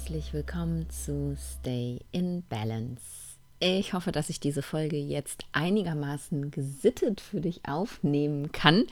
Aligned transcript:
Herzlich 0.00 0.32
willkommen 0.32 0.88
zu 0.88 1.36
Stay 1.36 2.00
in 2.10 2.42
Balance. 2.48 3.02
Ich 3.58 3.92
hoffe, 3.92 4.12
dass 4.12 4.30
ich 4.30 4.40
diese 4.40 4.62
Folge 4.62 4.96
jetzt 4.96 5.44
einigermaßen 5.52 6.50
gesittet 6.50 7.20
für 7.20 7.42
dich 7.42 7.60
aufnehmen 7.68 8.50
kann, 8.50 8.86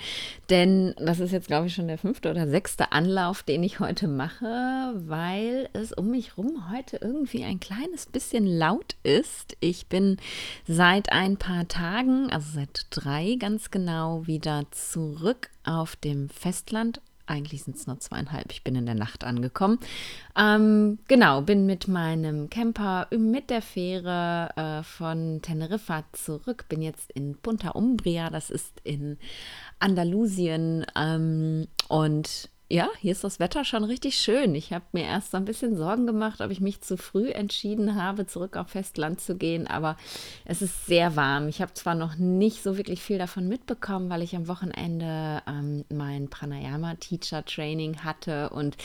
denn 0.50 0.94
das 0.98 1.18
ist 1.18 1.32
jetzt, 1.32 1.46
glaube 1.46 1.66
ich, 1.66 1.74
schon 1.74 1.88
der 1.88 1.96
fünfte 1.96 2.30
oder 2.30 2.46
sechste 2.46 2.92
Anlauf, 2.92 3.42
den 3.42 3.62
ich 3.62 3.80
heute 3.80 4.06
mache, 4.06 4.92
weil 4.94 5.70
es 5.72 5.94
um 5.94 6.10
mich 6.10 6.36
herum 6.36 6.70
heute 6.70 6.98
irgendwie 6.98 7.42
ein 7.42 7.58
kleines 7.58 8.04
bisschen 8.04 8.46
laut 8.46 8.96
ist. 9.02 9.56
Ich 9.60 9.86
bin 9.86 10.18
seit 10.66 11.10
ein 11.10 11.38
paar 11.38 11.66
Tagen, 11.68 12.30
also 12.30 12.48
seit 12.52 12.86
drei 12.90 13.36
ganz 13.38 13.70
genau, 13.70 14.26
wieder 14.26 14.66
zurück 14.72 15.48
auf 15.64 15.96
dem 15.96 16.28
Festland 16.28 17.00
eigentlich 17.28 17.64
sind 17.64 17.76
es 17.76 17.86
nur 17.86 17.98
zweieinhalb. 18.00 18.52
Ich 18.52 18.64
bin 18.64 18.74
in 18.74 18.86
der 18.86 18.94
Nacht 18.94 19.24
angekommen. 19.24 19.78
Ähm, 20.36 20.98
genau, 21.08 21.42
bin 21.42 21.66
mit 21.66 21.88
meinem 21.88 22.50
Camper 22.50 23.08
mit 23.16 23.50
der 23.50 23.62
Fähre 23.62 24.50
äh, 24.56 24.82
von 24.82 25.40
Teneriffa 25.42 26.04
zurück. 26.12 26.66
Bin 26.68 26.82
jetzt 26.82 27.10
in 27.12 27.36
Punta 27.36 27.70
Umbria, 27.70 28.30
das 28.30 28.50
ist 28.50 28.80
in 28.84 29.18
Andalusien. 29.78 30.86
Ähm, 30.96 31.68
und 31.88 32.50
ja, 32.70 32.90
hier 33.00 33.12
ist 33.12 33.24
das 33.24 33.40
Wetter 33.40 33.64
schon 33.64 33.82
richtig 33.82 34.16
schön. 34.16 34.54
Ich 34.54 34.74
habe 34.74 34.84
mir 34.92 35.04
erst 35.04 35.30
so 35.30 35.38
ein 35.38 35.46
bisschen 35.46 35.74
Sorgen 35.74 36.06
gemacht, 36.06 36.42
ob 36.42 36.50
ich 36.50 36.60
mich 36.60 36.82
zu 36.82 36.98
früh 36.98 37.30
entschieden 37.30 37.94
habe, 37.94 38.26
zurück 38.26 38.58
auf 38.58 38.68
Festland 38.68 39.22
zu 39.22 39.36
gehen, 39.36 39.66
aber 39.66 39.96
es 40.44 40.60
ist 40.60 40.84
sehr 40.84 41.16
warm. 41.16 41.48
Ich 41.48 41.62
habe 41.62 41.72
zwar 41.72 41.94
noch 41.94 42.16
nicht 42.16 42.62
so 42.62 42.76
wirklich 42.76 43.00
viel 43.00 43.16
davon 43.16 43.48
mitbekommen, 43.48 44.10
weil 44.10 44.20
ich 44.20 44.36
am 44.36 44.48
Wochenende 44.48 45.42
ähm, 45.46 45.86
mein 45.88 46.28
Pranayama 46.28 46.96
Teacher 46.96 47.42
Training 47.42 48.04
hatte 48.04 48.50
und 48.50 48.76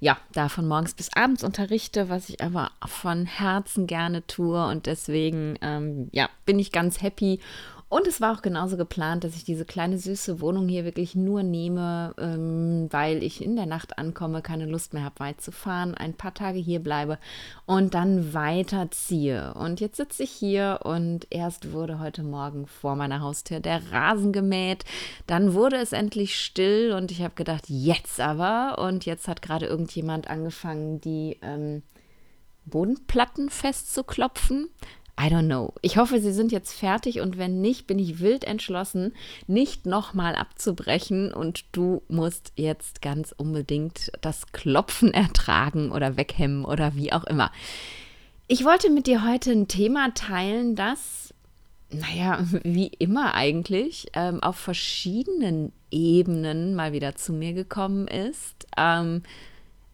ja, 0.00 0.16
da 0.32 0.48
von 0.48 0.66
morgens 0.66 0.94
bis 0.94 1.12
abends 1.14 1.44
unterrichte, 1.44 2.08
was 2.08 2.30
ich 2.30 2.42
aber 2.42 2.70
von 2.86 3.26
Herzen 3.26 3.86
gerne 3.86 4.26
tue 4.26 4.66
und 4.66 4.86
deswegen 4.86 5.58
ähm, 5.60 6.08
ja, 6.12 6.30
bin 6.46 6.58
ich 6.58 6.72
ganz 6.72 7.02
happy 7.02 7.40
und 7.88 8.08
es 8.08 8.20
war 8.20 8.36
auch 8.36 8.42
genauso 8.42 8.76
geplant, 8.76 9.22
dass 9.22 9.36
ich 9.36 9.44
diese 9.44 9.64
kleine 9.64 9.96
süße 9.96 10.40
Wohnung 10.40 10.66
hier 10.66 10.84
wirklich 10.84 11.14
nur 11.14 11.44
nehme, 11.44 12.14
ähm, 12.18 12.88
weil 12.90 13.22
ich 13.22 13.44
in 13.44 13.54
der 13.54 13.66
Nacht 13.66 13.96
ankomme, 13.96 14.42
keine 14.42 14.66
Lust 14.66 14.92
mehr 14.92 15.04
habe, 15.04 15.20
weit 15.20 15.40
zu 15.40 15.52
fahren, 15.52 15.94
ein 15.94 16.14
paar 16.14 16.34
Tage 16.34 16.58
hier 16.58 16.80
bleibe 16.80 17.18
und 17.64 17.94
dann 17.94 18.34
weiterziehe. 18.34 19.54
Und 19.54 19.80
jetzt 19.80 19.98
sitze 19.98 20.24
ich 20.24 20.32
hier 20.32 20.80
und 20.82 21.28
erst 21.30 21.72
wurde 21.72 22.00
heute 22.00 22.24
Morgen 22.24 22.66
vor 22.66 22.96
meiner 22.96 23.20
Haustür 23.20 23.60
der 23.60 23.92
Rasen 23.92 24.32
gemäht. 24.32 24.84
Dann 25.28 25.54
wurde 25.54 25.76
es 25.76 25.92
endlich 25.92 26.40
still 26.40 26.92
und 26.92 27.12
ich 27.12 27.22
habe 27.22 27.34
gedacht, 27.36 27.66
jetzt 27.68 28.20
aber. 28.20 28.78
Und 28.84 29.06
jetzt 29.06 29.28
hat 29.28 29.42
gerade 29.42 29.66
irgendjemand 29.66 30.28
angefangen, 30.28 31.00
die 31.00 31.38
ähm, 31.40 31.84
Bodenplatten 32.64 33.48
festzuklopfen. 33.48 34.70
I 35.18 35.28
don't 35.28 35.46
know. 35.46 35.72
Ich 35.80 35.96
hoffe, 35.96 36.20
Sie 36.20 36.32
sind 36.32 36.52
jetzt 36.52 36.72
fertig 36.72 37.20
und 37.20 37.38
wenn 37.38 37.62
nicht, 37.62 37.86
bin 37.86 37.98
ich 37.98 38.20
wild 38.20 38.44
entschlossen, 38.44 39.14
nicht 39.46 39.86
nochmal 39.86 40.34
abzubrechen 40.34 41.32
und 41.32 41.64
du 41.72 42.02
musst 42.08 42.52
jetzt 42.56 43.00
ganz 43.00 43.32
unbedingt 43.36 44.12
das 44.20 44.52
Klopfen 44.52 45.14
ertragen 45.14 45.90
oder 45.90 46.18
weghemmen 46.18 46.66
oder 46.66 46.94
wie 46.96 47.12
auch 47.12 47.24
immer. 47.24 47.50
Ich 48.46 48.64
wollte 48.64 48.90
mit 48.90 49.06
dir 49.06 49.26
heute 49.26 49.52
ein 49.52 49.68
Thema 49.68 50.12
teilen, 50.14 50.76
das, 50.76 51.32
naja, 51.90 52.38
wie 52.62 52.88
immer 52.98 53.34
eigentlich, 53.34 54.08
ähm, 54.12 54.42
auf 54.42 54.56
verschiedenen 54.56 55.72
Ebenen 55.90 56.74
mal 56.74 56.92
wieder 56.92 57.16
zu 57.16 57.32
mir 57.32 57.54
gekommen 57.54 58.06
ist. 58.06 58.66
Ähm, 58.76 59.22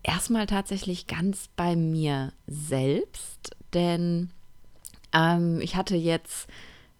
erstmal 0.02 0.46
tatsächlich 0.46 1.06
ganz 1.06 1.48
bei 1.54 1.76
mir 1.76 2.32
selbst, 2.48 3.52
denn 3.72 4.30
ähm, 5.12 5.60
ich 5.60 5.76
hatte 5.76 5.96
jetzt 5.96 6.48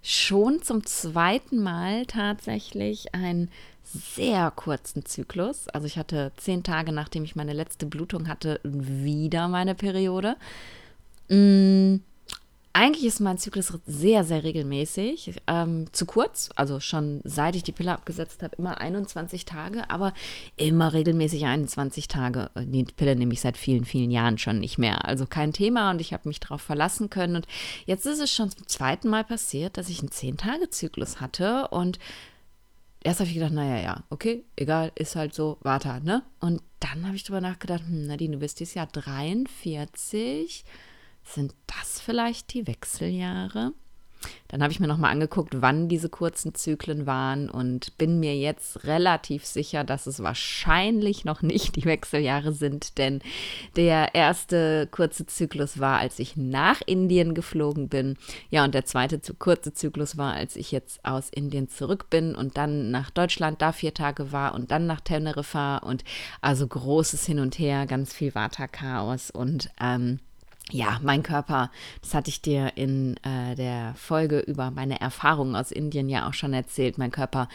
schon 0.03 0.63
zum 0.63 0.85
zweiten 0.85 1.63
Mal 1.63 2.07
tatsächlich 2.07 3.15
einen 3.15 3.51
sehr 3.85 4.51
kurzen 4.51 5.05
Zyklus. 5.05 5.69
Also 5.69 5.87
ich 5.87 5.99
hatte 5.99 6.33
zehn 6.37 6.63
Tage, 6.63 6.93
nachdem 6.93 7.25
ich 7.25 7.37
meine 7.37 7.53
letzte 7.53 7.87
Blutung 7.87 8.29
hatte, 8.29 8.61
wieder 8.65 9.49
meine 9.49 9.75
Periode. 9.75 10.37
Mm, 11.29 11.97
eigentlich 12.75 13.05
ist 13.05 13.21
mein 13.21 13.39
Zyklus 13.39 13.73
sehr, 13.87 14.25
sehr 14.25 14.45
regelmäßig. 14.45 15.35
Ähm, 15.47 15.93
zu 15.93 16.07
kurz, 16.07 16.51
also 16.57 16.81
schon 16.81 17.21
seit 17.25 17.55
ich 17.55 17.63
die 17.63 17.73
Pille 17.73 17.93
abgesetzt 17.93 18.43
habe, 18.43 18.57
immer 18.57 18.81
21 18.81 19.45
Tage, 19.45 19.91
aber 19.91 20.15
immer 20.57 20.93
regelmäßig 20.93 21.45
21 21.45 22.09
Tage. 22.09 22.51
Die 22.57 22.85
Pille 22.85 23.15
nehme 23.15 23.35
ich 23.35 23.41
seit 23.41 23.57
vielen, 23.57 23.85
vielen 23.85 24.11
Jahren 24.11 24.39
schon 24.39 24.59
nicht 24.59 24.79
mehr. 24.79 25.05
Also 25.07 25.27
kein 25.27 25.53
Thema 25.53 25.91
und 25.91 26.01
ich 26.01 26.13
habe 26.13 26.29
mich 26.29 26.41
darauf 26.41 26.63
verlassen 26.63 27.11
können. 27.11 27.37
Und 27.37 27.47
jetzt 27.85 28.07
ist 28.07 28.21
es 28.21 28.33
schon 28.33 28.51
zum 28.51 28.67
zweiten 28.67 29.09
Mal 29.09 29.25
passiert, 29.25 29.77
dass 29.77 29.91
ich 29.91 30.01
einen 30.01 30.11
10-Tage-Zyklus 30.11 31.21
hatte 31.21 31.69
und 31.69 31.99
erst 33.01 33.21
habe 33.21 33.29
ich 33.29 33.35
gedacht, 33.35 33.53
naja, 33.53 33.83
ja, 33.83 34.03
okay, 34.09 34.45
egal, 34.57 34.93
ist 34.95 35.17
halt 35.17 35.35
so, 35.35 35.59
warte, 35.61 36.01
ne? 36.03 36.23
Und 36.41 36.63
dann 36.81 37.07
habe 37.07 37.17
ich 37.17 37.25
drüber 37.25 37.41
nachgedacht, 37.41 37.83
hm, 37.87 38.07
Nadine, 38.07 38.35
du 38.35 38.39
bist 38.39 38.61
dieses 38.61 38.75
Jahr 38.75 38.87
43 38.87 40.65
sind 41.25 41.55
das 41.67 42.01
vielleicht 42.01 42.55
die 42.55 42.67
Wechseljahre? 42.67 43.73
Dann 44.49 44.63
habe 44.63 44.73
ich 44.73 44.81
mir 44.81 44.87
nochmal 44.87 45.13
angeguckt, 45.13 45.63
wann 45.63 45.89
diese 45.89 46.09
kurzen 46.09 46.55
Zyklen 46.55 47.07
waren 47.07 47.49
und 47.49 47.97
bin 47.99 48.21
mir 48.21 48.37
jetzt 48.37 48.85
relativ 48.85 49.47
sicher, 49.47 49.83
dass 49.83 50.07
es 50.07 50.23
wahrscheinlich 50.23 51.25
noch 51.25 51.43
nicht 51.43 51.77
die 51.77 51.85
Wechseljahre 51.85 52.53
sind, 52.53 52.99
denn 52.99 53.21
der 53.77 54.15
erste 54.15 54.87
kurze 54.91 55.27
Zyklus 55.27 55.81
war, 55.81 55.99
als 55.99 56.19
ich 56.19 56.37
nach 56.37 56.83
Indien 56.85 57.35
geflogen 57.35 57.89
bin. 57.89 58.17
Ja, 58.51 58.65
und 58.65 58.75
der 58.75 58.85
zweite 58.85 59.21
kurze 59.39 59.73
Zyklus 59.73 60.17
war, 60.17 60.35
als 60.35 60.57
ich 60.57 60.71
jetzt 60.71 61.05
aus 61.05 61.31
Indien 61.31 61.69
zurück 61.69 62.11
bin 62.11 62.35
und 62.35 62.57
dann 62.57 62.91
nach 62.91 63.11
Deutschland 63.11 63.63
da 63.63 63.73
vier 63.73 63.95
Tage 63.95 64.33
war 64.33 64.55
und 64.55 64.71
dann 64.71 64.87
nach 64.87 65.01
Teneriffa 65.01 65.79
und 65.79 66.05
also 66.41 66.67
großes 66.67 67.25
Hin 67.25 67.39
und 67.39 67.59
Her, 67.59 67.87
ganz 67.87 68.13
viel 68.13 68.35
Vata-Chaos 68.35 69.31
und 69.31 69.71
ähm, 69.81 70.21
ja, 70.71 70.99
mein 71.03 71.23
Körper, 71.23 71.71
das 72.01 72.15
hatte 72.15 72.31
ich 72.31 72.41
dir 72.41 72.73
in 72.77 73.17
äh, 73.25 73.55
der 73.57 73.95
Folge 73.97 74.41
über 74.41 74.71
meine 74.71 75.01
Erfahrungen 75.01 75.57
aus 75.57 75.71
Indien 75.71 76.09
ja 76.09 76.29
auch 76.29 76.35
schon 76.35 76.55
erzählt. 76.55 76.99
Mein 76.99 77.11
Körper 77.11 77.49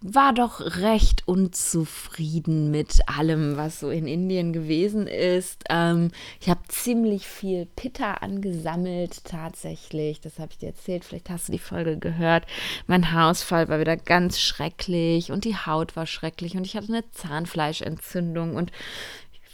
war 0.00 0.32
doch 0.32 0.60
recht 0.60 1.26
unzufrieden 1.26 2.70
mit 2.70 3.00
allem, 3.08 3.56
was 3.56 3.80
so 3.80 3.90
in 3.90 4.06
Indien 4.06 4.52
gewesen 4.52 5.08
ist. 5.08 5.64
Ähm, 5.70 6.12
ich 6.40 6.48
habe 6.48 6.60
ziemlich 6.68 7.26
viel 7.26 7.66
Pitta 7.66 8.14
angesammelt, 8.14 9.24
tatsächlich. 9.24 10.20
Das 10.20 10.38
habe 10.38 10.52
ich 10.52 10.58
dir 10.58 10.68
erzählt. 10.68 11.04
Vielleicht 11.04 11.30
hast 11.30 11.48
du 11.48 11.52
die 11.52 11.58
Folge 11.58 11.98
gehört. 11.98 12.46
Mein 12.86 13.10
Haarausfall 13.10 13.68
war 13.68 13.80
wieder 13.80 13.96
ganz 13.96 14.38
schrecklich 14.38 15.32
und 15.32 15.44
die 15.44 15.56
Haut 15.56 15.96
war 15.96 16.06
schrecklich 16.06 16.56
und 16.56 16.64
ich 16.64 16.76
hatte 16.76 16.88
eine 16.88 17.10
Zahnfleischentzündung 17.10 18.54
und 18.54 18.70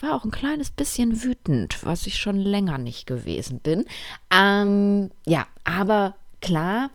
war 0.03 0.15
auch 0.15 0.25
ein 0.25 0.31
kleines 0.31 0.71
bisschen 0.71 1.22
wütend, 1.22 1.84
was 1.84 2.06
ich 2.06 2.19
schon 2.19 2.37
länger 2.37 2.78
nicht 2.78 3.06
gewesen 3.06 3.60
bin. 3.60 3.84
Ähm, 4.31 5.10
ja, 5.27 5.47
aber 5.65 6.15
klar, 6.41 6.91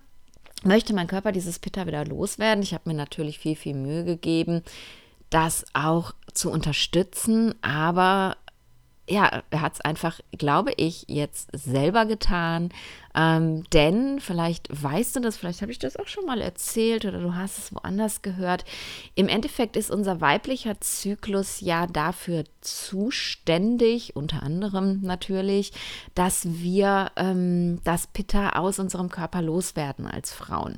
möchte 0.63 0.93
mein 0.93 1.07
Körper 1.07 1.31
dieses 1.31 1.59
Pitter 1.59 1.87
wieder 1.87 2.05
loswerden. 2.05 2.63
Ich 2.63 2.73
habe 2.73 2.89
mir 2.89 2.95
natürlich 2.95 3.39
viel, 3.39 3.55
viel 3.55 3.75
Mühe 3.75 4.03
gegeben, 4.03 4.63
das 5.29 5.65
auch 5.73 6.13
zu 6.33 6.51
unterstützen, 6.51 7.55
aber 7.61 8.37
ja, 9.09 9.41
er 9.49 9.61
hat 9.61 9.73
es 9.73 9.81
einfach, 9.81 10.19
glaube 10.37 10.71
ich, 10.77 11.05
jetzt 11.07 11.49
selber 11.51 12.05
getan. 12.05 12.69
Ähm, 13.15 13.63
denn 13.71 14.19
vielleicht 14.19 14.67
weißt 14.71 15.15
du 15.15 15.19
das, 15.19 15.37
vielleicht 15.37 15.61
habe 15.61 15.71
ich 15.71 15.79
das 15.79 15.97
auch 15.97 16.07
schon 16.07 16.25
mal 16.25 16.41
erzählt 16.41 17.05
oder 17.05 17.19
du 17.19 17.35
hast 17.35 17.57
es 17.57 17.73
woanders 17.73 18.21
gehört. 18.21 18.65
Im 19.15 19.27
Endeffekt 19.27 19.75
ist 19.75 19.91
unser 19.91 20.21
weiblicher 20.21 20.79
Zyklus 20.81 21.61
ja 21.61 21.87
dafür 21.87 22.43
zuständig, 22.61 24.15
unter 24.15 24.43
anderem 24.43 25.01
natürlich, 25.01 25.71
dass 26.13 26.45
wir 26.45 27.11
ähm, 27.15 27.79
das 27.83 28.07
Pitta 28.07 28.49
aus 28.49 28.79
unserem 28.79 29.09
Körper 29.09 29.41
loswerden 29.41 30.05
als 30.05 30.31
Frauen. 30.31 30.77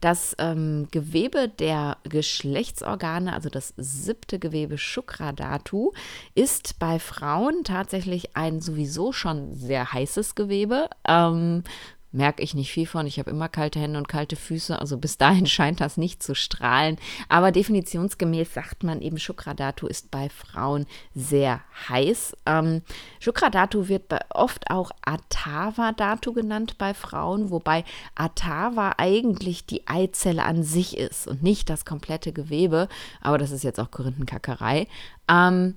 Das 0.00 0.36
ähm, 0.38 0.88
Gewebe 0.90 1.48
der 1.48 1.96
Geschlechtsorgane, 2.04 3.32
also 3.32 3.48
das 3.48 3.74
siebte 3.76 4.38
Gewebe 4.38 4.78
Shukradatu, 4.78 5.92
ist 6.34 6.78
bei 6.78 6.98
Frauen 6.98 7.64
tatsächlich 7.64 8.36
ein 8.36 8.60
sowieso 8.60 9.12
schon 9.12 9.54
sehr 9.54 9.92
heißes 9.92 10.34
Gewebe. 10.34 10.88
Ähm, 11.06 11.64
merke 12.12 12.42
ich 12.42 12.54
nicht 12.54 12.70
viel 12.70 12.86
von. 12.86 13.06
Ich 13.06 13.18
habe 13.18 13.30
immer 13.30 13.48
kalte 13.48 13.80
Hände 13.80 13.98
und 13.98 14.08
kalte 14.08 14.36
Füße. 14.36 14.78
Also 14.78 14.98
bis 14.98 15.18
dahin 15.18 15.46
scheint 15.46 15.80
das 15.80 15.96
nicht 15.96 16.22
zu 16.22 16.34
strahlen. 16.34 16.98
Aber 17.28 17.52
definitionsgemäß 17.52 18.54
sagt 18.54 18.84
man 18.84 19.00
eben, 19.00 19.18
Shukradatu 19.18 19.86
ist 19.86 20.10
bei 20.10 20.28
Frauen 20.28 20.86
sehr 21.14 21.60
heiß. 21.88 22.36
Ähm, 22.46 22.82
Shukradatu 23.20 23.88
wird 23.88 24.12
oft 24.30 24.70
auch 24.70 24.90
Atava-Datu 25.04 26.32
genannt 26.32 26.76
bei 26.78 26.94
Frauen, 26.94 27.50
wobei 27.50 27.84
Atava 28.14 28.94
eigentlich 28.98 29.66
die 29.66 29.86
Eizelle 29.88 30.44
an 30.44 30.62
sich 30.62 30.96
ist 30.96 31.26
und 31.26 31.42
nicht 31.42 31.70
das 31.70 31.84
komplette 31.84 32.32
Gewebe. 32.32 32.88
Aber 33.20 33.38
das 33.38 33.50
ist 33.50 33.64
jetzt 33.64 33.80
auch 33.80 33.90
Korinthenkackerei. 33.90 34.86
Ähm, 35.28 35.76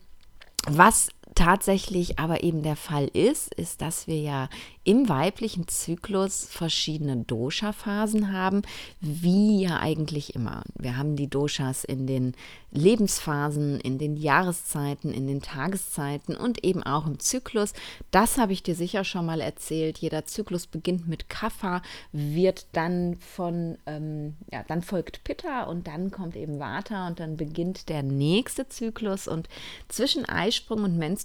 was 0.67 1.09
tatsächlich 1.35 2.17
aber 2.17 2.43
eben 2.43 2.63
der 2.63 2.75
Fall 2.75 3.07
ist, 3.07 3.53
ist, 3.53 3.81
dass 3.81 4.07
wir 4.07 4.19
ja 4.19 4.49
im 4.85 5.09
weiblichen 5.09 5.67
Zyklus 5.67 6.45
verschiedene 6.45 7.17
Dosha-Phasen 7.17 8.31
haben, 8.31 8.61
wie 9.01 9.63
ja 9.63 9.79
eigentlich 9.79 10.35
immer. 10.35 10.63
Wir 10.77 10.95
haben 10.95 11.15
die 11.15 11.27
Doshas 11.27 11.83
in 11.83 12.07
den 12.07 12.35
Lebensphasen, 12.71 13.79
in 13.79 13.97
den 13.97 14.15
Jahreszeiten, 14.15 15.11
in 15.11 15.27
den 15.27 15.41
Tageszeiten 15.41 16.35
und 16.35 16.63
eben 16.63 16.83
auch 16.83 17.07
im 17.07 17.19
Zyklus. 17.19 17.73
Das 18.11 18.37
habe 18.37 18.53
ich 18.53 18.63
dir 18.63 18.75
sicher 18.75 19.03
schon 19.03 19.25
mal 19.25 19.41
erzählt. 19.41 19.97
Jeder 19.97 20.25
Zyklus 20.25 20.67
beginnt 20.67 21.07
mit 21.07 21.29
Kapha, 21.29 21.81
wird 22.11 22.67
dann 22.73 23.15
von, 23.15 23.77
ähm, 23.87 24.35
ja, 24.51 24.63
dann 24.67 24.83
folgt 24.83 25.23
Pitta 25.23 25.63
und 25.63 25.87
dann 25.87 26.11
kommt 26.11 26.35
eben 26.35 26.59
Vata 26.59 27.07
und 27.07 27.19
dann 27.19 27.37
beginnt 27.37 27.89
der 27.89 28.03
nächste 28.03 28.67
Zyklus. 28.67 29.27
Und 29.27 29.49
zwischen 29.87 30.25
Eisprung 30.25 30.83
und 30.83 30.97
Menstruation 30.97 31.24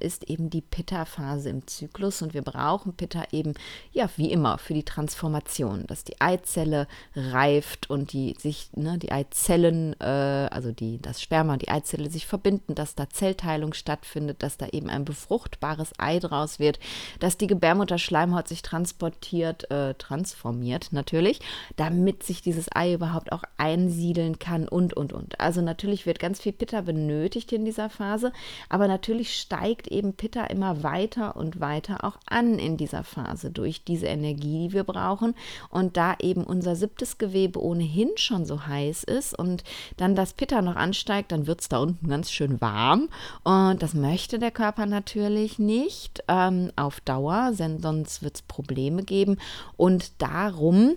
ist 0.00 0.28
eben 0.28 0.50
die 0.50 0.60
Pitta-Phase 0.60 1.50
im 1.50 1.66
Zyklus 1.66 2.20
und 2.20 2.34
wir 2.34 2.42
brauchen 2.42 2.94
Pitta 2.94 3.24
eben, 3.30 3.54
ja, 3.92 4.08
wie 4.16 4.32
immer, 4.32 4.58
für 4.58 4.74
die 4.74 4.82
Transformation, 4.82 5.86
dass 5.86 6.02
die 6.02 6.20
Eizelle 6.20 6.88
reift 7.14 7.88
und 7.88 8.12
die 8.12 8.34
sich, 8.38 8.70
ne, 8.74 8.98
die 8.98 9.12
Eizellen, 9.12 9.94
äh, 10.00 10.04
also 10.50 10.72
die, 10.72 11.00
das 11.00 11.22
Sperma 11.22 11.52
und 11.52 11.62
die 11.62 11.68
Eizelle 11.68 12.10
sich 12.10 12.26
verbinden, 12.26 12.74
dass 12.74 12.96
da 12.96 13.08
Zellteilung 13.08 13.72
stattfindet, 13.72 14.42
dass 14.42 14.56
da 14.56 14.66
eben 14.68 14.90
ein 14.90 15.04
befruchtbares 15.04 15.92
Ei 15.98 16.18
draus 16.18 16.58
wird, 16.58 16.80
dass 17.20 17.38
die 17.38 17.46
Gebärmutterschleimhaut 17.46 18.48
sich 18.48 18.62
transportiert, 18.62 19.70
äh, 19.70 19.94
transformiert 19.94 20.88
natürlich, 20.90 21.40
damit 21.76 22.24
sich 22.24 22.42
dieses 22.42 22.66
Ei 22.74 22.94
überhaupt 22.94 23.30
auch 23.30 23.44
einsiedeln 23.58 24.38
kann 24.38 24.66
und, 24.68 24.94
und, 24.94 25.12
und. 25.12 25.40
Also 25.40 25.60
natürlich 25.60 26.04
wird 26.06 26.18
ganz 26.18 26.40
viel 26.40 26.52
Pitta 26.52 26.80
benötigt 26.80 27.52
in 27.52 27.64
dieser 27.64 27.90
Phase, 27.90 28.32
aber 28.68 28.88
natürlich 28.88 29.25
steigt 29.34 29.88
eben 29.88 30.14
Pitta 30.14 30.44
immer 30.44 30.82
weiter 30.82 31.36
und 31.36 31.60
weiter 31.60 32.04
auch 32.04 32.18
an 32.26 32.58
in 32.58 32.76
dieser 32.76 33.04
Phase 33.04 33.50
durch 33.50 33.84
diese 33.84 34.06
Energie, 34.06 34.68
die 34.68 34.72
wir 34.72 34.84
brauchen. 34.84 35.34
Und 35.70 35.96
da 35.96 36.14
eben 36.20 36.44
unser 36.44 36.76
siebtes 36.76 37.18
Gewebe 37.18 37.62
ohnehin 37.62 38.10
schon 38.16 38.44
so 38.44 38.66
heiß 38.66 39.04
ist 39.04 39.38
und 39.38 39.64
dann 39.96 40.14
das 40.14 40.32
Pitta 40.32 40.62
noch 40.62 40.76
ansteigt, 40.76 41.32
dann 41.32 41.46
wird 41.46 41.60
es 41.60 41.68
da 41.68 41.78
unten 41.78 42.08
ganz 42.08 42.30
schön 42.30 42.60
warm. 42.60 43.08
Und 43.44 43.82
das 43.82 43.94
möchte 43.94 44.38
der 44.38 44.50
Körper 44.50 44.86
natürlich 44.86 45.58
nicht 45.58 46.22
ähm, 46.28 46.70
auf 46.76 47.00
Dauer, 47.00 47.52
denn 47.58 47.80
sonst 47.80 48.22
wird 48.22 48.36
es 48.36 48.42
Probleme 48.42 49.02
geben. 49.02 49.38
Und 49.76 50.10
darum 50.18 50.96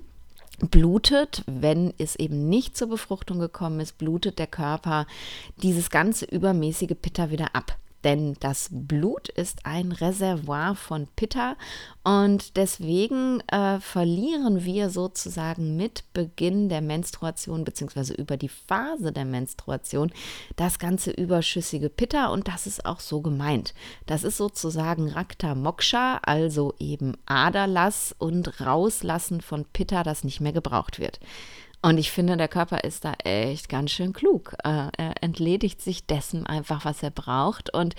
blutet, 0.60 1.44
wenn 1.46 1.94
es 1.98 2.16
eben 2.16 2.50
nicht 2.50 2.78
zur 2.78 2.90
Befruchtung 2.90 3.40
gekommen 3.40 3.80
ist, 3.80 3.98
blutet 3.98 4.40
der 4.40 4.48
Körper 4.48 5.08
dieses 5.58 5.90
ganze 5.90 6.26
übermäßige 6.26 6.96
Pitta 7.02 7.32
wieder 7.32 7.56
ab 7.56 7.78
denn 8.04 8.36
das 8.40 8.70
Blut 8.72 9.30
ist 9.30 9.66
ein 9.66 9.92
Reservoir 9.92 10.76
von 10.76 11.08
Pitta 11.16 11.56
und 12.04 12.56
deswegen 12.58 13.42
äh, 13.48 13.80
verlieren 13.80 14.64
wir 14.64 14.90
sozusagen 14.90 15.76
mit 15.76 16.04
Beginn 16.14 16.70
der 16.70 16.82
Menstruation 16.82 17.64
bzw. 17.64 18.14
über 18.14 18.38
die 18.38 18.50
Phase 18.50 19.12
der 19.12 19.26
Menstruation 19.26 20.12
das 20.56 20.80
ganze 20.80 21.12
überschüssige 21.12 21.90
Pitta 21.90 22.28
und 22.28 22.48
das 22.48 22.68
ist 22.68 22.86
auch 22.86 23.00
so 23.00 23.22
gemeint. 23.22 23.74
Das 24.06 24.24
ist 24.24 24.38
sozusagen 24.38 25.10
Rakta 25.10 25.56
Moksha, 25.56 26.20
also 26.24 26.74
eben 26.80 27.16
Aderlass 27.26 28.16
und 28.18 28.62
Rauslassen 28.62 29.42
von 29.42 29.66
Pitta, 29.66 30.04
das 30.04 30.24
nicht 30.24 30.42
mehr 30.42 30.54
gebraucht 30.54 31.00
wird. 31.00 31.20
Und 31.82 31.98
ich 31.98 32.12
finde, 32.12 32.36
der 32.36 32.50
Körper 32.50 32.84
ist 32.84 33.06
da 33.06 33.14
echt 33.24 33.70
ganz 33.70 33.92
schön 33.92 34.12
klug. 34.12 34.54
Äh, 34.66 34.90
er 34.98 35.24
entledigt 35.24 35.82
sich 35.82 36.06
dessen 36.06 36.46
einfach, 36.46 36.84
was 36.84 37.02
er 37.04 37.10
braucht. 37.10 37.74
Und 37.74 37.96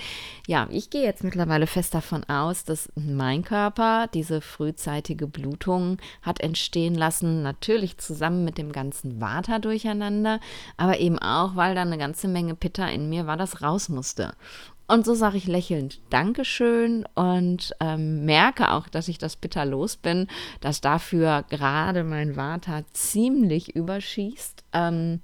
ja, 0.47 0.69
ich 0.71 0.91
gehe 0.91 1.03
jetzt 1.03 1.25
mittlerweile 1.25 1.67
fest 1.67 1.95
davon 1.95 2.23
aus, 2.25 2.65
dass 2.65 2.91
mein 2.95 3.43
Körper 3.43 4.07
diese 4.13 4.43
frühzeitige 4.43 5.27
Blutung 5.27 5.97
hat 6.21 6.41
entstehen 6.41 6.95
lassen. 6.95 7.43
Natürlich 7.43 7.97
zusammen 7.97 8.45
mit 8.45 8.59
dem 8.59 8.71
ganzen 8.71 9.19
Vata 9.19 9.59
durcheinander, 9.59 10.41
aber 10.77 11.01
eben 11.01 11.19
auch, 11.19 11.57
weil 11.57 11.75
da 11.75 11.81
eine 11.81 11.97
ganze 11.97 12.29
Menge 12.29 12.55
Pitta 12.55 12.87
in 12.87 13.09
mir 13.09 13.27
war, 13.27 13.39
das 13.39 13.63
raus 13.63 13.89
musste. 13.89 14.35
Und 14.91 15.07
so 15.07 15.15
sage 15.15 15.37
ich 15.37 15.47
lächelnd 15.47 16.01
Dankeschön 16.11 17.07
und 17.15 17.71
ähm, 17.79 18.25
merke 18.25 18.73
auch, 18.73 18.89
dass 18.89 19.07
ich 19.07 19.19
das 19.19 19.37
bitter 19.37 19.65
los 19.65 19.97
bin, 19.97 20.27
dass 20.61 20.81
dafür 20.81 21.45
gerade 21.49 22.03
mein 22.03 22.35
Vater 22.35 22.83
ziemlich 22.93 23.77
überschießt. 23.77 24.65
Ähm, 24.73 25.21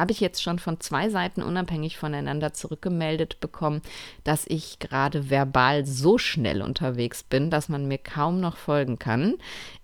habe 0.00 0.12
ich 0.12 0.20
jetzt 0.20 0.42
schon 0.42 0.58
von 0.58 0.80
zwei 0.80 1.10
Seiten 1.10 1.42
unabhängig 1.42 1.98
voneinander 1.98 2.52
zurückgemeldet 2.52 3.38
bekommen, 3.40 3.82
dass 4.24 4.46
ich 4.48 4.78
gerade 4.78 5.30
verbal 5.30 5.84
so 5.84 6.16
schnell 6.16 6.62
unterwegs 6.62 7.22
bin, 7.22 7.50
dass 7.50 7.68
man 7.68 7.86
mir 7.86 7.98
kaum 7.98 8.40
noch 8.40 8.56
folgen 8.56 8.98
kann. 8.98 9.34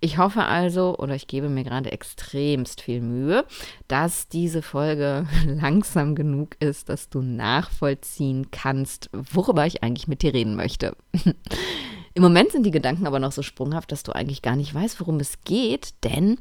Ich 0.00 0.16
hoffe 0.18 0.44
also, 0.44 0.96
oder 0.96 1.14
ich 1.14 1.26
gebe 1.26 1.50
mir 1.50 1.64
gerade 1.64 1.92
extremst 1.92 2.80
viel 2.80 3.02
Mühe, 3.02 3.44
dass 3.88 4.28
diese 4.28 4.62
Folge 4.62 5.26
langsam 5.46 6.14
genug 6.14 6.56
ist, 6.60 6.88
dass 6.88 7.10
du 7.10 7.20
nachvollziehen 7.20 8.50
kannst, 8.50 9.10
worüber 9.12 9.66
ich 9.66 9.82
eigentlich 9.82 10.08
mit 10.08 10.22
dir 10.22 10.32
reden 10.32 10.56
möchte. 10.56 10.96
Im 12.14 12.22
Moment 12.22 12.50
sind 12.50 12.64
die 12.64 12.70
Gedanken 12.70 13.06
aber 13.06 13.18
noch 13.18 13.32
so 13.32 13.42
sprunghaft, 13.42 13.92
dass 13.92 14.02
du 14.02 14.12
eigentlich 14.12 14.40
gar 14.40 14.56
nicht 14.56 14.74
weißt, 14.74 14.98
worum 15.00 15.20
es 15.20 15.42
geht, 15.44 15.92
denn 16.02 16.38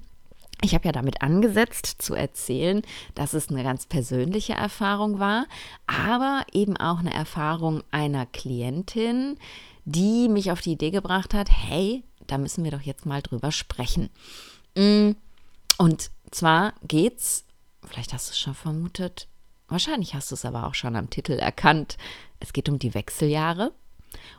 ich 0.61 0.73
habe 0.73 0.85
ja 0.85 0.91
damit 0.91 1.21
angesetzt 1.21 2.01
zu 2.01 2.15
erzählen, 2.15 2.81
dass 3.13 3.33
es 3.33 3.49
eine 3.49 3.63
ganz 3.63 3.85
persönliche 3.85 4.53
Erfahrung 4.53 5.19
war, 5.19 5.45
aber 5.85 6.45
eben 6.53 6.77
auch 6.77 6.99
eine 6.99 7.13
Erfahrung 7.13 7.83
einer 7.91 8.25
Klientin, 8.25 9.37
die 9.85 10.29
mich 10.29 10.51
auf 10.51 10.61
die 10.61 10.73
Idee 10.73 10.91
gebracht 10.91 11.33
hat, 11.33 11.49
hey, 11.51 12.03
da 12.27 12.37
müssen 12.37 12.63
wir 12.63 12.71
doch 12.71 12.81
jetzt 12.81 13.05
mal 13.05 13.21
drüber 13.21 13.51
sprechen. 13.51 14.09
Mm, 14.75 15.11
und 15.77 16.09
zwar 16.31 16.73
geht's, 16.87 17.45
vielleicht 17.85 18.13
hast 18.13 18.29
du 18.29 18.31
es 18.31 18.39
schon 18.39 18.55
vermutet, 18.55 19.27
wahrscheinlich 19.67 20.15
hast 20.15 20.31
du 20.31 20.35
es 20.35 20.45
aber 20.45 20.65
auch 20.65 20.73
schon 20.73 20.95
am 20.95 21.09
Titel 21.09 21.33
erkannt, 21.33 21.97
es 22.39 22.53
geht 22.53 22.69
um 22.69 22.79
die 22.79 22.93
Wechseljahre. 22.93 23.71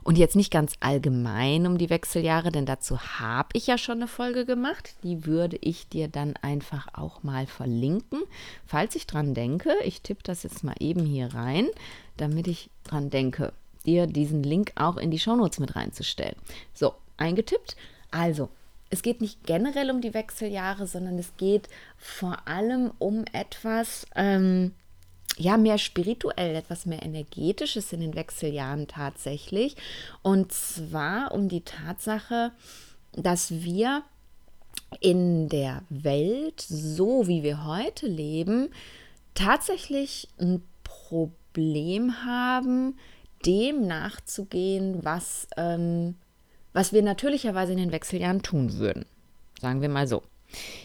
Und 0.02 0.18
jetzt 0.18 0.36
nicht 0.36 0.50
ganz 0.50 0.74
allgemein 0.80 1.66
um 1.66 1.78
die 1.78 1.90
Wechseljahre, 1.90 2.52
denn 2.52 2.66
dazu 2.66 3.00
habe 3.00 3.48
ich 3.52 3.66
ja 3.66 3.78
schon 3.78 3.98
eine 3.98 4.08
Folge 4.08 4.44
gemacht. 4.44 4.94
Die 5.02 5.26
würde 5.26 5.58
ich 5.60 5.88
dir 5.88 6.08
dann 6.08 6.34
einfach 6.42 6.88
auch 6.92 7.22
mal 7.22 7.46
verlinken, 7.46 8.20
falls 8.66 8.94
ich 8.96 9.06
dran 9.06 9.34
denke. 9.34 9.72
Ich 9.84 10.02
tippe 10.02 10.22
das 10.22 10.42
jetzt 10.42 10.64
mal 10.64 10.76
eben 10.80 11.04
hier 11.04 11.34
rein, 11.34 11.68
damit 12.16 12.46
ich 12.46 12.70
dran 12.84 13.10
denke, 13.10 13.52
dir 13.84 14.06
diesen 14.06 14.42
Link 14.42 14.72
auch 14.74 14.96
in 14.96 15.10
die 15.10 15.18
Shownotes 15.18 15.58
mit 15.58 15.76
reinzustellen. 15.76 16.36
So, 16.74 16.94
eingetippt. 17.16 17.76
Also, 18.10 18.48
es 18.90 19.02
geht 19.02 19.20
nicht 19.20 19.44
generell 19.44 19.90
um 19.90 20.00
die 20.00 20.14
Wechseljahre, 20.14 20.86
sondern 20.86 21.18
es 21.18 21.36
geht 21.36 21.68
vor 21.98 22.46
allem 22.46 22.92
um 22.98 23.24
etwas, 23.32 24.06
ähm, 24.14 24.72
ja, 25.36 25.56
mehr 25.56 25.78
spirituell, 25.78 26.54
etwas 26.56 26.86
mehr 26.86 27.02
energetisches 27.02 27.92
in 27.92 28.00
den 28.00 28.14
Wechseljahren 28.14 28.88
tatsächlich. 28.88 29.76
Und 30.22 30.52
zwar 30.52 31.32
um 31.32 31.48
die 31.48 31.62
Tatsache, 31.62 32.52
dass 33.12 33.50
wir 33.50 34.02
in 35.00 35.48
der 35.48 35.82
Welt, 35.88 36.60
so 36.60 37.26
wie 37.28 37.42
wir 37.42 37.64
heute 37.64 38.06
leben, 38.06 38.70
tatsächlich 39.34 40.28
ein 40.38 40.62
Problem 40.84 42.24
haben, 42.24 42.96
dem 43.44 43.86
nachzugehen, 43.86 45.04
was, 45.04 45.48
ähm, 45.56 46.16
was 46.72 46.92
wir 46.92 47.02
natürlicherweise 47.02 47.72
in 47.72 47.78
den 47.78 47.92
Wechseljahren 47.92 48.42
tun 48.42 48.74
würden. 48.74 49.04
Sagen 49.60 49.82
wir 49.82 49.88
mal 49.88 50.06
so. 50.06 50.22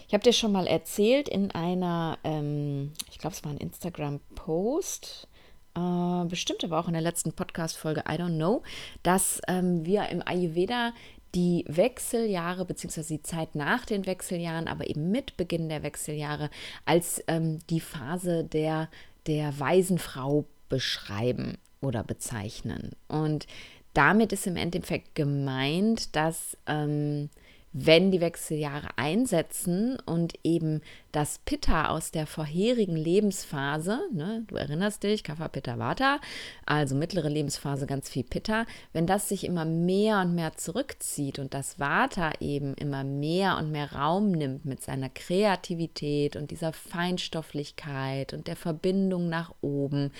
Ich 0.06 0.14
habe 0.14 0.22
dir 0.22 0.32
schon 0.32 0.52
mal 0.52 0.66
erzählt 0.66 1.28
in 1.28 1.50
einer, 1.50 2.18
ähm, 2.24 2.92
ich 3.10 3.18
glaube, 3.18 3.34
es 3.34 3.44
war 3.44 3.52
ein 3.52 3.58
Instagram-Post, 3.58 5.28
äh, 5.74 6.24
bestimmt 6.26 6.64
aber 6.64 6.78
auch 6.78 6.88
in 6.88 6.94
der 6.94 7.02
letzten 7.02 7.32
Podcast-Folge, 7.32 8.00
I 8.00 8.12
don't 8.14 8.36
know, 8.36 8.62
dass 9.02 9.40
ähm, 9.48 9.84
wir 9.86 10.08
im 10.08 10.22
Ayurveda 10.26 10.92
die 11.34 11.64
Wechseljahre 11.66 12.64
beziehungsweise 12.64 13.14
die 13.14 13.22
Zeit 13.22 13.54
nach 13.54 13.86
den 13.86 14.06
Wechseljahren, 14.06 14.68
aber 14.68 14.88
eben 14.88 15.10
mit 15.10 15.36
Beginn 15.36 15.68
der 15.68 15.82
Wechseljahre 15.82 16.50
als 16.84 17.22
ähm, 17.26 17.58
die 17.70 17.80
Phase 17.80 18.44
der, 18.44 18.88
der 19.26 19.58
weisen 19.58 19.98
Frau 19.98 20.44
beschreiben 20.68 21.56
oder 21.80 22.04
bezeichnen. 22.04 22.92
Und 23.08 23.46
damit 23.94 24.32
ist 24.32 24.46
im 24.46 24.56
Endeffekt 24.56 25.14
gemeint, 25.14 26.14
dass 26.16 26.56
ähm, 26.66 27.30
wenn 27.72 28.10
die 28.10 28.20
Wechseljahre 28.20 28.88
einsetzen 28.96 29.98
und 30.04 30.34
eben 30.44 30.82
das 31.10 31.40
Pitta 31.44 31.88
aus 31.88 32.10
der 32.10 32.26
vorherigen 32.26 32.96
Lebensphase, 32.96 34.00
ne, 34.12 34.44
du 34.46 34.56
erinnerst 34.56 35.02
dich, 35.02 35.24
Kapha 35.24 35.48
Pitta 35.48 35.78
Vata, 35.78 36.20
also 36.66 36.94
mittlere 36.94 37.28
Lebensphase 37.28 37.86
ganz 37.86 38.10
viel 38.10 38.24
Pitta, 38.24 38.66
wenn 38.92 39.06
das 39.06 39.28
sich 39.28 39.44
immer 39.44 39.64
mehr 39.64 40.20
und 40.20 40.34
mehr 40.34 40.56
zurückzieht 40.56 41.38
und 41.38 41.54
das 41.54 41.78
Vata 41.78 42.32
eben 42.40 42.74
immer 42.74 43.04
mehr 43.04 43.56
und 43.56 43.72
mehr 43.72 43.92
Raum 43.92 44.32
nimmt 44.32 44.64
mit 44.64 44.82
seiner 44.82 45.08
Kreativität 45.08 46.36
und 46.36 46.50
dieser 46.50 46.72
Feinstofflichkeit 46.72 48.34
und 48.34 48.48
der 48.48 48.56
Verbindung 48.56 49.28
nach 49.28 49.54
oben, 49.62 50.12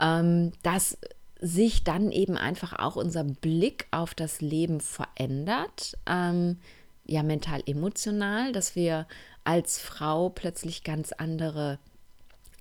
ähm, 0.00 0.52
das 0.62 0.98
sich 1.40 1.84
dann 1.84 2.10
eben 2.10 2.36
einfach 2.36 2.78
auch 2.78 2.96
unser 2.96 3.22
Blick 3.22 3.86
auf 3.92 4.14
das 4.14 4.40
Leben 4.40 4.80
verändert, 4.80 5.96
ähm, 6.06 6.58
ja 7.08 7.22
mental 7.22 7.62
emotional, 7.66 8.52
dass 8.52 8.76
wir 8.76 9.06
als 9.44 9.78
Frau 9.78 10.28
plötzlich 10.28 10.84
ganz 10.84 11.12
andere 11.12 11.78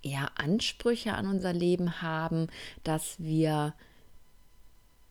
ja, 0.02 0.30
Ansprüche 0.36 1.14
an 1.14 1.28
unser 1.28 1.54
Leben 1.54 2.02
haben, 2.02 2.48
dass 2.84 3.20
wir 3.20 3.74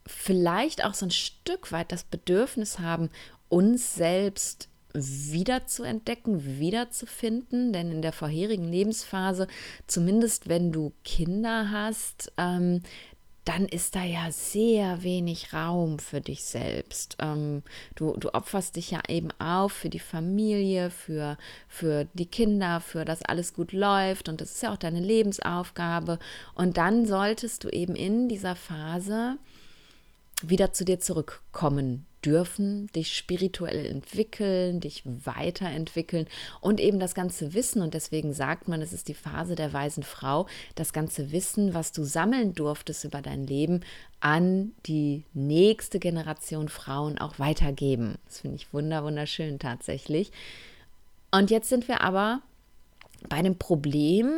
vielleicht 0.07 0.85
auch 0.85 0.95
so 0.95 1.07
ein 1.07 1.11
Stück 1.11 1.73
weit 1.73 1.93
das 1.93 2.05
Bedürfnis 2.05 2.79
haben, 2.79 3.11
uns 3.49 3.95
selbst 3.95 4.69
wieder 4.95 5.67
zu 5.67 5.83
entdecken, 5.83 6.59
wiederzufinden. 6.59 7.73
Denn 7.73 7.91
in 7.91 8.03
der 8.03 8.13
vorherigen 8.13 8.69
Lebensphase, 8.69 9.47
zumindest 9.87 10.49
wenn 10.49 10.73
du 10.73 10.93
Kinder 11.05 11.71
hast, 11.71 12.33
ähm, 12.39 12.83
dann 13.47 13.67
ist 13.67 13.95
da 13.95 14.03
ja 14.03 14.33
sehr 14.33 15.05
wenig 15.05 15.53
Raum 15.53 16.01
für 16.01 16.21
dich 16.21 16.45
selbst. 16.45 17.17
Ähm, 17.21 17.63
du, 17.95 18.17
du 18.17 18.35
opferst 18.35 18.75
dich 18.75 18.91
ja 18.91 19.01
eben 19.09 19.29
auf 19.39 19.73
für 19.73 19.89
die 19.89 20.01
Familie, 20.01 20.91
für, 20.91 21.39
für 21.69 22.07
die 22.15 22.27
Kinder, 22.27 22.81
für 22.81 23.05
das 23.05 23.23
alles 23.23 23.55
gut 23.55 23.73
läuft 23.73 24.29
und 24.29 24.41
das 24.41 24.51
ist 24.51 24.63
ja 24.65 24.73
auch 24.73 24.77
deine 24.77 24.99
Lebensaufgabe. 24.99 26.19
Und 26.55 26.77
dann 26.77 27.07
solltest 27.07 27.63
du 27.63 27.69
eben 27.69 27.95
in 27.95 28.29
dieser 28.29 28.57
Phase 28.57 29.39
wieder 30.43 30.73
zu 30.73 30.85
dir 30.85 30.99
zurückkommen 30.99 32.05
dürfen, 32.27 32.89
dich 32.89 33.17
spirituell 33.17 33.87
entwickeln, 33.87 34.81
dich 34.81 35.03
weiterentwickeln 35.05 36.27
und 36.61 36.81
eben 36.81 36.99
das 36.99 37.15
ganze 37.15 37.55
Wissen, 37.55 37.83
und 37.83 37.95
deswegen 37.95 38.33
sagt 38.33 38.67
man, 38.67 38.83
es 38.83 38.93
ist 38.93 39.09
die 39.09 39.15
Phase 39.15 39.55
der 39.55 39.73
weisen 39.73 40.03
Frau, 40.03 40.47
das 40.75 40.93
ganze 40.93 41.31
Wissen, 41.31 41.73
was 41.73 41.93
du 41.93 42.03
sammeln 42.03 42.55
durftest 42.55 43.05
über 43.05 43.23
dein 43.23 43.47
Leben, 43.47 43.81
an 44.21 44.73
die 44.87 45.23
nächste 45.35 46.01
Generation 46.01 46.69
Frauen 46.69 47.19
auch 47.19 47.39
weitergeben. 47.39 48.17
Das 48.27 48.41
finde 48.41 48.57
ich 48.57 48.73
wunder, 48.73 49.05
wunderschön 49.05 49.59
tatsächlich. 49.59 50.33
Und 51.31 51.51
jetzt 51.51 51.69
sind 51.69 51.87
wir 51.87 52.01
aber 52.01 52.41
bei 53.29 53.43
dem 53.43 53.57
Problem, 53.57 54.31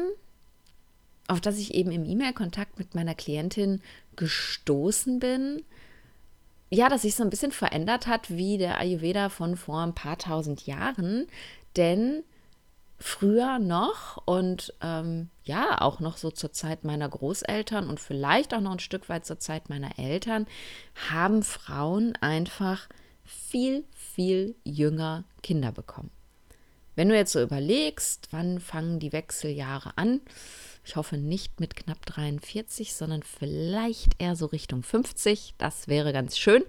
auf 1.27 1.41
das 1.41 1.59
ich 1.59 1.75
eben 1.75 1.91
im 1.91 2.05
E-Mail-Kontakt 2.05 2.79
mit 2.79 2.95
meiner 2.95 3.15
Klientin 3.15 3.81
gestoßen 4.17 5.21
bin, 5.21 5.63
ja, 6.71 6.89
dass 6.89 7.03
sich 7.03 7.15
so 7.15 7.23
ein 7.23 7.31
bisschen 7.31 7.53
verändert 7.53 8.07
hat 8.07 8.31
wie 8.31 8.59
der 8.59 8.79
Ayurveda 8.79 9.29
von 9.29 9.57
vor 9.57 9.81
ein 9.81 9.95
paar 9.95 10.19
tausend 10.19 10.67
Jahren. 10.67 11.27
Denn 11.77 12.25
früher 12.99 13.59
noch 13.59 14.21
und 14.27 14.75
ähm, 14.83 15.31
ja, 15.45 15.81
auch 15.81 16.01
noch 16.01 16.17
so 16.17 16.31
zur 16.31 16.53
Zeit 16.53 16.85
meiner 16.85 17.09
Großeltern 17.09 17.89
und 17.89 18.01
vielleicht 18.01 18.53
auch 18.53 18.61
noch 18.61 18.73
ein 18.73 18.81
Stück 18.81 19.09
weit 19.09 19.25
zur 19.25 19.39
Zeit 19.39 19.69
meiner 19.69 19.99
Eltern, 19.99 20.47
haben 21.11 21.43
Frauen 21.43 22.17
einfach 22.21 22.89
viel, 23.25 23.85
viel 23.95 24.57
jünger 24.65 25.25
Kinder 25.43 25.71
bekommen. 25.71 26.11
Wenn 26.97 27.09
du 27.09 27.15
jetzt 27.15 27.33
so 27.33 27.41
überlegst, 27.41 28.29
wann 28.33 28.59
fangen 28.59 28.99
die 28.99 29.13
Wechseljahre 29.13 29.93
an? 29.97 30.21
Ich 30.85 30.97
hoffe 30.97 31.17
nicht 31.17 31.61
mit 31.61 31.77
knapp 31.77 32.05
43, 32.07 32.95
sondern 32.95 33.23
vielleicht 33.23 34.21
eher 34.21 34.37
so 34.37 34.47
Richtung 34.47 34.83
50. 34.83 35.55
Das 35.59 35.89
wäre 35.89 36.13
ganz 36.13 36.39
schön. 36.39 36.65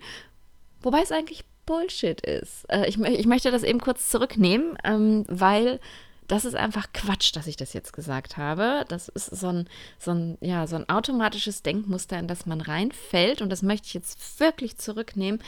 Wobei 0.81 1.01
es 1.01 1.11
eigentlich 1.11 1.45
Bullshit 1.65 2.19
ist. 2.21 2.65
Äh, 2.69 2.87
ich, 2.87 2.99
ich, 2.99 3.27
möchte 3.27 3.51
das 3.51 3.63
eben 3.63 3.79
kurz 3.79 4.09
zurücknehmen, 4.09 4.77
ähm, 4.83 5.23
weil 5.27 5.79
das 6.27 6.45
ist 6.45 6.55
einfach 6.55 6.93
Quatsch, 6.93 7.35
dass 7.35 7.47
ich 7.47 7.57
das 7.57 7.73
jetzt 7.73 7.93
gesagt 7.93 8.37
habe. 8.37 8.85
Das 8.87 9.07
ist 9.07 9.27
so 9.27 9.47
ein, 9.47 9.67
so 9.97 10.11
ein, 10.11 10.37
ja, 10.41 10.67
so 10.67 10.75
ein 10.75 10.89
automatisches 10.89 11.61
Denkmuster, 11.63 12.17
in 12.17 12.27
das 12.27 12.45
man 12.45 12.61
reinfällt. 12.61 13.41
Und 13.41 13.49
das 13.49 13.61
möchte 13.61 13.87
ich 13.87 13.93
jetzt 13.93 14.39
wirklich 14.39 14.77
zurücknehmen. 14.77 15.41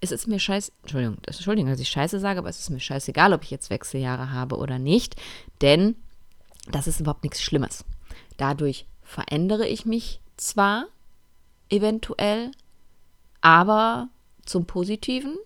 Es 0.00 0.12
ist 0.12 0.26
mir 0.26 0.38
scheiß, 0.38 0.72
Entschuldigung, 0.82 1.18
Entschuldigung, 1.26 1.70
dass 1.70 1.80
ich 1.80 1.88
Scheiße 1.88 2.20
sage, 2.20 2.38
aber 2.38 2.48
es 2.50 2.58
ist 2.58 2.70
mir 2.70 2.80
scheißegal, 2.80 3.32
ob 3.32 3.42
ich 3.42 3.50
jetzt 3.50 3.70
Wechseljahre 3.70 4.32
habe 4.32 4.56
oder 4.56 4.78
nicht. 4.78 5.16
Denn 5.62 5.96
das 6.70 6.86
ist 6.86 7.00
überhaupt 7.00 7.22
nichts 7.22 7.42
Schlimmes. 7.42 7.84
Dadurch 8.36 8.86
verändere 9.02 9.66
ich 9.66 9.86
mich 9.86 10.20
zwar 10.36 10.86
eventuell, 11.68 12.50
aber 13.40 14.08
zum 14.44 14.66
Positiven. 14.66 15.36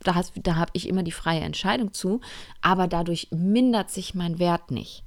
Da, 0.00 0.20
da 0.36 0.56
habe 0.56 0.70
ich 0.74 0.88
immer 0.88 1.02
die 1.02 1.12
freie 1.12 1.40
Entscheidung 1.40 1.92
zu, 1.92 2.20
aber 2.60 2.86
dadurch 2.86 3.28
mindert 3.30 3.90
sich 3.90 4.14
mein 4.14 4.38
Wert 4.38 4.70
nicht. 4.70 5.02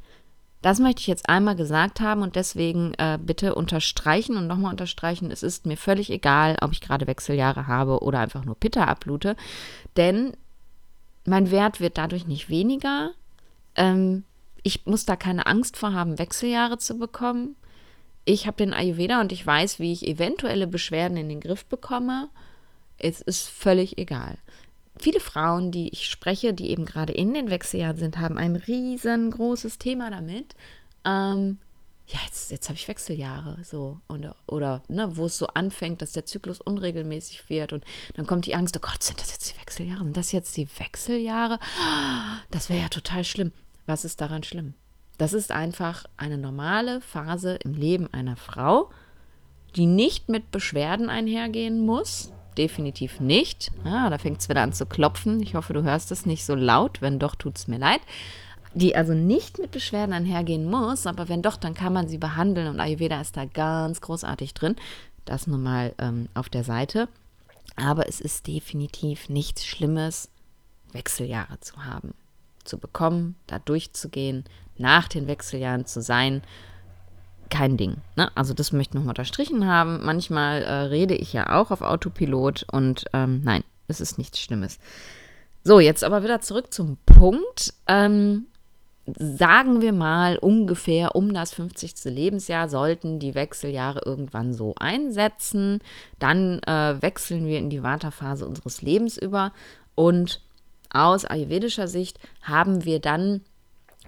Das 0.61 0.79
möchte 0.79 1.01
ich 1.01 1.07
jetzt 1.07 1.29
einmal 1.29 1.55
gesagt 1.55 2.01
haben 2.01 2.23
und 2.23 2.35
deswegen 2.35 2.93
äh, 2.95 3.19
bitte 3.21 3.53
unterstreichen 3.53 4.37
und 4.37 4.47
nochmal 4.47 4.71
unterstreichen, 4.71 5.29
es 5.29 5.43
ist 5.43 5.67
mir 5.67 5.77
völlig 5.77 6.09
egal, 6.09 6.57
ob 6.61 6.71
ich 6.71 6.81
gerade 6.81 7.05
Wechseljahre 7.05 7.67
habe 7.67 7.99
oder 7.99 8.19
einfach 8.19 8.43
nur 8.43 8.55
Pitta 8.55 8.85
ablute, 8.85 9.35
denn 9.97 10.35
mein 11.25 11.51
Wert 11.51 11.79
wird 11.79 11.97
dadurch 11.97 12.25
nicht 12.25 12.49
weniger. 12.49 13.11
Ähm, 13.75 14.23
ich 14.67 14.85
muss 14.85 15.05
da 15.05 15.15
keine 15.15 15.45
Angst 15.45 15.77
vor 15.77 15.93
haben, 15.93 16.19
Wechseljahre 16.19 16.77
zu 16.77 16.97
bekommen. 16.97 17.55
Ich 18.25 18.47
habe 18.47 18.57
den 18.57 18.73
Ayurveda 18.73 19.21
und 19.21 19.31
ich 19.31 19.47
weiß, 19.47 19.79
wie 19.79 19.93
ich 19.93 20.05
eventuelle 20.05 20.67
Beschwerden 20.67 21.15
in 21.15 21.29
den 21.29 21.39
Griff 21.39 21.63
bekomme. 21.65 22.27
Es 22.97 23.21
ist 23.21 23.47
völlig 23.47 23.97
egal. 23.97 24.37
Viele 24.99 25.21
Frauen, 25.21 25.71
die 25.71 25.87
ich 25.93 26.09
spreche, 26.09 26.53
die 26.53 26.69
eben 26.69 26.83
gerade 26.83 27.13
in 27.13 27.33
den 27.33 27.49
Wechseljahren 27.49 27.95
sind, 27.95 28.17
haben 28.17 28.37
ein 28.37 28.57
riesengroßes 28.57 29.77
Thema 29.77 30.11
damit. 30.11 30.53
Ähm, 31.05 31.59
ja, 32.07 32.19
jetzt, 32.25 32.51
jetzt 32.51 32.67
habe 32.67 32.77
ich 32.77 32.89
Wechseljahre, 32.89 33.59
so, 33.63 34.01
und, 34.07 34.29
oder 34.47 34.83
ne, 34.89 35.15
wo 35.15 35.27
es 35.27 35.37
so 35.37 35.47
anfängt, 35.47 36.01
dass 36.01 36.11
der 36.11 36.25
Zyklus 36.25 36.59
unregelmäßig 36.59 37.49
wird 37.49 37.71
und 37.71 37.85
dann 38.15 38.27
kommt 38.27 38.45
die 38.45 38.55
Angst, 38.55 38.75
oh 38.75 38.81
Gott, 38.81 39.01
sind 39.01 39.21
das 39.21 39.31
jetzt 39.31 39.53
die 39.53 39.59
Wechseljahre? 39.61 40.03
Sind 40.03 40.17
das 40.17 40.33
jetzt 40.33 40.57
die 40.57 40.67
Wechseljahre? 40.77 41.57
Das 42.51 42.69
wäre 42.69 42.81
ja 42.81 42.89
total 42.89 43.23
schlimm. 43.23 43.53
Was 43.87 44.03
ist 44.03 44.19
daran 44.19 44.43
schlimm? 44.43 44.73
Das 45.17 45.33
ist 45.33 45.51
einfach 45.51 46.05
eine 46.17 46.37
normale 46.37 47.01
Phase 47.01 47.55
im 47.63 47.73
Leben 47.73 48.13
einer 48.13 48.35
Frau, 48.35 48.91
die 49.75 49.85
nicht 49.85 50.29
mit 50.29 50.51
Beschwerden 50.51 51.09
einhergehen 51.09 51.85
muss. 51.85 52.31
Definitiv 52.57 53.19
nicht. 53.19 53.71
Ah, 53.85 54.09
da 54.09 54.17
fängt 54.17 54.41
es 54.41 54.49
wieder 54.49 54.61
an 54.61 54.73
zu 54.73 54.85
klopfen. 54.85 55.41
Ich 55.41 55.55
hoffe, 55.55 55.73
du 55.73 55.83
hörst 55.83 56.11
es 56.11 56.25
nicht 56.25 56.43
so 56.45 56.53
laut. 56.53 57.01
Wenn 57.01 57.17
doch, 57.17 57.35
tut 57.35 57.57
es 57.57 57.67
mir 57.67 57.77
leid. 57.77 58.01
Die 58.73 58.95
also 58.95 59.13
nicht 59.13 59.57
mit 59.57 59.71
Beschwerden 59.71 60.13
einhergehen 60.13 60.69
muss, 60.69 61.07
aber 61.07 61.29
wenn 61.29 61.41
doch, 61.41 61.55
dann 61.55 61.73
kann 61.73 61.93
man 61.93 62.09
sie 62.09 62.17
behandeln 62.17 62.67
und 62.67 62.79
Ayurveda 62.79 63.21
ist 63.21 63.37
da 63.37 63.45
ganz 63.45 64.01
großartig 64.01 64.53
drin. 64.53 64.75
Das 65.23 65.47
nun 65.47 65.63
mal 65.63 65.95
ähm, 65.97 66.27
auf 66.33 66.49
der 66.49 66.65
Seite. 66.65 67.07
Aber 67.75 68.07
es 68.09 68.19
ist 68.19 68.47
definitiv 68.47 69.29
nichts 69.29 69.65
Schlimmes, 69.65 70.29
Wechseljahre 70.91 71.59
zu 71.61 71.85
haben 71.85 72.13
zu 72.67 72.77
bekommen, 72.77 73.35
da 73.47 73.59
durchzugehen, 73.59 74.43
nach 74.77 75.07
den 75.07 75.27
Wechseljahren 75.27 75.85
zu 75.85 76.01
sein, 76.01 76.41
kein 77.49 77.77
Ding. 77.77 77.97
Ne? 78.15 78.29
Also 78.35 78.53
das 78.53 78.71
möchte 78.71 78.91
ich 78.91 78.95
nochmal 78.95 79.11
unterstrichen 79.11 79.65
haben. 79.65 80.03
Manchmal 80.03 80.61
äh, 80.63 80.73
rede 80.73 81.15
ich 81.15 81.33
ja 81.33 81.57
auch 81.57 81.71
auf 81.71 81.81
Autopilot 81.81 82.65
und 82.71 83.05
ähm, 83.13 83.41
nein, 83.43 83.63
es 83.87 84.01
ist 84.01 84.17
nichts 84.17 84.39
Schlimmes. 84.39 84.79
So, 85.63 85.79
jetzt 85.79 86.03
aber 86.03 86.23
wieder 86.23 86.41
zurück 86.41 86.73
zum 86.73 86.97
Punkt. 87.05 87.73
Ähm, 87.87 88.47
sagen 89.15 89.81
wir 89.81 89.93
mal 89.93 90.37
ungefähr 90.37 91.15
um 91.15 91.33
das 91.33 91.53
50. 91.53 92.05
Lebensjahr 92.05 92.67
sollten 92.67 93.19
die 93.19 93.35
Wechseljahre 93.35 94.01
irgendwann 94.05 94.53
so 94.53 94.75
einsetzen. 94.77 95.79
Dann 96.19 96.59
äh, 96.63 97.01
wechseln 97.01 97.47
wir 97.47 97.59
in 97.59 97.69
die 97.69 97.83
Vata-Phase 97.83 98.45
unseres 98.45 98.81
Lebens 98.81 99.17
über 99.17 99.53
und 99.95 100.41
aus 100.91 101.25
ayurvedischer 101.25 101.87
Sicht 101.87 102.19
haben 102.41 102.85
wir 102.85 102.99
dann 102.99 103.41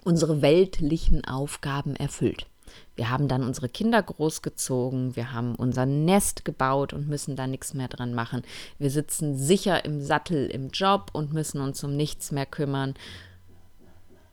unsere 0.03 0.41
weltlichen 0.41 1.25
Aufgaben 1.25 1.95
erfüllt. 1.95 2.47
Wir 2.95 3.09
haben 3.09 3.27
dann 3.27 3.43
unsere 3.43 3.69
Kinder 3.69 4.01
großgezogen, 4.01 5.15
wir 5.15 5.31
haben 5.31 5.55
unser 5.55 5.85
Nest 5.85 6.45
gebaut 6.45 6.93
und 6.93 7.07
müssen 7.07 7.35
da 7.35 7.47
nichts 7.47 7.73
mehr 7.73 7.87
dran 7.87 8.13
machen. 8.13 8.43
Wir 8.77 8.91
sitzen 8.91 9.37
sicher 9.37 9.85
im 9.85 10.01
Sattel 10.01 10.47
im 10.47 10.69
Job 10.69 11.11
und 11.13 11.33
müssen 11.33 11.61
uns 11.61 11.83
um 11.83 11.95
nichts 11.95 12.31
mehr 12.31 12.45
kümmern. 12.45 12.93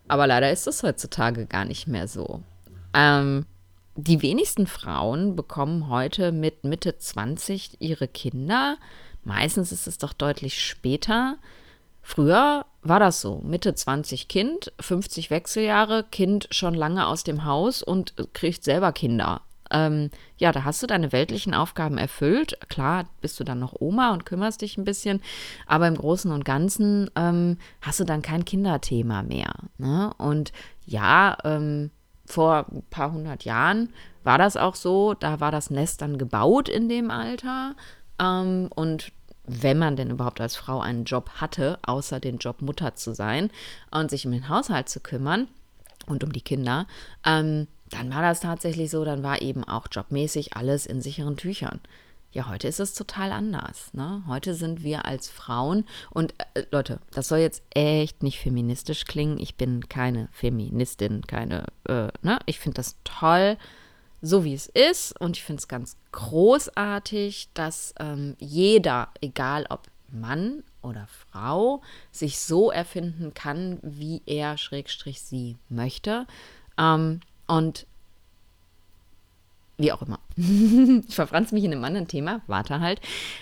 Aber 0.09 0.27
leider 0.27 0.51
ist 0.51 0.67
es 0.67 0.83
heutzutage 0.83 1.47
gar 1.47 1.65
nicht 1.65 1.87
mehr 1.87 2.09
so. 2.09 2.43
Ähm, 2.93 3.47
die 3.95 4.23
wenigsten 4.23 4.67
Frauen 4.67 5.37
bekommen 5.37 5.89
heute 5.89 6.33
mit 6.33 6.65
Mitte 6.65 6.99
20 6.99 7.81
ihre 7.81 8.09
Kinder. 8.09 8.77
Meistens 9.25 9.73
ist 9.73 9.87
es 9.87 9.99
doch 9.99 10.13
deutlich 10.13 10.63
später. 10.63 11.39
Früher 12.09 12.67
war 12.83 13.01
das 13.01 13.21
so. 13.21 13.41
Mitte 13.43 13.75
20 13.75 14.29
Kind, 14.29 14.73
50 14.79 15.29
Wechseljahre, 15.31 16.05
Kind 16.05 16.47
schon 16.53 16.73
lange 16.73 17.09
aus 17.09 17.25
dem 17.25 17.45
Haus 17.45 17.83
und 17.83 18.15
kriegt 18.33 18.63
selber 18.63 18.93
Kinder. 18.93 19.41
Ähm, 19.73 20.11
ja, 20.39 20.53
da 20.53 20.63
hast 20.63 20.81
du 20.85 20.87
deine 20.87 21.11
weltlichen 21.11 21.53
Aufgaben 21.53 21.99
erfüllt. 21.99 22.61
Klar, 22.69 23.07
bist 23.21 23.41
du 23.41 23.45
dann 23.45 23.59
noch 23.59 23.75
Oma 23.81 24.13
und 24.13 24.25
kümmerst 24.25 24.63
dich 24.63 24.79
ein 24.79 24.85
bisschen, 24.85 25.21
aber 25.67 25.89
im 25.89 25.97
Großen 25.97 26.31
und 26.31 26.45
Ganzen 26.45 27.11
ähm, 27.17 27.59
hast 27.83 27.99
du 27.99 28.05
dann 28.05 28.23
kein 28.23 28.45
Kinderthema 28.45 29.25
mehr. 29.25 29.53
Ne? 29.77 30.13
Und 30.17 30.53
ja, 30.87 31.37
ähm, 31.43 31.91
vor 32.25 32.67
ein 32.71 32.85
paar 32.89 33.11
hundert 33.11 33.45
Jahren 33.45 33.93
war 34.23 34.39
das 34.39 34.57
auch 34.57 34.77
so. 34.77 35.15
Da 35.15 35.41
war 35.41 35.51
das 35.51 35.71
Nest 35.71 36.03
dann 36.03 36.19
gebaut 36.19 36.69
in 36.69 36.89
dem 36.89 37.11
Alter. 37.11 37.75
Ähm, 38.21 38.71
und 38.77 39.11
wenn 39.47 39.79
man 39.79 39.97
denn 39.97 40.11
überhaupt 40.11 40.41
als 40.41 40.57
Frau 40.57 40.81
einen 40.81 41.05
Job 41.05 41.31
hatte, 41.37 41.79
außer 41.83 42.21
den 42.21 42.39
Job 42.39 42.63
Mutter 42.63 42.95
zu 42.95 43.15
sein 43.15 43.51
und 43.91 44.11
sich 44.11 44.27
um 44.27 44.33
den 44.33 44.49
Haushalt 44.49 44.89
zu 44.89 45.01
kümmern 45.01 45.49
und 46.07 46.25
um 46.25 46.33
die 46.33 46.41
Kinder, 46.41 46.87
ähm, 47.25 47.67
dann 47.91 48.13
war 48.13 48.23
das 48.23 48.41
tatsächlich 48.41 48.91
so, 48.91 49.05
dann 49.05 49.23
war 49.23 49.43
eben 49.43 49.65
auch 49.65 49.87
jobmäßig 49.91 50.57
alles 50.57 50.87
in 50.87 51.01
sicheren 51.01 51.37
Tüchern. 51.37 51.81
Ja, 52.33 52.49
heute 52.51 52.69
ist 52.69 52.81
es 52.81 52.93
total 52.93 53.33
anders. 53.33 53.95
Ne? 53.95 54.23
Heute 54.27 54.55
sind 54.55 54.83
wir 54.83 55.07
als 55.07 55.31
Frauen 55.31 55.87
und 56.11 56.35
äh, 56.55 56.65
Leute, 56.71 56.99
das 57.13 57.29
soll 57.29 57.39
jetzt 57.39 57.63
echt 57.71 58.23
nicht 58.23 58.41
feministisch 58.41 59.07
klingen. 59.07 59.39
Ich 59.39 59.55
bin 59.55 59.89
keine 59.89 60.29
Feministin, 60.33 61.23
keine, 61.27 61.65
äh, 61.89 62.09
ne? 62.21 62.39
Ich 62.45 62.59
finde 62.59 62.77
das 62.77 62.97
toll, 63.05 63.57
so 64.23 64.45
wie 64.45 64.55
es 64.55 64.67
ist. 64.67 65.19
Und 65.21 65.37
ich 65.37 65.45
finde 65.45 65.61
es 65.61 65.69
ganz 65.69 65.97
großartig, 66.13 67.49
dass 67.55 67.95
ähm, 67.99 68.37
jeder, 68.39 69.09
egal 69.21 69.67
ob 69.69 69.89
Mann 70.11 70.63
oder 70.83 71.07
Frau, 71.07 71.83
sich 72.13 72.39
so 72.39 72.71
erfinden 72.71 73.35
kann, 73.35 73.79
wie 73.83 74.23
er 74.27 74.59
schrägstrich 74.59 75.21
sie 75.21 75.57
möchte. 75.69 76.27
Ähm, 76.79 77.21
und 77.47 77.87
wie 79.79 79.93
auch 79.93 80.03
immer. 80.03 80.21
ich 80.37 81.15
verfranz 81.15 81.53
mich 81.53 81.65
in 81.65 81.73
einem 81.73 81.85
anderen 81.85 82.09
Thema. 82.09 82.41
Warte 82.47 82.81
halt. 82.81 83.01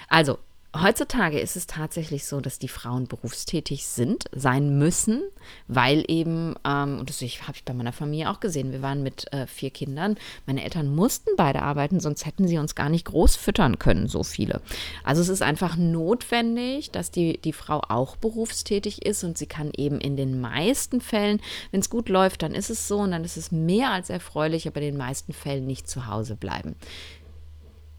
Also, 0.08 0.38
Heutzutage 0.76 1.38
ist 1.38 1.54
es 1.54 1.68
tatsächlich 1.68 2.24
so, 2.24 2.40
dass 2.40 2.58
die 2.58 2.68
Frauen 2.68 3.06
berufstätig 3.06 3.86
sind, 3.86 4.24
sein 4.32 4.76
müssen, 4.76 5.22
weil 5.68 6.04
eben, 6.08 6.56
ähm, 6.66 6.98
und 6.98 7.08
das 7.08 7.20
habe 7.20 7.52
ich 7.54 7.64
bei 7.64 7.72
meiner 7.72 7.92
Familie 7.92 8.28
auch 8.28 8.40
gesehen, 8.40 8.72
wir 8.72 8.82
waren 8.82 9.04
mit 9.04 9.32
äh, 9.32 9.46
vier 9.46 9.70
Kindern, 9.70 10.16
meine 10.46 10.64
Eltern 10.64 10.92
mussten 10.92 11.30
beide 11.36 11.62
arbeiten, 11.62 12.00
sonst 12.00 12.26
hätten 12.26 12.48
sie 12.48 12.58
uns 12.58 12.74
gar 12.74 12.88
nicht 12.88 13.04
groß 13.04 13.36
füttern 13.36 13.78
können, 13.78 14.08
so 14.08 14.24
viele. 14.24 14.60
Also 15.04 15.22
es 15.22 15.28
ist 15.28 15.42
einfach 15.42 15.76
notwendig, 15.76 16.90
dass 16.90 17.12
die, 17.12 17.38
die 17.38 17.52
Frau 17.52 17.80
auch 17.88 18.16
berufstätig 18.16 19.06
ist 19.06 19.22
und 19.22 19.38
sie 19.38 19.46
kann 19.46 19.70
eben 19.76 20.00
in 20.00 20.16
den 20.16 20.40
meisten 20.40 21.00
Fällen, 21.00 21.40
wenn 21.70 21.80
es 21.80 21.90
gut 21.90 22.08
läuft, 22.08 22.42
dann 22.42 22.52
ist 22.52 22.70
es 22.70 22.88
so 22.88 22.98
und 22.98 23.12
dann 23.12 23.24
ist 23.24 23.36
es 23.36 23.52
mehr 23.52 23.92
als 23.92 24.10
erfreulich, 24.10 24.66
aber 24.66 24.80
in 24.80 24.86
den 24.86 24.96
meisten 24.96 25.32
Fällen 25.34 25.66
nicht 25.66 25.88
zu 25.88 26.08
Hause 26.08 26.34
bleiben. 26.34 26.74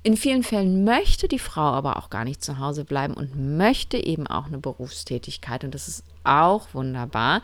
In 0.05 0.17
vielen 0.17 0.43
Fällen 0.43 0.83
möchte 0.83 1.27
die 1.27 1.39
Frau 1.39 1.63
aber 1.63 1.97
auch 1.97 2.11
gar 2.11 2.25
nicht 2.25 2.43
zu 2.43 2.59
Hause 2.59 2.85
bleiben 2.85 3.15
und 3.15 3.57
möchte 3.57 3.97
eben 3.97 4.27
auch 4.27 4.45
eine 4.45 4.59
Berufstätigkeit. 4.59 5.63
Und 5.63 5.73
das 5.73 5.87
ist 5.87 6.03
auch 6.23 6.67
wunderbar. 6.73 7.41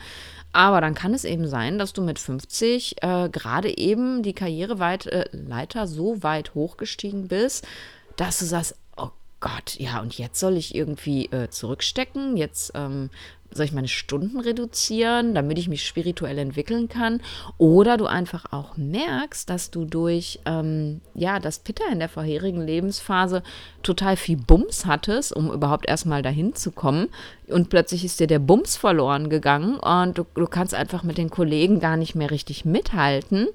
Aber 0.53 0.79
dann 0.79 0.93
kann 0.93 1.15
es 1.15 1.23
eben 1.23 1.47
sein, 1.47 1.79
dass 1.79 1.91
du 1.91 2.03
mit 2.03 2.19
50 2.19 3.01
äh, 3.01 3.29
gerade 3.29 3.75
eben 3.75 4.21
die 4.21 4.33
Karriereleiter 4.33 5.81
äh, 5.81 5.87
so 5.87 6.21
weit 6.21 6.53
hochgestiegen 6.53 7.29
bist, 7.29 7.67
dass 8.15 8.37
du 8.37 8.45
sagst, 8.45 8.75
oh 8.95 9.09
Gott, 9.39 9.79
ja, 9.79 9.99
und 9.99 10.19
jetzt 10.19 10.39
soll 10.39 10.55
ich 10.55 10.75
irgendwie 10.75 11.25
äh, 11.31 11.49
zurückstecken, 11.49 12.37
jetzt 12.37 12.73
ähm, 12.75 13.09
soll 13.53 13.65
ich 13.65 13.71
meine 13.71 13.87
Stunden 13.87 14.39
reduzieren, 14.39 15.35
damit 15.35 15.57
ich 15.57 15.67
mich 15.67 15.85
spirituell 15.85 16.37
entwickeln 16.37 16.89
kann? 16.89 17.21
Oder 17.57 17.97
du 17.97 18.05
einfach 18.05 18.45
auch 18.51 18.77
merkst, 18.77 19.49
dass 19.49 19.71
du 19.71 19.85
durch, 19.85 20.39
ähm, 20.45 21.01
ja, 21.13 21.39
das 21.39 21.59
Pitter 21.59 21.85
in 21.91 21.99
der 21.99 22.09
vorherigen 22.09 22.61
Lebensphase 22.61 23.43
total 23.83 24.15
viel 24.15 24.37
Bums 24.37 24.85
hattest, 24.85 25.33
um 25.33 25.51
überhaupt 25.51 25.87
erstmal 25.87 26.21
dahin 26.21 26.55
zu 26.55 26.71
kommen. 26.71 27.09
Und 27.47 27.69
plötzlich 27.69 28.05
ist 28.05 28.19
dir 28.19 28.27
der 28.27 28.39
Bums 28.39 28.77
verloren 28.77 29.29
gegangen 29.29 29.77
und 29.77 30.17
du, 30.17 30.25
du 30.35 30.47
kannst 30.47 30.73
einfach 30.73 31.03
mit 31.03 31.17
den 31.17 31.29
Kollegen 31.29 31.79
gar 31.79 31.97
nicht 31.97 32.15
mehr 32.15 32.31
richtig 32.31 32.65
mithalten. 32.65 33.47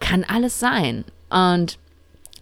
Kann 0.00 0.24
alles 0.24 0.60
sein. 0.60 1.04
Und 1.30 1.78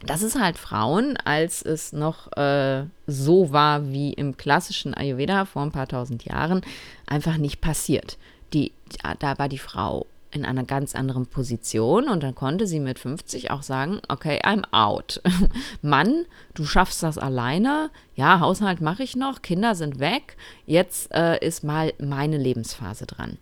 das 0.06 0.22
ist 0.22 0.38
halt 0.38 0.58
Frauen, 0.58 1.16
als 1.16 1.62
es 1.62 1.92
noch 1.92 2.36
äh, 2.36 2.84
so 3.06 3.52
war 3.52 3.90
wie 3.90 4.12
im 4.12 4.36
klassischen 4.36 4.94
Ayurveda 4.94 5.44
vor 5.44 5.62
ein 5.62 5.72
paar 5.72 5.88
tausend 5.88 6.24
Jahren, 6.24 6.62
einfach 7.06 7.36
nicht 7.36 7.60
passiert. 7.60 8.18
Die, 8.52 8.72
da 9.18 9.38
war 9.38 9.48
die 9.48 9.58
Frau 9.58 10.06
in 10.34 10.44
einer 10.44 10.64
ganz 10.64 10.94
anderen 10.94 11.26
Position 11.26 12.08
und 12.08 12.22
dann 12.22 12.34
konnte 12.34 12.66
sie 12.66 12.80
mit 12.80 12.98
50 12.98 13.52
auch 13.52 13.62
sagen, 13.62 14.00
okay, 14.08 14.40
I'm 14.42 14.64
out. 14.72 15.22
Mann, 15.82 16.26
du 16.54 16.64
schaffst 16.64 17.02
das 17.02 17.18
alleine. 17.18 17.90
Ja, 18.16 18.40
Haushalt 18.40 18.80
mache 18.80 19.04
ich 19.04 19.14
noch, 19.14 19.42
Kinder 19.42 19.76
sind 19.76 20.00
weg. 20.00 20.36
Jetzt 20.66 21.14
äh, 21.14 21.38
ist 21.38 21.62
mal 21.62 21.92
meine 21.98 22.36
Lebensphase 22.36 23.06
dran. 23.06 23.38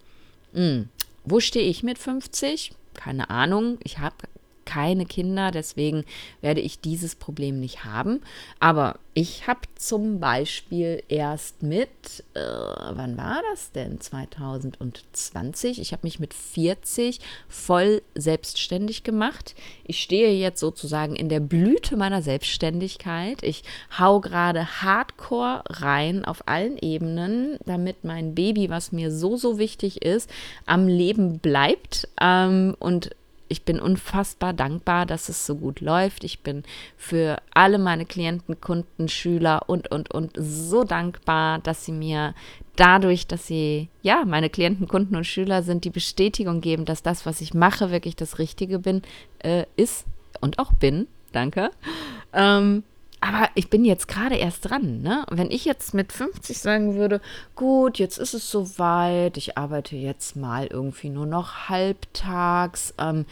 Hm. 0.53 0.91
Wo 1.25 1.41
stehe 1.41 1.67
ich 1.69 1.83
mit 1.83 1.99
50? 1.99 2.73
Keine 2.95 3.31
Ahnung. 3.31 3.79
Ich 3.85 3.99
habe 3.99 4.17
keine 4.73 5.05
Kinder, 5.05 5.51
deswegen 5.51 6.05
werde 6.41 6.63
ich 6.63 6.81
dieses 6.81 7.15
Problem 7.15 7.61
nicht 7.61 7.85
haben. 7.85 8.23
Aber 8.59 8.99
ich 9.13 9.47
habe 9.47 9.61
zum 9.75 10.19
Beispiel 10.19 11.03
erst 11.09 11.63
mit, 11.63 11.91
äh, 12.33 12.41
wann 12.41 13.19
war 13.19 13.43
das 13.51 13.73
denn? 13.73 14.01
2020. 14.01 15.79
Ich 15.79 15.93
habe 15.93 16.07
mich 16.07 16.19
mit 16.19 16.33
40 16.33 17.21
voll 17.49 18.01
selbstständig 18.15 19.05
gemacht. 19.05 19.55
Ich 19.85 20.01
stehe 20.01 20.33
jetzt 20.33 20.61
sozusagen 20.61 21.17
in 21.17 21.29
der 21.29 21.41
Blüte 21.41 21.99
meiner 21.99 22.23
Selbstständigkeit. 22.23 23.43
Ich 23.43 23.65
hau 23.99 24.21
gerade 24.21 24.81
hardcore 24.81 25.65
rein 25.69 26.25
auf 26.25 26.49
allen 26.49 26.79
Ebenen, 26.79 27.59
damit 27.67 28.05
mein 28.05 28.35
Baby, 28.35 28.71
was 28.71 28.93
mir 28.93 29.11
so, 29.11 29.37
so 29.37 29.59
wichtig 29.59 30.01
ist, 30.01 30.31
am 30.65 30.89
Leben 30.89 31.41
bleibt 31.41 32.09
ähm, 32.19 32.75
und 32.79 33.11
ich 33.53 33.65
bin 33.65 33.79
unfassbar 33.79 34.55
dankbar, 34.55 35.05
dass 35.05 35.29
es 35.29 35.47
so 35.47 35.57
gut 35.57 35.81
läuft. 35.81 36.25
Ich 36.25 36.41
bin 36.41 36.65
für 36.97 37.37
alle 37.53 37.79
meine 37.79 38.07
Klienten, 38.07 38.61
Kunden, 38.61 39.09
Schüler 39.09 39.69
und, 39.69 39.93
und, 39.93 40.11
und 40.11 40.33
so 40.37 40.85
dankbar, 40.85 41.59
dass 41.59 41.85
sie 41.85 41.93
mir 41.93 42.35
dadurch, 42.77 43.27
dass 43.27 43.47
sie, 43.47 43.91
ja, 44.01 44.25
meine 44.25 44.49
Klienten, 44.49 44.89
Kunden 44.89 45.17
und 45.17 45.27
Schüler 45.27 45.63
sind, 45.63 45.85
die 45.85 45.91
Bestätigung 45.91 46.63
geben, 46.63 46.87
dass 46.87 47.03
das, 47.03 47.27
was 47.27 47.43
ich 47.43 47.53
mache, 47.53 47.91
wirklich 47.91 48.17
das 48.17 48.39
Richtige 48.39 48.79
bin, 48.79 49.03
äh, 49.41 49.67
ist 49.77 50.07
und 50.41 50.59
auch 50.59 50.73
bin. 50.73 51.07
Danke. 51.33 51.71
Ähm, 52.33 52.85
aber 53.23 53.49
ich 53.55 53.71
bin 53.71 53.85
jetzt 53.85 54.09
gerade 54.09 54.35
erst 54.35 54.69
dran, 54.69 55.01
ne? 55.01 55.25
Wenn 55.31 55.53
ich 55.53 55.65
jetzt 55.65 55.95
mit 55.95 56.13
50 56.13 56.59
sagen 56.59 56.97
würde, 56.97 57.21
gut, 57.55 58.01
jetzt 58.01 58.19
ist 58.19 58.35
es 58.35 58.51
soweit, 58.51 59.37
ich 59.37 59.57
arbeite 59.57 59.95
jetzt 59.95 60.35
mal 60.35 60.67
irgendwie 60.67 61.09
nur 61.09 61.27
noch 61.27 61.69
halbtags, 61.69 62.93
ähm, 62.99 63.25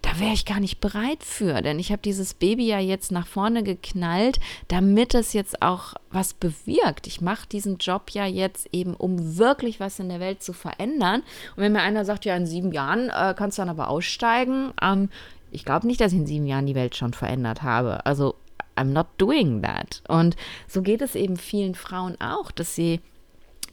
da 0.00 0.18
wäre 0.18 0.32
ich 0.32 0.46
gar 0.46 0.60
nicht 0.60 0.80
bereit 0.80 1.24
für, 1.24 1.60
denn 1.60 1.78
ich 1.78 1.92
habe 1.92 2.00
dieses 2.00 2.32
Baby 2.32 2.68
ja 2.68 2.78
jetzt 2.78 3.12
nach 3.12 3.26
vorne 3.26 3.62
geknallt, 3.62 4.40
damit 4.68 5.14
es 5.14 5.34
jetzt 5.34 5.60
auch 5.60 5.92
was 6.10 6.32
bewirkt. 6.32 7.06
Ich 7.06 7.20
mache 7.20 7.46
diesen 7.48 7.76
Job 7.76 8.10
ja 8.12 8.24
jetzt 8.24 8.68
eben, 8.72 8.94
um 8.94 9.36
wirklich 9.36 9.78
was 9.78 9.98
in 9.98 10.08
der 10.08 10.20
Welt 10.20 10.42
zu 10.42 10.54
verändern. 10.54 11.20
Und 11.54 11.62
wenn 11.62 11.72
mir 11.72 11.82
einer 11.82 12.06
sagt, 12.06 12.24
ja, 12.24 12.34
in 12.34 12.46
sieben 12.46 12.72
Jahren 12.72 13.10
äh, 13.10 13.34
kannst 13.36 13.58
du 13.58 13.62
dann 13.62 13.68
aber 13.68 13.88
aussteigen, 13.88 14.72
ähm, 14.80 15.10
ich 15.50 15.66
glaube 15.66 15.86
nicht, 15.86 16.00
dass 16.00 16.12
ich 16.12 16.18
in 16.18 16.26
sieben 16.26 16.46
Jahren 16.46 16.66
die 16.66 16.74
Welt 16.74 16.96
schon 16.96 17.12
verändert 17.12 17.62
habe. 17.62 18.06
Also 18.06 18.34
I'm 18.78 18.92
not 18.92 19.06
doing 19.18 19.62
that. 19.62 20.02
Und 20.08 20.36
so 20.66 20.82
geht 20.82 21.02
es 21.02 21.14
eben 21.14 21.36
vielen 21.36 21.74
Frauen 21.74 22.20
auch, 22.20 22.50
dass 22.50 22.74
sie 22.74 23.00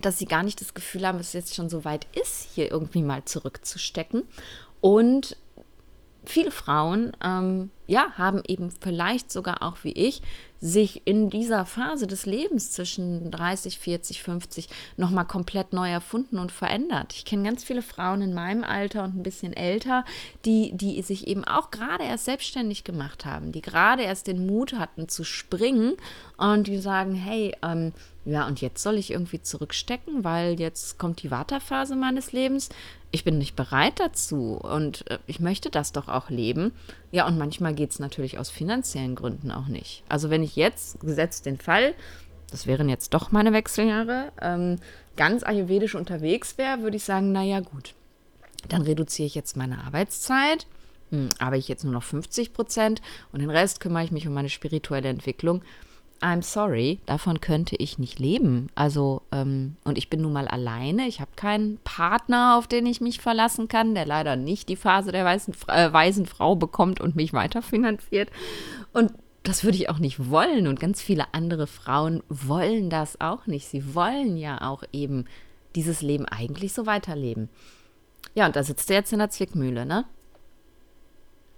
dass 0.02 0.20
sie 0.20 0.26
gar 0.26 0.44
nicht 0.44 0.60
das 0.60 0.74
Gefühl 0.74 1.08
haben, 1.08 1.18
dass 1.18 1.28
es 1.28 1.34
jetzt 1.34 1.56
schon 1.56 1.70
so 1.70 1.86
weit 1.86 2.06
ist, 2.20 2.50
hier 2.54 2.70
irgendwie 2.70 3.02
mal 3.02 3.24
zurückzustecken. 3.24 4.24
Und 4.82 5.38
viele 6.26 6.52
Frauen, 6.52 7.16
ähm, 7.24 7.72
ja, 7.88 8.12
haben 8.18 8.42
eben 8.48 8.72
vielleicht 8.82 9.32
sogar 9.32 9.64
auch 9.64 9.78
wie 9.84 9.94
ich 9.94 10.22
sich 10.66 11.04
in 11.06 11.30
dieser 11.30 11.66
Phase 11.66 12.08
des 12.08 12.26
Lebens 12.26 12.72
zwischen 12.72 13.30
30, 13.30 13.78
40, 13.78 14.24
50 14.24 14.68
nochmal 14.98 15.26
komplett 15.26 15.74
neu 15.74 15.90
erfunden 15.90 16.40
und 16.40 16.52
verändert. 16.52 17.14
Ich 17.14 17.24
kenne 17.24 17.44
ganz 17.44 17.64
viele 17.64 17.84
Frauen 17.84 18.24
in 18.24 18.34
meinem 18.34 18.64
Alter 18.64 19.04
und 19.04 19.16
ein 19.16 19.24
bisschen 19.24 19.54
älter, 19.54 20.04
die, 20.44 20.72
die 20.76 21.00
sich 21.04 21.28
eben 21.28 21.44
auch 21.44 21.70
gerade 21.70 22.04
erst 22.04 22.26
selbstständig 22.26 22.84
gemacht 22.84 23.26
haben, 23.26 23.52
die 23.52 23.62
gerade 23.62 24.02
erst 24.02 24.26
den 24.26 24.48
Mut 24.48 24.74
hatten 24.74 25.08
zu 25.08 25.24
springen 25.24 25.94
und 26.38 26.68
die 26.68 26.78
sagen, 26.78 27.16
hey, 27.16 27.56
ähm, 27.62 27.94
ja, 28.26 28.48
und 28.48 28.60
jetzt 28.60 28.82
soll 28.82 28.98
ich 28.98 29.12
irgendwie 29.12 29.42
zurückstecken, 29.42 30.24
weil 30.24 30.60
jetzt 30.60 30.98
kommt 30.98 31.22
die 31.22 31.32
Wartephase 31.32 31.96
meines 31.96 32.32
Lebens. 32.32 32.70
Ich 33.12 33.24
bin 33.24 33.38
nicht 33.38 33.56
bereit 33.56 34.00
dazu 34.00 34.60
und 34.62 35.10
äh, 35.10 35.20
ich 35.28 35.40
möchte 35.40 35.70
das 35.70 35.92
doch 35.92 36.08
auch 36.08 36.30
leben. 36.30 36.74
Ja, 37.12 37.28
und 37.28 37.38
manchmal 37.38 37.74
geht 37.74 37.92
es 37.92 38.00
natürlich 38.00 38.40
aus 38.40 38.50
finanziellen 38.50 39.16
Gründen 39.16 39.52
auch 39.52 39.68
nicht. 39.68 40.04
Also 40.10 40.30
wenn 40.30 40.44
ich 40.44 40.56
jetzt, 40.56 41.00
gesetzt 41.00 41.46
den 41.46 41.58
Fall, 41.58 41.94
das 42.52 42.68
wären 42.68 42.90
jetzt 42.90 43.14
doch 43.14 43.32
meine 43.32 43.54
Wechseljahre, 43.54 44.32
ähm, 44.42 44.78
ganz 45.16 45.44
ayurvedisch 45.44 45.96
unterwegs 45.96 46.58
wäre, 46.58 46.82
würde 46.82 46.98
ich 46.98 47.04
sagen, 47.04 47.32
naja 47.32 47.60
gut, 47.60 47.94
dann 48.68 48.82
reduziere 48.82 49.28
ich 49.28 49.36
jetzt 49.36 49.56
meine 49.56 49.84
Arbeitszeit, 49.84 50.66
hm, 51.12 51.30
ich 51.54 51.68
jetzt 51.68 51.84
nur 51.84 51.94
noch 51.94 52.04
50 52.04 52.54
Prozent 52.54 53.02
und 53.32 53.40
den 53.40 53.50
Rest 53.50 53.80
kümmere 53.80 54.04
ich 54.04 54.12
mich 54.12 54.28
um 54.28 54.34
meine 54.34 54.50
spirituelle 54.50 55.10
Entwicklung 55.10 55.62
I'm 56.26 56.42
sorry, 56.42 57.00
davon 57.06 57.40
könnte 57.40 57.76
ich 57.76 58.00
nicht 58.00 58.18
leben. 58.18 58.70
Also, 58.74 59.22
ähm, 59.32 59.76
und 59.84 60.00
ich 60.00 60.10
bin 60.10 60.22
nun 60.22 60.34
mal 60.34 60.48
alleine. 60.48 61.08
Ich 61.08 61.22
habe 61.22 61.30
keinen 61.36 61.78
Partner, 61.84 62.58
auf 62.58 62.66
den 62.66 62.88
ich 62.88 63.00
mich 63.00 63.22
verlassen 63.22 63.68
kann, 63.68 63.94
der 63.94 64.08
leider 64.08 64.36
nicht 64.36 64.68
die 64.68 64.76
Phase 64.76 65.12
der 65.12 65.24
weißen, 65.24 65.54
äh, 65.68 65.94
weisen 65.94 66.26
Frau 66.26 66.56
bekommt 66.56 67.00
und 67.00 67.16
mich 67.16 67.32
weiterfinanziert. 67.32 68.32
Und 68.92 69.14
das 69.44 69.64
würde 69.64 69.78
ich 69.78 69.88
auch 69.88 70.00
nicht 70.00 70.32
wollen. 70.32 70.66
Und 70.66 70.80
ganz 70.80 71.00
viele 71.00 71.32
andere 71.36 71.68
Frauen 71.68 72.24
wollen 72.28 72.90
das 72.90 73.22
auch 73.22 73.46
nicht. 73.46 73.68
Sie 73.68 73.94
wollen 73.94 74.36
ja 74.36 74.62
auch 74.62 74.84
eben 74.92 75.26
dieses 75.76 76.02
Leben 76.02 76.26
eigentlich 76.26 76.74
so 76.74 76.88
weiterleben. 76.88 77.50
Ja, 78.34 78.48
und 78.48 78.56
da 78.56 78.64
sitzt 78.64 78.90
du 78.90 78.96
jetzt 78.96 79.14
in 79.14 79.20
der 79.20 79.30
Zwickmühle, 79.30 79.86
ne? 79.86 80.06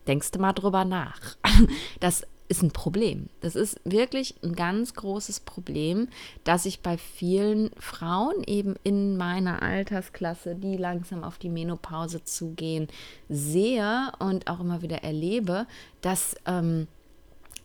Denkst 0.07 0.31
du 0.31 0.39
mal 0.39 0.51
drüber 0.51 0.83
nach. 0.83 1.21
Das 2.01 2.27
ist 2.49 2.63
ein 2.63 2.71
Problem. 2.71 3.29
Das 3.41 3.55
ist 3.55 3.79
wirklich 3.83 4.35
ein 4.43 4.55
ganz 4.55 4.93
großes 4.93 5.41
Problem, 5.41 6.07
dass 6.43 6.65
ich 6.65 6.81
bei 6.81 6.97
vielen 6.97 7.71
Frauen 7.77 8.43
eben 8.45 8.75
in 8.83 9.17
meiner 9.17 9.61
Altersklasse, 9.61 10.55
die 10.55 10.77
langsam 10.77 11.23
auf 11.23 11.37
die 11.37 11.49
Menopause 11.49 12.23
zugehen, 12.23 12.87
sehe 13.29 14.11
und 14.19 14.47
auch 14.47 14.59
immer 14.59 14.81
wieder 14.81 15.03
erlebe, 15.03 15.67
dass 16.01 16.35
ähm, 16.45 16.87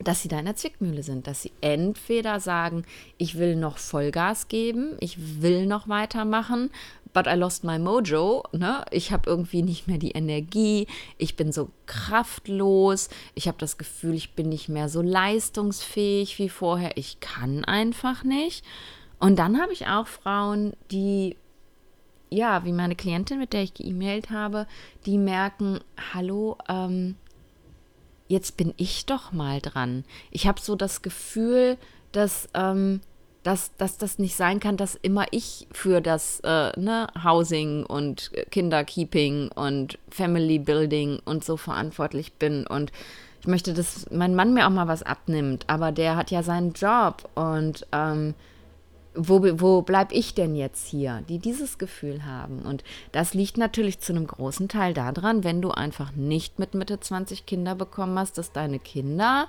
dass 0.02 0.22
sie 0.22 0.28
da 0.28 0.38
in 0.38 0.46
der 0.46 0.56
Zwickmühle 0.56 1.02
sind, 1.02 1.26
dass 1.26 1.42
sie 1.42 1.52
entweder 1.60 2.40
sagen, 2.40 2.84
ich 3.18 3.38
will 3.38 3.56
noch 3.56 3.78
Vollgas 3.78 4.48
geben, 4.48 4.96
ich 5.00 5.42
will 5.42 5.66
noch 5.66 5.88
weitermachen, 5.88 6.70
but 7.12 7.26
I 7.26 7.34
lost 7.34 7.64
my 7.64 7.78
mojo, 7.78 8.44
ne? 8.52 8.84
Ich 8.90 9.12
habe 9.12 9.28
irgendwie 9.28 9.62
nicht 9.62 9.86
mehr 9.86 9.98
die 9.98 10.12
Energie, 10.12 10.86
ich 11.18 11.36
bin 11.36 11.52
so 11.52 11.70
kraftlos, 11.86 13.08
ich 13.34 13.48
habe 13.48 13.58
das 13.58 13.78
Gefühl, 13.78 14.14
ich 14.14 14.34
bin 14.34 14.48
nicht 14.48 14.68
mehr 14.68 14.88
so 14.88 15.02
leistungsfähig 15.02 16.38
wie 16.38 16.48
vorher, 16.48 16.96
ich 16.96 17.20
kann 17.20 17.64
einfach 17.64 18.24
nicht. 18.24 18.64
Und 19.18 19.38
dann 19.38 19.60
habe 19.60 19.72
ich 19.72 19.86
auch 19.86 20.06
Frauen, 20.06 20.72
die 20.90 21.36
ja, 22.32 22.64
wie 22.64 22.72
meine 22.72 22.96
Klientin, 22.96 23.38
mit 23.38 23.52
der 23.52 23.62
ich 23.62 23.74
geemailt 23.74 24.30
habe, 24.30 24.66
die 25.04 25.18
merken, 25.18 25.80
hallo, 26.14 26.56
ähm, 26.68 27.16
jetzt 28.26 28.56
bin 28.56 28.72
ich 28.78 29.06
doch 29.06 29.32
mal 29.32 29.60
dran. 29.60 30.04
Ich 30.30 30.46
habe 30.46 30.60
so 30.60 30.74
das 30.74 31.02
Gefühl, 31.02 31.76
dass, 32.10 32.48
ähm, 32.54 33.00
dass, 33.42 33.74
dass 33.76 33.98
das 33.98 34.18
nicht 34.18 34.36
sein 34.36 34.60
kann, 34.60 34.76
dass 34.76 34.94
immer 34.94 35.26
ich 35.30 35.66
für 35.72 36.00
das 36.00 36.40
äh, 36.40 36.78
ne, 36.78 37.08
Housing 37.24 37.84
und 37.84 38.30
Kinderkeeping 38.50 39.50
und 39.52 39.98
Family 40.10 40.58
Building 40.58 41.20
und 41.24 41.44
so 41.44 41.56
verantwortlich 41.56 42.34
bin. 42.34 42.66
Und 42.66 42.92
ich 43.40 43.48
möchte, 43.48 43.74
dass 43.74 44.08
mein 44.10 44.34
Mann 44.34 44.54
mir 44.54 44.66
auch 44.66 44.70
mal 44.70 44.86
was 44.86 45.02
abnimmt, 45.02 45.64
aber 45.66 45.90
der 45.90 46.16
hat 46.16 46.30
ja 46.30 46.42
seinen 46.42 46.72
Job 46.72 47.28
und 47.34 47.86
ähm, 47.90 48.34
wo, 49.14 49.42
wo 49.60 49.82
bleibe 49.82 50.14
ich 50.14 50.34
denn 50.34 50.54
jetzt 50.54 50.86
hier, 50.86 51.22
die 51.28 51.38
dieses 51.38 51.78
Gefühl 51.78 52.24
haben. 52.24 52.60
Und 52.60 52.82
das 53.10 53.34
liegt 53.34 53.58
natürlich 53.58 54.00
zu 54.00 54.12
einem 54.12 54.26
großen 54.26 54.68
Teil 54.68 54.94
daran, 54.94 55.44
wenn 55.44 55.60
du 55.60 55.70
einfach 55.70 56.12
nicht 56.12 56.58
mit 56.58 56.74
Mitte 56.74 56.98
20 56.98 57.44
Kinder 57.44 57.74
bekommen 57.74 58.18
hast, 58.18 58.38
dass 58.38 58.52
deine 58.52 58.78
Kinder 58.78 59.48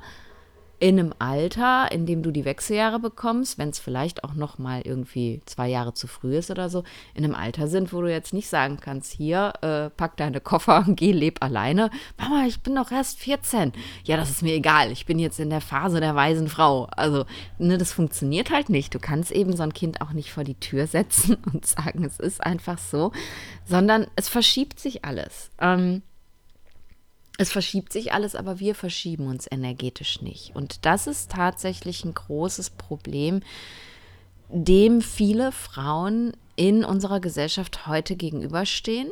in 0.79 0.99
einem 0.99 1.13
Alter, 1.19 1.91
in 1.91 2.05
dem 2.05 2.23
du 2.23 2.31
die 2.31 2.45
Wechseljahre 2.45 2.99
bekommst, 2.99 3.57
wenn 3.57 3.69
es 3.69 3.79
vielleicht 3.79 4.23
auch 4.23 4.33
noch 4.33 4.57
mal 4.57 4.81
irgendwie 4.83 5.41
zwei 5.45 5.69
Jahre 5.69 5.93
zu 5.93 6.07
früh 6.07 6.35
ist 6.35 6.51
oder 6.51 6.69
so, 6.69 6.83
in 7.13 7.23
einem 7.23 7.35
Alter 7.35 7.67
sind, 7.67 7.93
wo 7.93 8.01
du 8.01 8.11
jetzt 8.11 8.33
nicht 8.33 8.49
sagen 8.49 8.77
kannst, 8.81 9.13
hier, 9.13 9.53
äh, 9.61 9.89
pack 9.89 10.17
deine 10.17 10.41
Koffer, 10.41 10.85
geh, 10.89 11.11
leb 11.11 11.41
alleine. 11.41 11.89
Mama, 12.17 12.45
ich 12.47 12.61
bin 12.61 12.75
doch 12.75 12.91
erst 12.91 13.19
14. 13.19 13.71
Ja, 14.03 14.17
das 14.17 14.29
ist 14.29 14.41
mir 14.41 14.53
egal. 14.53 14.91
Ich 14.91 15.05
bin 15.05 15.19
jetzt 15.19 15.39
in 15.39 15.49
der 15.49 15.61
Phase 15.61 15.99
der 15.99 16.15
weisen 16.15 16.49
Frau. 16.49 16.85
Also, 16.91 17.25
ne, 17.57 17.77
das 17.77 17.93
funktioniert 17.93 18.51
halt 18.51 18.69
nicht. 18.69 18.93
Du 18.93 18.99
kannst 18.99 19.31
eben 19.31 19.55
so 19.55 19.63
ein 19.63 19.73
Kind 19.73 20.01
auch 20.01 20.11
nicht 20.11 20.33
vor 20.33 20.43
die 20.43 20.59
Tür 20.59 20.87
setzen 20.87 21.37
und 21.53 21.65
sagen, 21.65 22.03
es 22.03 22.19
ist 22.19 22.43
einfach 22.43 22.77
so, 22.77 23.11
sondern 23.65 24.07
es 24.15 24.27
verschiebt 24.27 24.79
sich 24.79 25.05
alles. 25.05 25.51
Ähm, 25.59 26.01
es 27.37 27.51
verschiebt 27.51 27.91
sich 27.91 28.13
alles, 28.13 28.35
aber 28.35 28.59
wir 28.59 28.75
verschieben 28.75 29.27
uns 29.27 29.47
energetisch 29.49 30.21
nicht. 30.21 30.55
Und 30.55 30.85
das 30.85 31.07
ist 31.07 31.31
tatsächlich 31.31 32.05
ein 32.05 32.13
großes 32.13 32.71
Problem, 32.71 33.41
dem 34.49 35.01
viele 35.01 35.51
Frauen 35.51 36.33
in 36.55 36.85
unserer 36.85 37.19
Gesellschaft 37.19 37.87
heute 37.87 38.15
gegenüberstehen. 38.15 39.09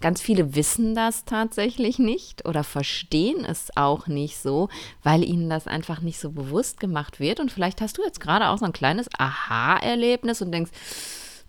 Ganz 0.00 0.20
viele 0.20 0.54
wissen 0.54 0.94
das 0.94 1.24
tatsächlich 1.24 1.98
nicht 1.98 2.46
oder 2.46 2.64
verstehen 2.64 3.44
es 3.44 3.74
auch 3.76 4.06
nicht 4.06 4.38
so, 4.38 4.68
weil 5.02 5.24
ihnen 5.24 5.48
das 5.50 5.66
einfach 5.66 6.00
nicht 6.00 6.18
so 6.18 6.30
bewusst 6.30 6.80
gemacht 6.80 7.20
wird. 7.20 7.38
Und 7.38 7.52
vielleicht 7.52 7.80
hast 7.80 7.98
du 7.98 8.02
jetzt 8.02 8.20
gerade 8.20 8.48
auch 8.48 8.58
so 8.58 8.64
ein 8.64 8.72
kleines 8.72 9.08
Aha-Erlebnis 9.18 10.42
und 10.42 10.52
denkst, 10.52 10.72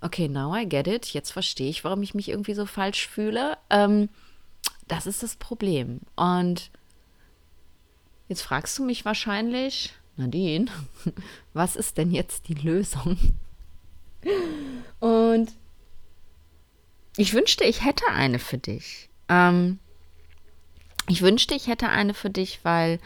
okay, 0.02 0.28
now 0.28 0.56
I 0.56 0.68
get 0.68 0.88
it, 0.88 1.08
jetzt 1.08 1.32
verstehe 1.32 1.70
ich, 1.70 1.84
warum 1.84 2.04
ich 2.04 2.14
mich 2.14 2.30
irgendwie 2.30 2.54
so 2.54 2.66
falsch 2.66 3.08
fühle. 3.08 3.58
Ähm, 3.70 4.10
das 4.88 5.08
ist 5.08 5.24
das 5.24 5.36
Problem. 5.36 6.02
Und 6.16 6.72
jetzt 8.28 8.42
fragst 8.42 8.78
du 8.78 8.86
mich 8.86 9.06
wahrscheinlich, 9.06 9.94
Nadine, 10.18 10.68
was 11.54 11.76
ist 11.76 11.98
denn 11.98 12.12
jetzt 12.12 12.48
die 12.48 12.54
Lösung? 12.54 13.18
Und 15.00 15.52
ich 17.18 17.34
wünschte, 17.34 17.64
ich 17.64 17.84
hätte 17.86 18.08
eine 18.08 18.40
für 18.40 18.58
dich. 18.58 19.10
Ähm, 19.30 19.80
ich 21.08 21.22
wünschte, 21.22 21.56
ich 21.56 21.68
hätte 21.68 21.90
eine 21.90 22.14
für 22.14 22.30
dich, 22.30 22.60
weil 22.64 23.00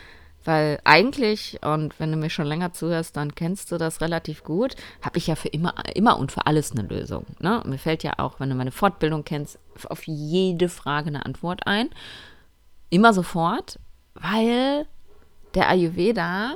weil 0.46 0.80
eigentlich, 0.84 1.60
und 1.64 2.00
wenn 2.00 2.12
du 2.12 2.18
mir 2.18 2.30
schon 2.30 2.46
länger 2.46 2.72
zuhörst, 2.74 3.18
dann 3.18 3.36
kennst 3.36 3.72
du 3.72 3.78
das 3.78 4.02
relativ 4.02 4.44
gut, 4.44 4.76
habe 5.02 5.18
ich 5.18 5.28
ja 5.28 5.36
für 5.36 5.50
immer, 5.50 5.74
immer 5.96 6.18
und 6.18 6.32
für 6.32 6.48
alles 6.48 6.72
eine 6.72 6.84
Lösung. 6.84 7.26
Ne? 7.40 7.62
Mir 7.66 7.78
fällt 7.78 8.04
ja 8.04 8.14
auch, 8.18 8.40
wenn 8.40 8.50
du 8.50 8.56
meine 8.56 8.72
Fortbildung 8.72 9.24
kennst, 9.24 9.60
auf 9.90 10.04
jede 10.08 10.70
Frage 10.70 11.08
eine 11.08 11.26
Antwort 11.26 11.68
ein. 11.68 11.90
Immer 12.90 13.14
sofort, 13.14 13.80
weil 14.14 14.88
der 15.56 15.70
Ayurveda 15.70 16.56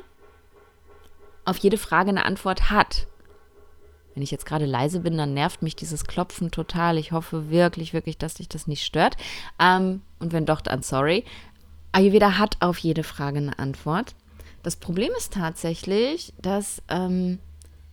auf 1.46 1.58
jede 1.58 1.78
Frage 1.78 2.10
eine 2.10 2.26
Antwort 2.26 2.70
hat. 2.70 3.08
Wenn 4.14 4.24
ich 4.24 4.32
jetzt 4.32 4.46
gerade 4.46 4.66
leise 4.66 5.00
bin, 5.00 5.18
dann 5.18 5.34
nervt 5.34 5.62
mich 5.62 5.76
dieses 5.76 6.06
Klopfen 6.06 6.52
total. 6.52 6.98
Ich 6.98 7.12
hoffe 7.12 7.50
wirklich, 7.50 7.94
wirklich, 7.94 8.18
dass 8.18 8.36
dich 8.36 8.48
das 8.48 8.68
nicht 8.68 8.84
stört. 8.84 9.18
Ähm, 9.60 10.02
und 10.20 10.34
wenn 10.34 10.46
doch, 10.46 10.62
dann 10.62 10.84
sorry. 10.84 11.26
Ayurveda 11.94 12.40
hat 12.40 12.58
auf 12.60 12.80
jede 12.80 13.04
Frage 13.04 13.38
eine 13.38 13.60
Antwort. 13.60 14.16
Das 14.64 14.76
Problem 14.76 15.12
ist 15.16 15.34
tatsächlich, 15.34 16.34
dass 16.42 16.82
ähm, 16.90 17.38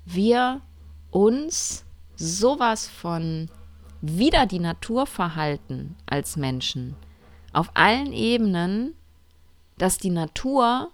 wir 0.06 0.62
uns 1.10 1.84
sowas 2.16 2.88
von 2.88 3.50
wieder 4.00 4.46
die 4.46 4.58
Natur 4.58 5.06
verhalten 5.06 5.96
als 6.06 6.36
Menschen. 6.36 6.96
Auf 7.52 7.70
allen 7.74 8.14
Ebenen, 8.14 8.94
dass 9.76 9.98
die 9.98 10.10
Natur 10.10 10.90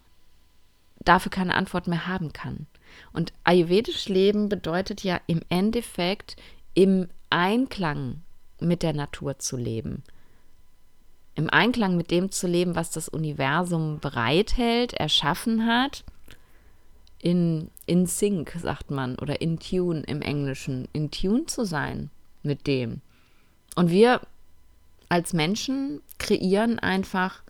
dafür 0.99 1.31
keine 1.31 1.55
Antwort 1.55 1.87
mehr 1.87 2.09
haben 2.09 2.33
kann. 2.33 2.67
Und 3.13 3.33
ayurvedisch 3.45 4.09
Leben 4.09 4.49
bedeutet 4.49 5.05
ja 5.05 5.21
im 5.29 5.43
Endeffekt 5.49 6.37
im 6.75 7.09
Einklang 7.31 8.23
mit 8.59 8.83
der 8.83 8.95
Natur 8.95 9.39
zu 9.39 9.57
leben 9.57 10.03
im 11.37 11.51
Einklang 11.51 11.97
mit 11.97 12.11
dem 12.11 12.33
zu 12.33 12.47
leben, 12.47 12.75
was 12.75 12.91
das 12.91 13.09
Universum 13.09 14.01
bereithält, 14.01 14.95
erschaffen 14.95 15.67
hat. 15.67 16.05
In, 17.19 17.71
in 17.87 18.07
Sync, 18.07 18.57
sagt 18.61 18.91
man, 18.91 19.17
oder 19.19 19.41
in 19.41 19.59
Tune 19.59 20.03
im 20.07 20.23
Englischen, 20.23 20.89
in 20.93 21.11
Tune 21.11 21.47
zu 21.47 21.65
sein 21.65 22.11
mit 22.43 22.67
dem. 22.67 23.01
Und 23.75 23.91
wir 23.91 24.21
als 25.09 25.33
Menschen 25.33 26.03
kreieren 26.19 26.79
einfach 26.79 27.43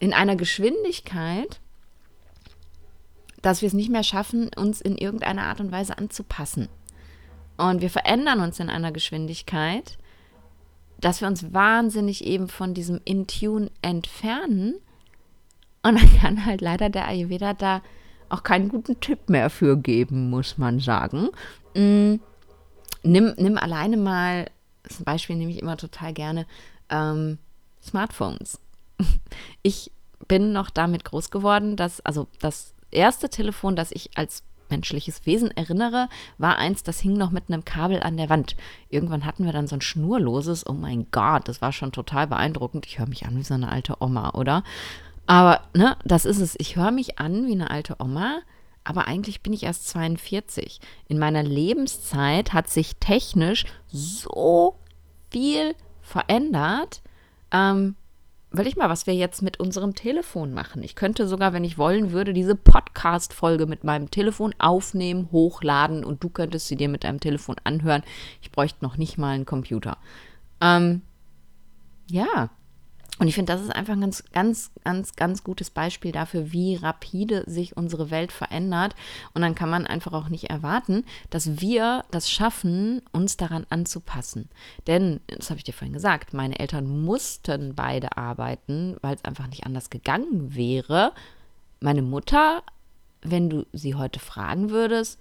in 0.00 0.12
einer 0.12 0.36
Geschwindigkeit, 0.36 1.60
dass 3.42 3.62
wir 3.62 3.68
es 3.68 3.74
nicht 3.74 3.90
mehr 3.90 4.02
schaffen, 4.02 4.50
uns 4.56 4.80
in 4.80 4.96
irgendeiner 4.96 5.44
Art 5.44 5.60
und 5.60 5.70
Weise 5.70 5.96
anzupassen. 5.96 6.68
Und 7.56 7.80
wir 7.80 7.90
verändern 7.90 8.40
uns 8.40 8.58
in 8.60 8.70
einer 8.70 8.92
Geschwindigkeit, 8.92 9.98
dass 11.00 11.20
wir 11.20 11.28
uns 11.28 11.52
wahnsinnig 11.52 12.24
eben 12.24 12.48
von 12.48 12.74
diesem 12.74 13.00
Intune 13.04 13.70
entfernen. 13.82 14.74
Und 15.82 16.00
dann 16.00 16.18
kann 16.18 16.46
halt 16.46 16.60
leider 16.60 16.90
der 16.90 17.06
Ayurveda 17.06 17.54
da 17.54 17.82
auch 18.28 18.42
keinen 18.42 18.68
guten 18.68 19.00
Tipp 19.00 19.28
mehr 19.28 19.48
für 19.48 19.76
geben, 19.76 20.30
muss 20.30 20.58
man 20.58 20.80
sagen. 20.80 21.28
Mhm. 21.74 22.20
Nimm, 23.04 23.32
nimm 23.36 23.56
alleine 23.56 23.96
mal, 23.96 24.50
zum 24.88 25.04
Beispiel 25.04 25.36
nehme 25.36 25.52
ich 25.52 25.62
immer 25.62 25.76
total 25.76 26.12
gerne 26.12 26.46
ähm, 26.90 27.38
Smartphones. 27.82 28.60
Ich 29.62 29.92
bin 30.26 30.52
noch 30.52 30.70
damit 30.70 31.04
groß 31.04 31.30
geworden, 31.30 31.76
dass, 31.76 32.00
also 32.00 32.28
das 32.40 32.74
erste 32.90 33.28
Telefon, 33.28 33.76
das 33.76 33.92
ich 33.92 34.16
als 34.16 34.42
menschliches 34.70 35.26
Wesen 35.26 35.50
erinnere, 35.50 36.08
war 36.38 36.56
eins, 36.56 36.82
das 36.82 37.00
hing 37.00 37.14
noch 37.14 37.30
mit 37.30 37.44
einem 37.48 37.64
Kabel 37.64 38.02
an 38.02 38.16
der 38.16 38.28
Wand. 38.28 38.56
Irgendwann 38.88 39.24
hatten 39.24 39.44
wir 39.44 39.52
dann 39.52 39.66
so 39.66 39.76
ein 39.76 39.80
schnurloses, 39.80 40.66
oh 40.66 40.72
mein 40.72 41.06
Gott, 41.10 41.48
das 41.48 41.60
war 41.60 41.72
schon 41.72 41.92
total 41.92 42.26
beeindruckend. 42.26 42.86
Ich 42.86 42.98
höre 42.98 43.08
mich 43.08 43.26
an 43.26 43.36
wie 43.36 43.44
so 43.44 43.54
eine 43.54 43.70
alte 43.70 43.96
Oma, 44.00 44.30
oder? 44.30 44.62
Aber, 45.26 45.60
ne, 45.74 45.96
das 46.04 46.24
ist 46.24 46.40
es. 46.40 46.56
Ich 46.58 46.76
höre 46.76 46.90
mich 46.90 47.18
an 47.18 47.46
wie 47.46 47.52
eine 47.52 47.70
alte 47.70 47.96
Oma, 47.98 48.40
aber 48.82 49.06
eigentlich 49.06 49.42
bin 49.42 49.52
ich 49.52 49.64
erst 49.64 49.88
42. 49.88 50.80
In 51.06 51.18
meiner 51.18 51.42
Lebenszeit 51.42 52.54
hat 52.54 52.70
sich 52.70 52.96
technisch 52.96 53.66
so 53.88 54.76
viel 55.30 55.74
verändert. 56.00 57.02
Ähm, 57.52 57.96
ich 58.66 58.76
mal, 58.76 58.88
was 58.88 59.06
wir 59.06 59.14
jetzt 59.14 59.42
mit 59.42 59.60
unserem 59.60 59.94
Telefon 59.94 60.52
machen. 60.52 60.82
Ich 60.82 60.94
könnte 60.94 61.28
sogar, 61.28 61.52
wenn 61.52 61.64
ich 61.64 61.78
wollen 61.78 62.12
würde, 62.12 62.32
diese 62.32 62.54
Podcast-Folge 62.54 63.66
mit 63.66 63.84
meinem 63.84 64.10
Telefon 64.10 64.54
aufnehmen, 64.58 65.28
hochladen 65.30 66.04
und 66.04 66.24
du 66.24 66.28
könntest 66.28 66.68
sie 66.68 66.76
dir 66.76 66.88
mit 66.88 67.04
deinem 67.04 67.20
Telefon 67.20 67.56
anhören. 67.64 68.02
Ich 68.42 68.50
bräuchte 68.50 68.84
noch 68.84 68.96
nicht 68.96 69.18
mal 69.18 69.34
einen 69.34 69.46
Computer. 69.46 69.98
Ähm, 70.60 71.02
ja, 72.10 72.50
und 73.18 73.26
ich 73.26 73.34
finde, 73.34 73.52
das 73.52 73.62
ist 73.62 73.74
einfach 73.74 73.94
ein 73.94 74.00
ganz, 74.00 74.22
ganz, 74.32 74.70
ganz, 74.84 75.16
ganz 75.16 75.42
gutes 75.42 75.70
Beispiel 75.70 76.12
dafür, 76.12 76.52
wie 76.52 76.76
rapide 76.76 77.42
sich 77.50 77.76
unsere 77.76 78.10
Welt 78.10 78.30
verändert. 78.30 78.94
Und 79.34 79.42
dann 79.42 79.56
kann 79.56 79.70
man 79.70 79.86
einfach 79.86 80.12
auch 80.12 80.28
nicht 80.28 80.50
erwarten, 80.50 81.04
dass 81.30 81.60
wir 81.60 82.04
das 82.12 82.30
schaffen, 82.30 83.02
uns 83.12 83.36
daran 83.36 83.66
anzupassen. 83.70 84.48
Denn, 84.86 85.20
das 85.26 85.50
habe 85.50 85.58
ich 85.58 85.64
dir 85.64 85.72
vorhin 85.72 85.94
gesagt, 85.94 86.32
meine 86.32 86.58
Eltern 86.60 86.86
mussten 87.02 87.74
beide 87.74 88.16
arbeiten, 88.16 88.96
weil 89.02 89.16
es 89.16 89.24
einfach 89.24 89.48
nicht 89.48 89.66
anders 89.66 89.90
gegangen 89.90 90.54
wäre. 90.54 91.12
Meine 91.80 92.02
Mutter, 92.02 92.62
wenn 93.22 93.50
du 93.50 93.66
sie 93.72 93.96
heute 93.96 94.20
fragen 94.20 94.70
würdest, 94.70 95.18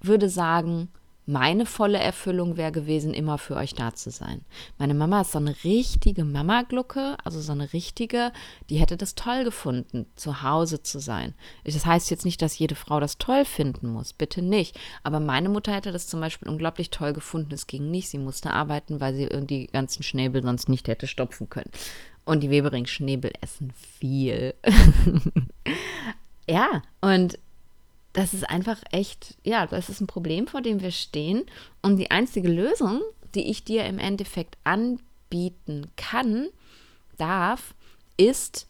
würde 0.00 0.28
sagen, 0.28 0.88
meine 1.28 1.66
volle 1.66 1.98
Erfüllung 1.98 2.56
wäre 2.56 2.72
gewesen, 2.72 3.12
immer 3.12 3.36
für 3.36 3.54
euch 3.54 3.74
da 3.74 3.94
zu 3.94 4.08
sein. 4.10 4.40
Meine 4.78 4.94
Mama 4.94 5.20
ist 5.20 5.32
so 5.32 5.38
eine 5.38 5.54
richtige 5.62 6.24
Mama-Glucke, 6.24 7.18
also 7.22 7.42
so 7.42 7.52
eine 7.52 7.74
richtige, 7.74 8.32
die 8.70 8.76
hätte 8.76 8.96
das 8.96 9.14
toll 9.14 9.44
gefunden, 9.44 10.06
zu 10.16 10.42
Hause 10.42 10.82
zu 10.82 11.00
sein. 11.00 11.34
Das 11.64 11.84
heißt 11.84 12.10
jetzt 12.10 12.24
nicht, 12.24 12.40
dass 12.40 12.58
jede 12.58 12.74
Frau 12.74 12.98
das 12.98 13.18
toll 13.18 13.44
finden 13.44 13.92
muss, 13.92 14.14
bitte 14.14 14.40
nicht. 14.40 14.80
Aber 15.02 15.20
meine 15.20 15.50
Mutter 15.50 15.74
hätte 15.74 15.92
das 15.92 16.06
zum 16.06 16.20
Beispiel 16.20 16.48
unglaublich 16.48 16.88
toll 16.88 17.12
gefunden. 17.12 17.52
Es 17.52 17.66
ging 17.66 17.90
nicht, 17.90 18.08
sie 18.08 18.16
musste 18.16 18.50
arbeiten, 18.50 18.98
weil 18.98 19.14
sie 19.14 19.28
die 19.46 19.66
ganzen 19.66 20.02
Schnäbel 20.02 20.42
sonst 20.42 20.70
nicht 20.70 20.88
hätte 20.88 21.06
stopfen 21.06 21.50
können. 21.50 21.70
Und 22.24 22.42
die 22.42 22.50
Webering-Schnäbel 22.50 23.32
essen 23.42 23.74
viel. 23.98 24.54
ja, 26.48 26.82
und 27.02 27.38
das 28.18 28.34
ist 28.34 28.50
einfach 28.50 28.80
echt, 28.90 29.36
ja, 29.44 29.68
das 29.68 29.88
ist 29.88 30.00
ein 30.00 30.08
Problem, 30.08 30.48
vor 30.48 30.60
dem 30.60 30.80
wir 30.80 30.90
stehen. 30.90 31.44
Und 31.82 31.98
die 31.98 32.10
einzige 32.10 32.48
Lösung, 32.48 33.00
die 33.36 33.48
ich 33.48 33.62
dir 33.62 33.84
im 33.84 34.00
Endeffekt 34.00 34.58
anbieten 34.64 35.86
kann, 35.94 36.48
darf, 37.16 37.76
ist 38.16 38.66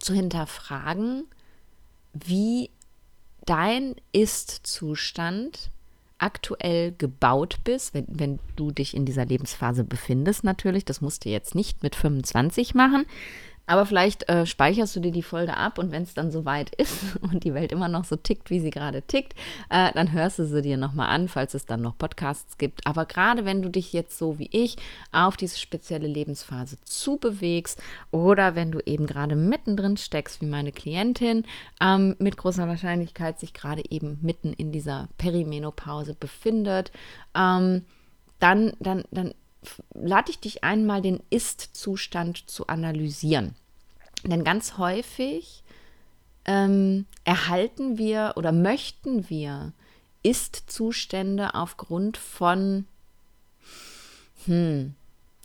zu 0.00 0.12
hinterfragen, 0.12 1.28
wie 2.12 2.70
dein 3.46 3.94
Ist-Zustand 4.10 5.70
aktuell 6.18 6.90
gebaut 6.98 7.58
bist, 7.62 7.94
wenn, 7.94 8.06
wenn 8.08 8.38
du 8.56 8.72
dich 8.72 8.96
in 8.96 9.06
dieser 9.06 9.24
Lebensphase 9.24 9.84
befindest 9.84 10.42
natürlich. 10.42 10.84
Das 10.84 11.00
musst 11.00 11.24
du 11.24 11.28
jetzt 11.28 11.54
nicht 11.54 11.84
mit 11.84 11.94
25 11.94 12.74
machen, 12.74 13.06
aber 13.68 13.84
vielleicht 13.84 14.28
äh, 14.28 14.46
speicherst 14.46 14.96
du 14.96 15.00
dir 15.00 15.12
die 15.12 15.22
Folge 15.22 15.56
ab 15.56 15.78
und 15.78 15.92
wenn 15.92 16.02
es 16.02 16.14
dann 16.14 16.30
soweit 16.30 16.74
ist 16.76 17.16
und 17.20 17.44
die 17.44 17.54
Welt 17.54 17.70
immer 17.70 17.88
noch 17.88 18.04
so 18.04 18.16
tickt, 18.16 18.50
wie 18.50 18.60
sie 18.60 18.70
gerade 18.70 19.02
tickt, 19.02 19.34
äh, 19.70 19.92
dann 19.92 20.12
hörst 20.12 20.38
du 20.38 20.46
sie 20.46 20.62
dir 20.62 20.78
nochmal 20.78 21.08
an, 21.08 21.28
falls 21.28 21.54
es 21.54 21.66
dann 21.66 21.82
noch 21.82 21.96
Podcasts 21.98 22.56
gibt. 22.56 22.86
Aber 22.86 23.04
gerade 23.04 23.44
wenn 23.44 23.60
du 23.62 23.68
dich 23.68 23.92
jetzt 23.92 24.16
so 24.16 24.38
wie 24.38 24.48
ich 24.50 24.76
auf 25.12 25.36
diese 25.36 25.58
spezielle 25.58 26.08
Lebensphase 26.08 26.78
zubewegst 26.84 27.80
oder 28.10 28.54
wenn 28.54 28.72
du 28.72 28.80
eben 28.86 29.06
gerade 29.06 29.36
mittendrin 29.36 29.98
steckst, 29.98 30.40
wie 30.40 30.46
meine 30.46 30.72
Klientin, 30.72 31.44
ähm, 31.80 32.16
mit 32.18 32.38
großer 32.38 32.66
Wahrscheinlichkeit 32.66 33.38
sich 33.38 33.52
gerade 33.52 33.82
eben 33.90 34.18
mitten 34.22 34.54
in 34.54 34.72
dieser 34.72 35.08
Perimenopause 35.18 36.14
befindet, 36.14 36.90
ähm, 37.34 37.84
dann, 38.38 38.72
dann, 38.80 39.04
dann 39.10 39.34
lade 39.94 40.30
ich 40.30 40.40
dich 40.40 40.64
einmal, 40.64 41.02
den 41.02 41.20
Ist-Zustand 41.30 42.48
zu 42.48 42.66
analysieren. 42.66 43.54
Denn 44.24 44.44
ganz 44.44 44.78
häufig 44.78 45.62
ähm, 46.44 47.06
erhalten 47.24 47.98
wir 47.98 48.34
oder 48.36 48.52
möchten 48.52 49.28
wir 49.28 49.72
Ist-Zustände 50.22 51.54
aufgrund 51.54 52.16
von, 52.16 52.86
hm, 54.46 54.94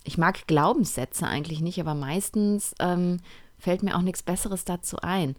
ich 0.04 0.18
mag 0.18 0.48
Glaubenssätze 0.48 1.28
eigentlich 1.28 1.62
nicht, 1.62 1.80
aber 1.80 1.94
meistens 1.94 2.74
ähm, 2.80 3.20
fällt 3.60 3.84
mir 3.84 3.96
auch 3.98 4.02
nichts 4.02 4.24
Besseres 4.24 4.66
dazu 4.66 4.98
ein. 5.02 5.36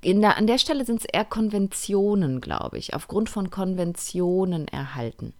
In 0.00 0.20
der, 0.20 0.36
an 0.36 0.46
der 0.46 0.58
Stelle 0.58 0.84
sind 0.84 1.00
es 1.00 1.04
eher 1.04 1.24
Konventionen, 1.24 2.40
glaube 2.40 2.78
ich, 2.78 2.94
aufgrund 2.94 3.28
von 3.28 3.50
Konventionen 3.50 4.68
erhalten. 4.68 5.34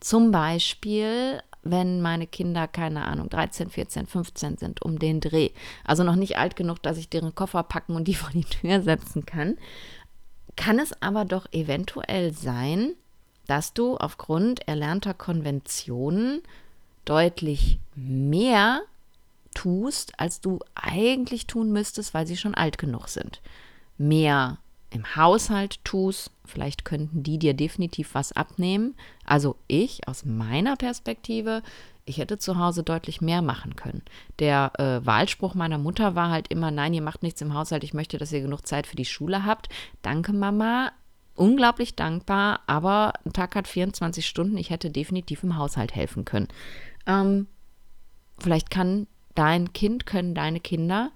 Zum 0.00 0.32
Beispiel 0.32 1.40
wenn 1.64 2.00
meine 2.00 2.26
Kinder, 2.26 2.68
keine 2.68 3.06
Ahnung, 3.06 3.28
13, 3.28 3.70
14, 3.70 4.06
15 4.06 4.58
sind, 4.58 4.82
um 4.82 4.98
den 4.98 5.20
Dreh. 5.20 5.50
Also 5.84 6.04
noch 6.04 6.16
nicht 6.16 6.36
alt 6.36 6.56
genug, 6.56 6.82
dass 6.82 6.98
ich 6.98 7.08
deren 7.08 7.34
Koffer 7.34 7.62
packen 7.62 7.96
und 7.96 8.06
die 8.06 8.14
vor 8.14 8.30
die 8.32 8.44
Tür 8.44 8.82
setzen 8.82 9.26
kann. 9.26 9.56
Kann 10.56 10.78
es 10.78 10.92
aber 11.02 11.24
doch 11.24 11.46
eventuell 11.52 12.32
sein, 12.32 12.92
dass 13.46 13.74
du 13.74 13.96
aufgrund 13.96 14.66
erlernter 14.68 15.14
Konventionen 15.14 16.42
deutlich 17.04 17.78
mehr 17.94 18.82
tust, 19.54 20.18
als 20.18 20.40
du 20.40 20.60
eigentlich 20.74 21.46
tun 21.46 21.72
müsstest, 21.72 22.14
weil 22.14 22.26
sie 22.26 22.36
schon 22.36 22.54
alt 22.54 22.78
genug 22.78 23.08
sind. 23.08 23.40
Mehr 23.98 24.58
im 24.90 25.16
Haushalt 25.16 25.84
tust, 25.84 26.30
vielleicht 26.44 26.84
könnten 26.84 27.22
die 27.22 27.38
dir 27.38 27.54
definitiv 27.54 28.14
was 28.14 28.32
abnehmen. 28.32 28.94
Also 29.24 29.56
ich 29.66 30.06
aus 30.08 30.24
meiner 30.24 30.76
Perspektive, 30.76 31.62
ich 32.04 32.18
hätte 32.18 32.38
zu 32.38 32.58
Hause 32.58 32.82
deutlich 32.82 33.20
mehr 33.20 33.42
machen 33.42 33.76
können. 33.76 34.02
Der 34.38 34.72
äh, 34.78 35.04
Wahlspruch 35.06 35.54
meiner 35.54 35.78
Mutter 35.78 36.14
war 36.14 36.30
halt 36.30 36.48
immer, 36.48 36.70
nein, 36.70 36.94
ihr 36.94 37.02
macht 37.02 37.22
nichts 37.22 37.40
im 37.40 37.54
Haushalt, 37.54 37.84
ich 37.84 37.94
möchte, 37.94 38.18
dass 38.18 38.32
ihr 38.32 38.42
genug 38.42 38.66
Zeit 38.66 38.86
für 38.86 38.96
die 38.96 39.04
Schule 39.04 39.44
habt. 39.44 39.68
Danke, 40.02 40.32
Mama. 40.32 40.92
Unglaublich 41.36 41.96
dankbar, 41.96 42.60
aber 42.68 43.14
ein 43.24 43.32
Tag 43.32 43.56
hat 43.56 43.66
24 43.66 44.24
Stunden, 44.24 44.56
ich 44.56 44.70
hätte 44.70 44.90
definitiv 44.90 45.42
im 45.42 45.56
Haushalt 45.56 45.94
helfen 45.94 46.24
können. 46.24 46.46
Ähm, 47.06 47.48
vielleicht 48.38 48.70
kann 48.70 49.08
dein 49.34 49.72
Kind, 49.72 50.06
können 50.06 50.34
deine 50.34 50.60
Kinder 50.60 51.10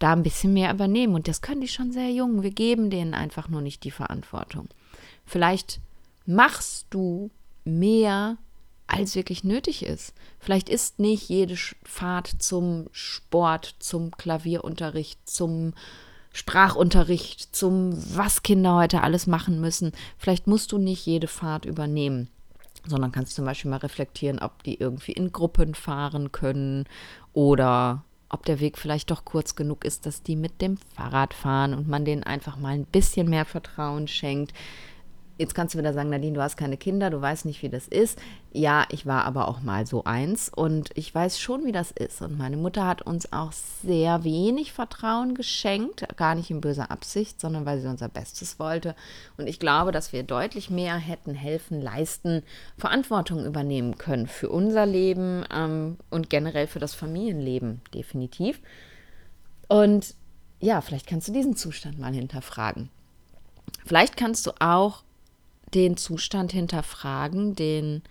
da 0.00 0.12
ein 0.12 0.22
bisschen 0.22 0.52
mehr 0.52 0.72
übernehmen. 0.72 1.14
Und 1.14 1.28
das 1.28 1.42
können 1.42 1.60
die 1.60 1.68
schon 1.68 1.92
sehr 1.92 2.10
jung. 2.10 2.42
Wir 2.42 2.50
geben 2.50 2.90
denen 2.90 3.14
einfach 3.14 3.48
nur 3.48 3.60
nicht 3.60 3.84
die 3.84 3.90
Verantwortung. 3.90 4.68
Vielleicht 5.24 5.80
machst 6.26 6.86
du 6.90 7.30
mehr, 7.64 8.38
als 8.86 9.14
wirklich 9.14 9.44
nötig 9.44 9.84
ist. 9.84 10.14
Vielleicht 10.38 10.68
ist 10.68 10.98
nicht 10.98 11.28
jede 11.28 11.56
Fahrt 11.84 12.26
zum 12.40 12.88
Sport, 12.92 13.76
zum 13.78 14.10
Klavierunterricht, 14.10 15.28
zum 15.28 15.74
Sprachunterricht, 16.32 17.54
zum 17.54 17.92
was 18.16 18.42
Kinder 18.42 18.74
heute 18.74 19.02
alles 19.02 19.26
machen 19.26 19.60
müssen. 19.60 19.92
Vielleicht 20.18 20.46
musst 20.46 20.72
du 20.72 20.78
nicht 20.78 21.06
jede 21.06 21.28
Fahrt 21.28 21.64
übernehmen, 21.64 22.28
sondern 22.86 23.12
kannst 23.12 23.34
zum 23.34 23.44
Beispiel 23.44 23.70
mal 23.70 23.78
reflektieren, 23.78 24.40
ob 24.40 24.62
die 24.62 24.78
irgendwie 24.80 25.12
in 25.12 25.32
Gruppen 25.32 25.74
fahren 25.74 26.32
können 26.32 26.84
oder 27.32 28.04
ob 28.28 28.46
der 28.46 28.60
Weg 28.60 28.78
vielleicht 28.78 29.10
doch 29.10 29.24
kurz 29.24 29.56
genug 29.56 29.84
ist, 29.84 30.06
dass 30.06 30.22
die 30.22 30.36
mit 30.36 30.60
dem 30.60 30.78
Fahrrad 30.94 31.34
fahren 31.34 31.74
und 31.74 31.88
man 31.88 32.04
denen 32.04 32.22
einfach 32.22 32.56
mal 32.56 32.74
ein 32.74 32.86
bisschen 32.86 33.28
mehr 33.28 33.44
Vertrauen 33.44 34.06
schenkt. 34.06 34.52
Jetzt 35.40 35.54
kannst 35.54 35.72
du 35.72 35.78
wieder 35.78 35.94
sagen, 35.94 36.10
Nadine, 36.10 36.34
du 36.34 36.42
hast 36.42 36.58
keine 36.58 36.76
Kinder, 36.76 37.08
du 37.08 37.18
weißt 37.18 37.46
nicht, 37.46 37.62
wie 37.62 37.70
das 37.70 37.88
ist. 37.88 38.18
Ja, 38.52 38.84
ich 38.90 39.06
war 39.06 39.24
aber 39.24 39.48
auch 39.48 39.62
mal 39.62 39.86
so 39.86 40.04
eins 40.04 40.50
und 40.54 40.90
ich 40.96 41.14
weiß 41.14 41.40
schon, 41.40 41.64
wie 41.64 41.72
das 41.72 41.92
ist. 41.92 42.20
Und 42.20 42.36
meine 42.36 42.58
Mutter 42.58 42.86
hat 42.86 43.00
uns 43.00 43.32
auch 43.32 43.50
sehr 43.52 44.22
wenig 44.22 44.74
Vertrauen 44.74 45.34
geschenkt, 45.34 46.06
gar 46.18 46.34
nicht 46.34 46.50
in 46.50 46.60
böser 46.60 46.90
Absicht, 46.90 47.40
sondern 47.40 47.64
weil 47.64 47.80
sie 47.80 47.88
unser 47.88 48.10
Bestes 48.10 48.58
wollte. 48.58 48.94
Und 49.38 49.46
ich 49.46 49.58
glaube, 49.58 49.92
dass 49.92 50.12
wir 50.12 50.24
deutlich 50.24 50.68
mehr 50.68 50.96
hätten 50.96 51.32
helfen, 51.32 51.80
leisten, 51.80 52.42
Verantwortung 52.76 53.46
übernehmen 53.46 53.96
können 53.96 54.26
für 54.26 54.50
unser 54.50 54.84
Leben 54.84 55.46
ähm, 55.50 55.96
und 56.10 56.28
generell 56.28 56.66
für 56.66 56.80
das 56.80 56.92
Familienleben, 56.92 57.80
definitiv. 57.94 58.60
Und 59.68 60.14
ja, 60.58 60.82
vielleicht 60.82 61.06
kannst 61.06 61.28
du 61.28 61.32
diesen 61.32 61.56
Zustand 61.56 61.98
mal 61.98 62.12
hinterfragen. 62.12 62.90
Vielleicht 63.86 64.18
kannst 64.18 64.46
du 64.46 64.50
auch 64.58 65.02
den 65.74 65.96
Zustand 65.96 66.52
hinterfragen, 66.52 67.54
den 67.54 68.02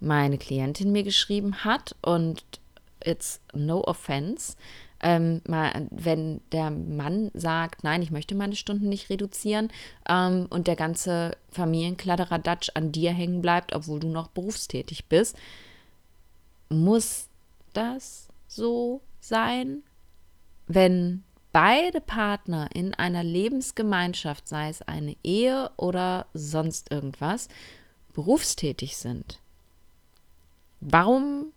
meine 0.00 0.38
Klientin 0.38 0.92
mir 0.92 1.02
geschrieben 1.02 1.64
hat. 1.64 1.94
Und 2.02 2.44
it's 3.04 3.40
no 3.54 3.82
offense. 3.84 4.56
Ähm, 5.02 5.40
mal, 5.48 5.88
wenn 5.90 6.42
der 6.52 6.70
Mann 6.70 7.30
sagt, 7.32 7.84
nein, 7.84 8.02
ich 8.02 8.10
möchte 8.10 8.34
meine 8.34 8.54
Stunden 8.54 8.90
nicht 8.90 9.08
reduzieren 9.08 9.68
ähm, 10.06 10.46
und 10.50 10.66
der 10.66 10.76
ganze 10.76 11.38
Familienkladderadatsch 11.50 12.70
an 12.74 12.92
dir 12.92 13.10
hängen 13.12 13.40
bleibt, 13.40 13.74
obwohl 13.74 13.98
du 13.98 14.08
noch 14.08 14.28
berufstätig 14.28 15.06
bist, 15.06 15.36
muss 16.68 17.28
das 17.72 18.28
so 18.46 19.00
sein? 19.20 19.82
Wenn 20.66 21.24
beide 21.52 22.00
Partner 22.00 22.68
in 22.74 22.94
einer 22.94 23.24
Lebensgemeinschaft, 23.24 24.48
sei 24.48 24.68
es 24.68 24.82
eine 24.82 25.16
Ehe 25.22 25.70
oder 25.76 26.26
sonst 26.34 26.90
irgendwas, 26.90 27.48
berufstätig 28.12 28.96
sind, 28.96 29.40
warum 30.80 31.52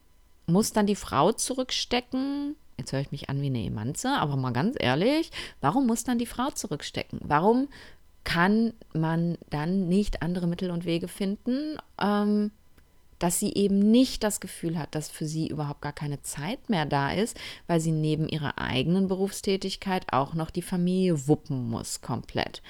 muss 0.45 0.73
dann 0.73 0.87
die 0.87 0.95
Frau 0.95 1.31
zurückstecken? 1.31 2.55
Jetzt 2.77 2.91
höre 2.91 3.01
ich 3.01 3.11
mich 3.11 3.29
an 3.29 3.41
wie 3.41 3.47
eine 3.47 3.63
Emanze, 3.63 4.09
aber 4.09 4.35
mal 4.35 4.51
ganz 4.51 4.75
ehrlich, 4.79 5.31
warum 5.61 5.87
muss 5.87 6.03
dann 6.03 6.17
die 6.17 6.25
Frau 6.25 6.49
zurückstecken? 6.49 7.19
Warum 7.23 7.69
kann 8.23 8.73
man 8.93 9.37
dann 9.49 9.87
nicht 9.87 10.21
andere 10.21 10.47
Mittel 10.47 10.71
und 10.71 10.85
Wege 10.85 11.07
finden, 11.07 11.77
ähm, 12.01 12.51
dass 13.23 13.39
sie 13.39 13.53
eben 13.53 13.79
nicht 13.79 14.21
das 14.21 14.41
Gefühl 14.41 14.77
hat, 14.77 14.95
dass 14.95 15.09
für 15.09 15.25
sie 15.25 15.47
überhaupt 15.47 15.79
gar 15.79 15.93
keine 15.93 16.21
Zeit 16.23 16.69
mehr 16.69 16.85
da 16.85 17.13
ist, 17.13 17.39
weil 17.67 17.79
sie 17.79 17.93
neben 17.93 18.27
ihrer 18.27 18.57
eigenen 18.57 19.07
Berufstätigkeit 19.07 20.11
auch 20.11 20.33
noch 20.33 20.49
die 20.49 20.61
Familie 20.61 21.25
wuppen 21.25 21.69
muss, 21.69 22.01
komplett. 22.01 22.61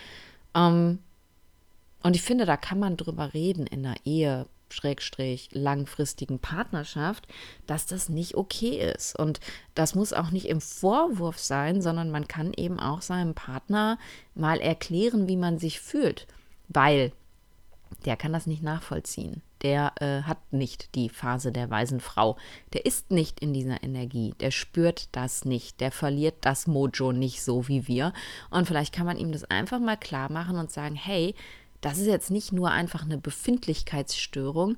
Ähm, 0.53 0.99
und 2.03 2.15
ich 2.15 2.21
finde, 2.21 2.45
da 2.45 2.55
kann 2.55 2.77
man 2.77 2.97
drüber 2.97 3.33
reden 3.33 3.65
in 3.65 3.81
der 3.81 3.95
Ehe, 4.05 4.45
Schrägstrich 4.69 5.49
langfristigen 5.53 6.37
Partnerschaft, 6.37 7.27
dass 7.65 7.87
das 7.87 8.09
nicht 8.09 8.35
okay 8.35 8.93
ist. 8.93 9.17
Und 9.17 9.39
das 9.73 9.95
muss 9.95 10.13
auch 10.13 10.29
nicht 10.29 10.45
im 10.45 10.61
Vorwurf 10.61 11.39
sein, 11.39 11.81
sondern 11.81 12.11
man 12.11 12.27
kann 12.27 12.53
eben 12.55 12.79
auch 12.79 13.01
seinem 13.01 13.33
Partner 13.33 13.97
mal 14.35 14.59
erklären, 14.59 15.27
wie 15.27 15.37
man 15.37 15.57
sich 15.57 15.79
fühlt, 15.79 16.27
weil 16.67 17.11
der 18.05 18.17
kann 18.17 18.33
das 18.33 18.47
nicht 18.47 18.63
nachvollziehen. 18.63 19.41
Der 19.61 19.93
äh, 20.01 20.23
hat 20.23 20.39
nicht 20.51 20.93
die 20.95 21.09
Phase 21.09 21.51
der 21.51 21.69
weisen 21.69 21.99
Frau. 21.99 22.37
Der 22.73 22.85
ist 22.85 23.11
nicht 23.11 23.39
in 23.39 23.53
dieser 23.53 23.81
Energie. 23.83 24.33
Der 24.39 24.51
spürt 24.51 25.07
das 25.13 25.45
nicht. 25.45 25.79
Der 25.79 25.91
verliert 25.91 26.35
das 26.41 26.67
Mojo 26.67 27.11
nicht 27.13 27.41
so 27.41 27.67
wie 27.67 27.87
wir. 27.87 28.13
Und 28.49 28.67
vielleicht 28.67 28.93
kann 28.93 29.05
man 29.05 29.17
ihm 29.17 29.31
das 29.31 29.45
einfach 29.45 29.79
mal 29.79 29.97
klar 29.97 30.31
machen 30.31 30.57
und 30.57 30.71
sagen: 30.71 30.95
Hey, 30.95 31.33
das 31.83 31.97
ist 31.97 32.07
jetzt 32.07 32.31
nicht 32.31 32.53
nur 32.53 32.71
einfach 32.71 33.03
eine 33.03 33.17
Befindlichkeitsstörung, 33.17 34.77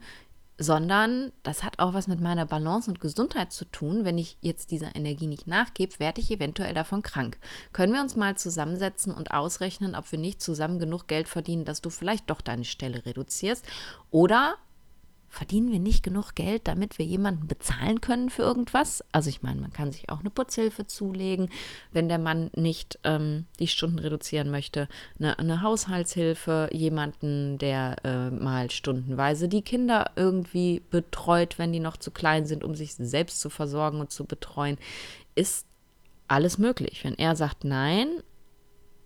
sondern 0.57 1.33
das 1.43 1.63
hat 1.63 1.79
auch 1.79 1.93
was 1.93 2.07
mit 2.07 2.21
meiner 2.21 2.45
Balance 2.45 2.89
und 2.89 3.01
Gesundheit 3.01 3.51
zu 3.51 3.65
tun. 3.65 4.05
Wenn 4.05 4.17
ich 4.17 4.37
jetzt 4.41 4.71
dieser 4.71 4.95
Energie 4.95 5.27
nicht 5.27 5.47
nachgebe, 5.47 5.99
werde 5.99 6.21
ich 6.21 6.31
eventuell 6.31 6.73
davon 6.73 7.01
krank. 7.01 7.37
Können 7.73 7.93
wir 7.93 8.01
uns 8.01 8.15
mal 8.15 8.37
zusammensetzen 8.37 9.13
und 9.13 9.31
ausrechnen, 9.31 9.95
ob 9.95 10.11
wir 10.11 10.19
nicht 10.19 10.41
zusammen 10.41 10.79
genug 10.79 11.07
Geld 11.07 11.27
verdienen, 11.27 11.65
dass 11.65 11.81
du 11.81 11.89
vielleicht 11.89 12.29
doch 12.29 12.41
deine 12.41 12.65
Stelle 12.65 13.05
reduzierst? 13.05 13.65
Oder 14.11 14.55
verdienen 15.35 15.71
wir 15.71 15.79
nicht 15.79 16.01
genug 16.01 16.33
Geld, 16.33 16.67
damit 16.67 16.97
wir 16.97 17.05
jemanden 17.05 17.47
bezahlen 17.47 17.99
können 17.99 18.29
für 18.29 18.43
irgendwas? 18.43 19.03
Also 19.11 19.29
ich 19.29 19.43
meine, 19.43 19.59
man 19.59 19.73
kann 19.73 19.91
sich 19.91 20.09
auch 20.09 20.21
eine 20.21 20.29
Putzhilfe 20.29 20.87
zulegen, 20.87 21.49
wenn 21.91 22.07
der 22.07 22.19
Mann 22.19 22.49
nicht 22.55 22.99
ähm, 23.03 23.45
die 23.59 23.67
Stunden 23.67 23.99
reduzieren 23.99 24.49
möchte. 24.49 24.87
Eine, 25.19 25.37
eine 25.37 25.61
Haushaltshilfe, 25.61 26.69
jemanden, 26.71 27.57
der 27.57 27.97
äh, 28.05 28.29
mal 28.29 28.71
stundenweise 28.71 29.49
die 29.49 29.61
Kinder 29.61 30.11
irgendwie 30.15 30.81
betreut, 30.89 31.59
wenn 31.59 31.73
die 31.73 31.81
noch 31.81 31.97
zu 31.97 32.11
klein 32.11 32.45
sind, 32.45 32.63
um 32.63 32.73
sich 32.73 32.95
selbst 32.95 33.41
zu 33.41 33.49
versorgen 33.49 33.99
und 33.99 34.11
zu 34.11 34.23
betreuen, 34.23 34.77
ist 35.35 35.67
alles 36.29 36.57
möglich. 36.57 37.03
Wenn 37.03 37.15
er 37.15 37.35
sagt 37.35 37.65
nein, 37.65 38.07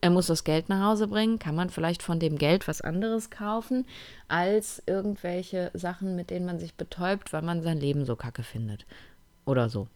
er 0.02 0.10
muss 0.10 0.28
das 0.28 0.44
Geld 0.44 0.70
nach 0.70 0.86
Hause 0.86 1.08
bringen, 1.08 1.40
kann 1.40 1.56
man 1.56 1.70
vielleicht 1.70 2.04
von 2.04 2.20
dem 2.20 2.38
Geld 2.38 2.68
was 2.68 2.82
anderes 2.82 3.30
kaufen, 3.30 3.86
als 4.28 4.82
irgendwelche 4.86 5.72
Sachen, 5.74 6.16
mit 6.16 6.30
denen 6.30 6.46
man 6.46 6.60
sich 6.60 6.76
betäubt, 6.76 7.34
weil 7.34 7.42
man 7.42 7.62
sein 7.62 7.80
Leben 7.80 8.06
so 8.06 8.16
kacke 8.16 8.44
findet. 8.44 8.86
Oder 9.46 9.70
so. 9.70 9.88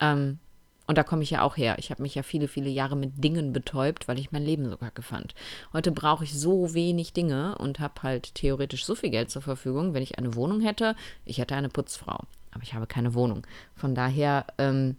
Ähm, 0.00 0.38
und 0.86 0.98
da 0.98 1.02
komme 1.02 1.22
ich 1.22 1.30
ja 1.30 1.42
auch 1.42 1.56
her. 1.56 1.76
Ich 1.78 1.90
habe 1.90 2.02
mich 2.02 2.14
ja 2.14 2.22
viele, 2.22 2.48
viele 2.48 2.70
Jahre 2.70 2.96
mit 2.96 3.22
Dingen 3.22 3.52
betäubt, 3.52 4.06
weil 4.08 4.18
ich 4.18 4.30
mein 4.30 4.44
Leben 4.44 4.70
so 4.70 4.76
kacke 4.76 5.02
fand. 5.02 5.34
Heute 5.72 5.90
brauche 5.90 6.24
ich 6.24 6.38
so 6.38 6.74
wenig 6.74 7.12
Dinge 7.12 7.56
und 7.58 7.80
habe 7.80 8.02
halt 8.02 8.34
theoretisch 8.34 8.84
so 8.84 8.94
viel 8.94 9.10
Geld 9.10 9.30
zur 9.30 9.42
Verfügung. 9.42 9.94
Wenn 9.94 10.02
ich 10.02 10.18
eine 10.18 10.34
Wohnung 10.34 10.60
hätte, 10.60 10.94
ich 11.24 11.38
hätte 11.38 11.56
eine 11.56 11.68
Putzfrau. 11.68 12.20
Aber 12.52 12.62
ich 12.62 12.74
habe 12.74 12.86
keine 12.86 13.14
Wohnung. 13.14 13.46
Von 13.74 13.94
daher 13.94 14.46
ähm, 14.58 14.96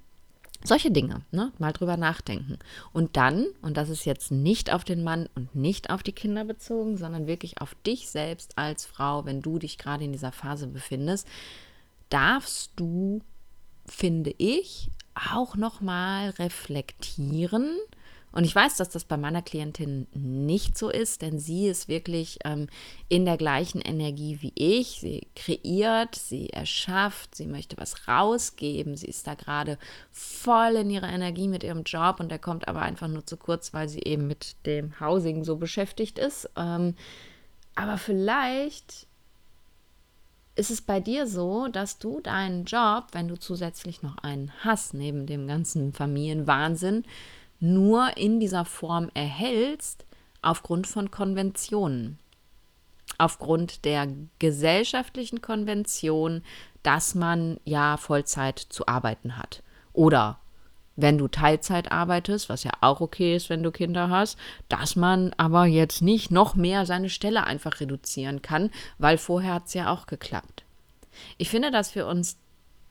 solche 0.68 0.92
Dinge, 0.92 1.22
ne? 1.32 1.52
mal 1.58 1.74
drüber 1.74 1.98
nachdenken. 1.98 2.60
Und 2.94 3.18
dann, 3.18 3.48
und 3.62 3.78
das 3.78 3.90
ist 3.90 4.06
jetzt 4.06 4.32
nicht 4.32 4.74
auf 4.74 4.84
den 4.84 5.04
Mann 5.04 5.30
und 5.36 5.56
nicht 5.56 5.90
auf 5.90 6.04
die 6.04 6.12
Kinder 6.12 6.44
bezogen, 6.46 6.98
sondern 6.98 7.28
wirklich 7.28 7.62
auf 7.62 7.76
dich 7.86 8.10
selbst 8.10 8.58
als 8.58 8.86
Frau, 8.86 9.26
wenn 9.26 9.42
du 9.42 9.60
dich 9.60 9.78
gerade 9.78 10.04
in 10.04 10.12
dieser 10.12 10.32
Phase 10.32 10.68
befindest, 10.68 11.28
darfst 12.10 12.72
du, 12.76 13.22
finde 13.86 14.34
ich, 14.38 14.92
auch 15.16 15.56
nochmal 15.56 16.30
reflektieren, 16.32 17.78
und 18.32 18.44
ich 18.44 18.54
weiß, 18.54 18.76
dass 18.76 18.90
das 18.90 19.06
bei 19.06 19.18
meiner 19.18 19.42
Klientin 19.42 20.06
nicht 20.14 20.78
so 20.78 20.90
ist, 20.90 21.22
denn 21.22 21.40
sie 21.40 21.68
ist 21.68 21.88
wirklich 21.88 22.40
ähm, 22.44 22.68
in 23.10 23.26
der 23.26 23.38
gleichen 23.38 23.82
Energie 23.82 24.40
wie 24.42 24.52
ich. 24.56 25.00
Sie 25.00 25.28
kreiert, 25.36 26.16
sie 26.16 26.50
erschafft, 26.50 27.36
sie 27.36 27.48
möchte 27.48 27.78
was 27.78 28.08
rausgeben. 28.08 28.96
Sie 28.96 29.08
ist 29.08 29.28
da 29.28 29.34
gerade 29.34 29.80
voll 30.12 30.76
in 30.76 30.90
ihrer 30.90 31.10
Energie 31.10 31.48
mit 31.48 31.64
ihrem 31.64 31.84
Job 31.84 32.20
und 32.20 32.30
der 32.30 32.40
kommt 32.40 32.68
aber 32.68 32.82
einfach 32.82 33.08
nur 33.08 33.26
zu 33.26 33.38
kurz, 33.38 33.74
weil 33.74 33.90
sie 33.90 34.02
eben 34.02 34.28
mit 34.28 34.56
dem 34.66 35.00
Housing 35.00 35.44
so 35.44 35.56
beschäftigt 35.56 36.20
ist. 36.20 36.50
Ähm, 36.58 36.96
aber 37.76 37.98
vielleicht 37.98 39.08
ist 40.56 40.72
es 40.72 40.82
bei 40.82 41.00
dir 41.00 41.28
so, 41.28 41.68
dass 41.68 42.00
du 42.00 42.20
deinen 42.20 42.66
Job, 42.66 43.06
wenn 43.14 43.28
du 43.28 43.40
zusätzlich 43.40 44.02
noch 44.02 44.18
einen 44.18 44.52
hast, 44.60 44.94
neben 44.94 45.28
dem 45.28 45.48
ganzen 45.48 45.94
Familienwahnsinn, 45.94 47.06
nur 47.60 48.18
in 48.18 48.40
dieser 48.40 48.66
Form 48.66 49.10
erhältst 49.14 50.06
aufgrund 50.42 50.88
von 50.88 51.12
Konventionen. 51.12 52.20
Aufgrund 53.18 53.86
der 53.86 54.08
gesellschaftlichen 54.40 55.42
Konvention, 55.42 56.44
dass 56.84 57.16
man 57.16 57.60
ja 57.66 57.98
Vollzeit 57.98 58.60
zu 58.60 58.88
arbeiten 58.88 59.38
hat. 59.38 59.64
Oder 59.94 60.40
wenn 60.98 61.18
du 61.18 61.28
Teilzeit 61.28 61.92
arbeitest, 61.92 62.50
was 62.50 62.64
ja 62.64 62.72
auch 62.82 63.02
okay 63.02 63.36
ist, 63.36 63.50
wenn 63.50 63.64
du 63.64 63.72
Kinder 63.72 64.10
hast, 64.10 64.38
dass 64.68 64.96
man 64.96 65.34
aber 65.38 65.66
jetzt 65.66 66.02
nicht 66.02 66.32
noch 66.32 66.56
mehr 66.56 66.86
seine 66.86 67.10
Stelle 67.10 67.46
einfach 67.46 67.80
reduzieren 67.80 68.42
kann, 68.42 68.72
weil 68.98 69.18
vorher 69.18 69.56
hat 69.56 69.68
es 69.68 69.74
ja 69.76 69.92
auch 69.92 70.08
geklappt. 70.08 70.66
Ich 71.38 71.50
finde, 71.50 71.72
dass 71.72 71.96
wir 71.96 72.08
uns 72.08 72.38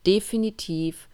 definitiv 0.05 1.09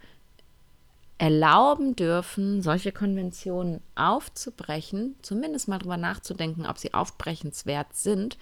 erlauben 1.18 1.96
dürfen, 1.96 2.62
solche 2.62 2.92
Konventionen 2.92 3.80
aufzubrechen, 3.94 5.16
zumindest 5.22 5.68
mal 5.68 5.78
drüber 5.78 5.96
nachzudenken, 5.96 6.66
ob 6.66 6.78
sie 6.78 6.92
aufbrechenswert 6.92 7.94
sind 7.94 8.36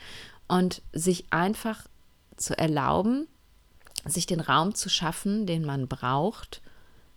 und 0.48 0.82
sich 0.92 1.26
einfach 1.30 1.86
zu 2.36 2.56
erlauben, 2.56 3.28
sich 4.06 4.26
den 4.26 4.40
Raum 4.40 4.74
zu 4.74 4.88
schaffen, 4.88 5.46
den 5.46 5.64
man 5.64 5.86
braucht, 5.86 6.62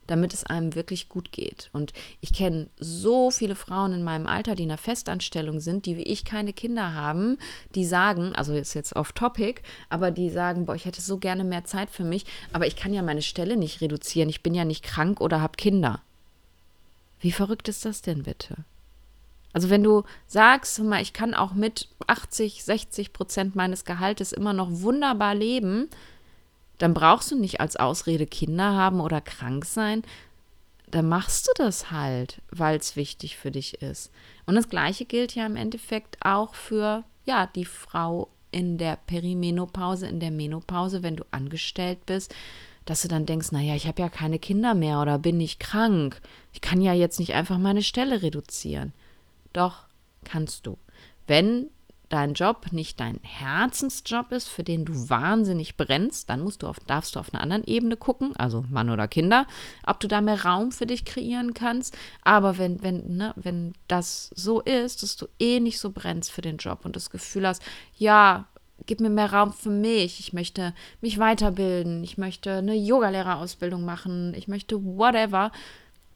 damit 0.08 0.34
es 0.34 0.44
einem 0.44 0.76
wirklich 0.76 1.10
gut 1.10 1.32
geht. 1.32 1.70
Und 1.74 1.94
ich 2.22 2.34
kenne 2.34 2.68
so 2.78 3.32
viele 3.32 3.56
Frauen 3.56 3.94
in 3.94 4.04
meinem 4.04 4.28
Alter, 4.28 4.56
die 4.56 4.64
in 4.64 4.72
einer 4.72 4.78
Festanstellung 4.78 5.60
sind, 5.60 5.86
die 5.86 5.98
wie 5.98 6.04
ich 6.04 6.26
keine 6.26 6.54
Kinder 6.54 6.94
haben, 6.94 7.38
die 7.74 7.86
sagen, 7.86 8.34
also 8.36 8.54
ist 8.54 8.74
jetzt 8.74 8.96
off 8.96 9.12
topic, 9.12 9.62
aber 9.90 10.12
die 10.12 10.30
sagen, 10.30 10.66
boah, 10.66 10.76
ich 10.76 10.86
hätte 10.86 11.02
so 11.02 11.18
gerne 11.18 11.44
mehr 11.44 11.66
Zeit 11.66 11.90
für 11.90 12.04
mich, 12.04 12.26
aber 12.54 12.68
ich 12.68 12.76
kann 12.76 12.94
ja 12.94 13.02
meine 13.02 13.22
Stelle 13.22 13.58
nicht 13.58 13.82
reduzieren, 13.82 14.30
ich 14.30 14.44
bin 14.44 14.54
ja 14.54 14.66
nicht 14.66 14.84
krank 14.84 15.22
oder 15.22 15.42
habe 15.42 15.58
Kinder. 15.58 16.02
Wie 17.20 17.32
verrückt 17.32 17.68
ist 17.70 17.86
das 17.86 18.02
denn 18.02 18.24
bitte? 18.24 18.56
Also 19.56 19.70
wenn 19.70 19.84
du 19.84 20.04
sagst, 20.28 20.78
mal, 20.80 21.02
ich 21.02 21.14
kann 21.14 21.34
auch 21.34 21.54
mit 21.54 21.88
80, 22.08 22.64
60 22.66 23.14
Prozent 23.14 23.56
meines 23.56 23.86
Gehaltes 23.86 24.34
immer 24.34 24.52
noch 24.52 24.68
wunderbar 24.70 25.34
leben, 25.34 25.90
dann 26.78 26.94
brauchst 26.94 27.32
du 27.32 27.40
nicht 27.40 27.60
als 27.60 27.76
Ausrede 27.76 28.26
Kinder 28.26 28.74
haben 28.74 29.00
oder 29.00 29.22
krank 29.22 29.66
sein. 29.66 30.04
Dann 30.92 31.08
machst 31.08 31.48
du 31.48 31.52
das 31.56 31.92
halt, 31.92 32.42
weil 32.52 32.78
es 32.78 32.96
wichtig 32.96 33.38
für 33.38 33.52
dich 33.52 33.82
ist. 33.82 34.12
Und 34.46 34.56
das 34.56 34.70
Gleiche 34.70 35.06
gilt 35.06 35.36
ja 35.36 35.46
im 35.46 35.56
Endeffekt 35.56 36.18
auch 36.24 36.56
für 36.56 37.04
ja, 37.26 37.48
die 37.48 37.66
Frau 37.66 38.30
in 38.52 38.78
der 38.78 38.96
Perimenopause, 38.96 40.08
in 40.08 40.20
der 40.20 40.32
Menopause, 40.32 41.04
wenn 41.04 41.16
du 41.18 41.26
angestellt 41.32 42.06
bist, 42.06 42.34
dass 42.86 43.02
du 43.02 43.08
dann 43.08 43.26
denkst, 43.26 43.52
naja, 43.52 43.76
ich 43.76 43.88
habe 43.88 44.02
ja 44.02 44.10
keine 44.10 44.40
Kinder 44.40 44.76
mehr 44.76 45.02
oder 45.02 45.18
bin 45.18 45.42
ich 45.42 45.60
krank. 45.60 46.22
Ich 46.54 46.62
kann 46.62 46.82
ja 46.82 46.94
jetzt 46.94 47.20
nicht 47.20 47.34
einfach 47.34 47.58
meine 47.58 47.82
Stelle 47.82 48.22
reduzieren. 48.22 48.94
Doch, 49.54 49.88
kannst 50.24 50.68
du. 50.68 50.78
Wenn 51.28 51.70
dein 52.10 52.34
Job 52.34 52.72
nicht 52.72 53.00
dein 53.00 53.20
Herzensjob 53.24 54.32
ist, 54.32 54.48
für 54.48 54.64
den 54.64 54.86
du 54.86 55.10
wahnsinnig 55.10 55.78
brennst, 55.78 56.30
dann 56.30 56.42
musst 56.42 56.64
du 56.64 56.68
auf, 56.68 56.80
darfst 56.80 57.16
du 57.16 57.20
auf 57.20 57.34
einer 57.34 57.42
anderen 57.42 57.64
Ebene 57.64 57.98
gucken, 57.98 58.36
also 58.36 58.64
Mann 58.70 58.90
oder 58.90 59.08
Kinder, 59.08 59.48
ob 59.86 60.00
du 60.00 60.08
da 60.08 60.22
mehr 60.22 60.44
Raum 60.44 60.72
für 60.72 60.86
dich 60.86 61.06
kreieren 61.06 61.54
kannst. 61.54 61.98
Aber 62.24 62.58
wenn, 62.58 62.82
wenn, 62.84 63.18
ne, 63.18 63.34
wenn 63.36 63.74
das 63.88 64.32
so 64.36 64.62
ist, 64.62 65.04
dass 65.04 65.16
du 65.16 65.28
eh 65.40 65.60
nicht 65.60 65.80
so 65.80 65.92
brennst 65.92 66.32
für 66.32 66.42
den 66.42 66.58
Job 66.58 66.86
und 66.86 66.96
das 66.96 67.10
Gefühl 67.10 67.48
hast, 67.48 67.62
ja, 67.98 68.48
gib 68.86 69.00
mir 69.00 69.10
mehr 69.10 69.32
Raum 69.32 69.54
für 69.54 69.70
mich, 69.70 70.20
ich 70.20 70.34
möchte 70.34 70.74
mich 71.02 71.18
weiterbilden, 71.18 72.04
ich 72.04 72.18
möchte 72.18 72.58
eine 72.58 72.76
Yogalehrerausbildung 72.76 73.86
machen, 73.86 74.34
ich 74.36 74.48
möchte 74.48 74.84
whatever, 74.84 75.52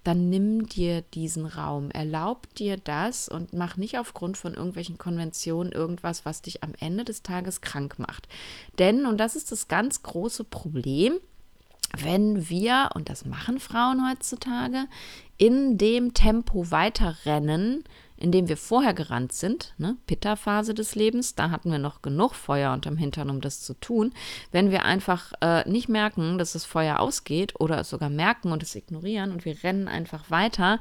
dann 0.04 0.30
nimm 0.30 0.68
dir 0.68 1.02
diesen 1.02 1.46
Raum, 1.46 1.92
erlaub 1.92 2.54
dir 2.56 2.78
das 2.78 3.28
und 3.28 3.54
mach 3.54 3.78
nicht 3.78 3.98
aufgrund 3.98 4.38
von 4.38 4.54
irgendwelchen 4.54 4.98
Konventionen 4.98 5.72
irgendwas, 5.72 6.26
was 6.26 6.42
dich 6.42 6.64
am 6.64 6.74
Ende 6.80 7.04
des 7.04 7.22
Tages 7.22 7.62
krank 7.62 8.00
macht. 8.00 8.28
Denn, 8.78 9.06
und 9.06 9.18
das 9.18 9.36
ist 9.36 9.52
das 9.52 9.68
ganz 9.68 10.02
große 10.04 10.46
Problem, 10.46 11.14
wenn 11.98 12.50
wir, 12.50 12.92
und 12.94 13.10
das 13.10 13.26
machen 13.26 13.60
Frauen 13.60 14.10
heutzutage, 14.10 14.86
in 15.38 15.78
dem 15.78 16.14
Tempo 16.14 16.72
weiterrennen, 16.72 17.84
in 18.20 18.32
dem 18.32 18.50
wir 18.50 18.58
vorher 18.58 18.94
gerannt 18.94 19.32
sind, 19.32 19.74
ne, 19.78 19.96
Pitta-Phase 20.06 20.74
des 20.74 20.96
Lebens, 20.96 21.36
da 21.36 21.50
hatten 21.52 21.72
wir 21.72 21.80
noch 21.80 22.02
genug 22.02 22.36
Feuer 22.36 22.74
unterm 22.74 22.98
Hintern, 22.98 23.30
um 23.30 23.42
das 23.42 23.62
zu 23.62 23.74
tun. 23.74 24.14
Wenn 24.52 24.72
wir 24.72 24.84
einfach 24.84 25.32
äh, 25.42 25.68
nicht 25.70 25.90
merken, 25.90 26.38
dass 26.38 26.54
das 26.54 26.66
Feuer 26.66 27.00
ausgeht 27.00 27.60
oder 27.60 27.80
es 27.80 27.90
sogar 27.90 28.10
merken 28.10 28.52
und 28.52 28.62
es 28.62 28.76
ignorieren 28.76 29.32
und 29.32 29.46
wir 29.46 29.64
rennen 29.64 29.88
einfach 29.88 30.30
weiter, 30.30 30.80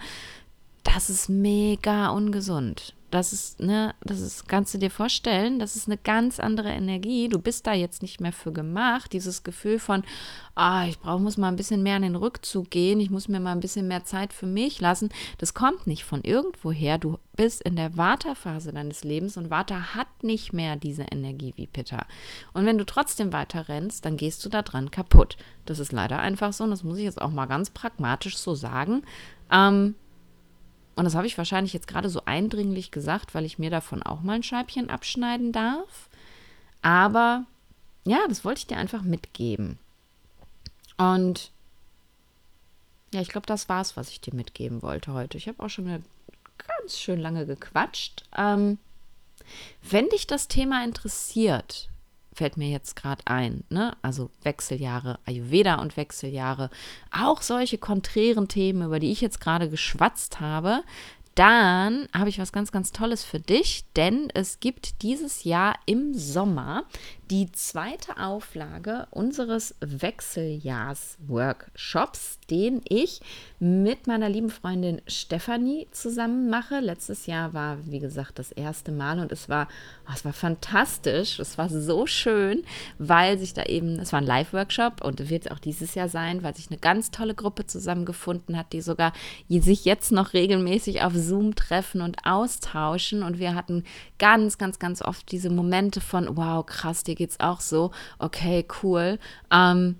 das 0.82 1.10
ist 1.10 1.28
mega 1.28 2.08
ungesund. 2.08 2.94
Das 3.10 3.32
ist, 3.32 3.60
ne, 3.60 3.94
das 4.02 4.20
ist, 4.20 4.48
kannst 4.48 4.74
du 4.74 4.78
dir 4.78 4.90
vorstellen, 4.90 5.58
das 5.58 5.76
ist 5.76 5.88
eine 5.88 5.96
ganz 5.96 6.38
andere 6.38 6.68
Energie. 6.68 7.28
Du 7.28 7.38
bist 7.38 7.66
da 7.66 7.72
jetzt 7.72 8.02
nicht 8.02 8.20
mehr 8.20 8.32
für 8.32 8.52
gemacht. 8.52 9.14
Dieses 9.14 9.44
Gefühl 9.44 9.78
von, 9.78 10.04
ah, 10.54 10.86
ich 10.86 10.98
brauche, 10.98 11.22
muss 11.22 11.38
mal 11.38 11.48
ein 11.48 11.56
bisschen 11.56 11.82
mehr 11.82 11.96
in 11.96 12.02
den 12.02 12.16
Rückzug 12.16 12.70
gehen, 12.70 13.00
ich 13.00 13.08
muss 13.08 13.28
mir 13.28 13.40
mal 13.40 13.52
ein 13.52 13.60
bisschen 13.60 13.88
mehr 13.88 14.04
Zeit 14.04 14.32
für 14.34 14.46
mich 14.46 14.80
lassen. 14.80 15.08
Das 15.38 15.54
kommt 15.54 15.86
nicht 15.86 16.04
von 16.04 16.22
irgendwoher. 16.22 16.98
Du 16.98 17.18
bist 17.34 17.62
in 17.62 17.76
der 17.76 17.96
Vata-Phase 17.96 18.72
deines 18.72 19.04
Lebens 19.04 19.36
und 19.38 19.50
Vata 19.50 19.94
hat 19.94 20.22
nicht 20.22 20.52
mehr 20.52 20.76
diese 20.76 21.04
Energie 21.04 21.54
wie 21.56 21.66
Pitta. 21.66 22.04
Und 22.52 22.66
wenn 22.66 22.76
du 22.76 22.84
trotzdem 22.84 23.32
weiter 23.32 23.68
rennst, 23.68 24.04
dann 24.04 24.18
gehst 24.18 24.44
du 24.44 24.50
da 24.50 24.62
dran 24.62 24.90
kaputt. 24.90 25.36
Das 25.64 25.78
ist 25.78 25.92
leider 25.92 26.18
einfach 26.18 26.52
so 26.52 26.64
und 26.64 26.70
das 26.70 26.84
muss 26.84 26.98
ich 26.98 27.04
jetzt 27.04 27.22
auch 27.22 27.30
mal 27.30 27.46
ganz 27.46 27.70
pragmatisch 27.70 28.36
so 28.36 28.54
sagen. 28.54 29.02
Ähm, 29.50 29.94
und 30.98 31.04
das 31.04 31.14
habe 31.14 31.28
ich 31.28 31.38
wahrscheinlich 31.38 31.72
jetzt 31.72 31.86
gerade 31.86 32.10
so 32.10 32.22
eindringlich 32.24 32.90
gesagt, 32.90 33.32
weil 33.32 33.44
ich 33.44 33.56
mir 33.56 33.70
davon 33.70 34.02
auch 34.02 34.20
mal 34.22 34.32
ein 34.32 34.42
Scheibchen 34.42 34.90
abschneiden 34.90 35.52
darf. 35.52 36.08
Aber 36.82 37.44
ja, 38.04 38.18
das 38.28 38.44
wollte 38.44 38.58
ich 38.58 38.66
dir 38.66 38.78
einfach 38.78 39.02
mitgeben. 39.02 39.78
Und 40.96 41.52
ja, 43.14 43.20
ich 43.20 43.28
glaube, 43.28 43.46
das 43.46 43.68
war 43.68 43.80
es, 43.80 43.96
was 43.96 44.10
ich 44.10 44.20
dir 44.20 44.34
mitgeben 44.34 44.82
wollte 44.82 45.12
heute. 45.12 45.38
Ich 45.38 45.46
habe 45.46 45.62
auch 45.62 45.68
schon 45.68 45.86
wieder 45.86 46.00
ganz 46.58 46.98
schön 46.98 47.20
lange 47.20 47.46
gequatscht. 47.46 48.24
Ähm, 48.36 48.78
wenn 49.88 50.08
dich 50.08 50.26
das 50.26 50.48
Thema 50.48 50.82
interessiert, 50.82 51.90
fällt 52.38 52.56
mir 52.56 52.70
jetzt 52.70 52.94
gerade 52.94 53.22
ein. 53.26 53.64
Ne? 53.68 53.96
Also 54.00 54.30
Wechseljahre, 54.44 55.18
Ayurveda 55.26 55.74
und 55.74 55.96
Wechseljahre, 55.96 56.70
auch 57.10 57.42
solche 57.42 57.78
konträren 57.78 58.46
Themen, 58.46 58.86
über 58.86 59.00
die 59.00 59.10
ich 59.10 59.20
jetzt 59.20 59.40
gerade 59.40 59.68
geschwatzt 59.68 60.38
habe, 60.40 60.84
dann 61.38 62.08
habe 62.12 62.28
ich 62.30 62.40
was 62.40 62.50
ganz, 62.50 62.72
ganz 62.72 62.90
Tolles 62.90 63.24
für 63.24 63.38
dich, 63.38 63.84
denn 63.94 64.28
es 64.34 64.58
gibt 64.58 65.02
dieses 65.02 65.44
Jahr 65.44 65.76
im 65.86 66.14
Sommer 66.14 66.82
die 67.30 67.52
zweite 67.52 68.18
Auflage 68.18 69.06
unseres 69.10 69.74
Wechseljahrs-Workshops, 69.80 72.38
den 72.50 72.80
ich 72.88 73.20
mit 73.60 74.06
meiner 74.06 74.30
lieben 74.30 74.50
Freundin 74.50 75.02
Stefanie 75.06 75.88
zusammen 75.92 76.48
mache. 76.48 76.80
Letztes 76.80 77.26
Jahr 77.26 77.52
war, 77.52 77.76
wie 77.86 77.98
gesagt, 77.98 78.38
das 78.38 78.50
erste 78.50 78.92
Mal 78.92 79.20
und 79.20 79.30
es 79.30 79.50
war, 79.50 79.68
oh, 80.08 80.12
es 80.14 80.24
war 80.24 80.32
fantastisch. 80.32 81.38
Es 81.38 81.58
war 81.58 81.68
so 81.68 82.06
schön, 82.06 82.62
weil 82.98 83.38
sich 83.38 83.52
da 83.52 83.64
eben, 83.64 83.98
es 83.98 84.10
war 84.12 84.22
ein 84.22 84.26
Live-Workshop 84.26 85.04
und 85.04 85.28
wird 85.28 85.50
auch 85.50 85.58
dieses 85.58 85.94
Jahr 85.94 86.08
sein, 86.08 86.42
weil 86.42 86.56
sich 86.56 86.70
eine 86.70 86.78
ganz 86.78 87.10
tolle 87.10 87.34
Gruppe 87.34 87.66
zusammengefunden 87.66 88.56
hat, 88.56 88.72
die 88.72 88.80
sogar 88.80 89.12
sich 89.48 89.84
jetzt 89.84 90.12
noch 90.12 90.32
regelmäßig 90.32 91.02
auf 91.02 91.12
Zoom 91.28 91.54
treffen 91.54 92.00
und 92.00 92.16
austauschen. 92.24 93.22
Und 93.22 93.38
wir 93.38 93.54
hatten 93.54 93.84
ganz, 94.18 94.58
ganz, 94.58 94.78
ganz 94.78 95.02
oft 95.02 95.30
diese 95.30 95.50
Momente 95.50 96.00
von, 96.00 96.36
wow, 96.36 96.64
krass, 96.64 97.04
dir 97.04 97.14
geht's 97.14 97.38
auch 97.40 97.60
so, 97.60 97.92
okay, 98.18 98.66
cool. 98.82 99.18
Ähm, 99.52 99.96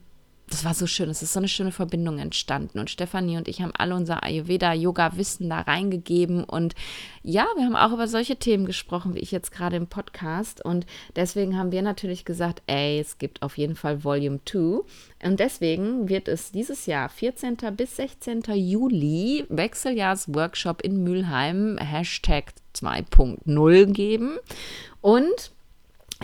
das 0.51 0.64
war 0.64 0.74
so 0.74 0.86
schön, 0.86 1.11
es 1.11 1.22
ist 1.22 1.32
so 1.32 1.40
eine 1.40 1.49
schöne 1.49 1.72
Verbindung 1.72 2.18
entstanden. 2.18 2.78
Und 2.78 2.90
Stefanie 2.90 3.36
und 3.36 3.49
ich 3.49 3.61
haben 3.61 3.72
alle 3.76 3.94
unser 3.94 4.22
Ayurveda-Yoga-Wissen 4.22 5.49
da 5.49 5.61
reingegeben. 5.61 6.44
Und 6.44 6.74
ja, 7.22 7.46
wir 7.57 7.64
haben 7.64 7.76
auch 7.76 7.92
über 7.92 8.09
solche 8.09 8.36
Themen 8.36 8.64
gesprochen, 8.64 9.14
wie 9.14 9.20
ich 9.20 9.30
jetzt 9.30 9.53
gerade 9.53 9.76
im 9.76 9.86
Podcast. 9.86 10.64
Und 10.64 10.86
deswegen 11.16 11.59
haben 11.59 11.72
wir 11.72 11.82
natürlich 11.82 12.24
gesagt, 12.24 12.62
ey, 12.66 12.99
es 12.99 13.18
gibt 13.18 13.42
auf 13.42 13.59
jeden 13.59 13.76
Fall 13.76 14.05
Volume 14.05 14.40
2. 14.44 14.80
Und 15.24 15.40
deswegen 15.40 16.09
wird 16.09 16.28
es 16.28 16.51
dieses 16.51 16.86
Jahr, 16.86 17.09
14. 17.09 17.57
bis 17.76 17.96
16. 17.96 18.42
Juli, 18.55 19.44
Wechseljahrs-Workshop 19.49 20.82
in 20.82 21.03
Mülheim, 21.03 21.76
Hashtag 21.78 22.55
2.0 22.74 23.86
geben. 23.92 24.38
Und 25.01 25.53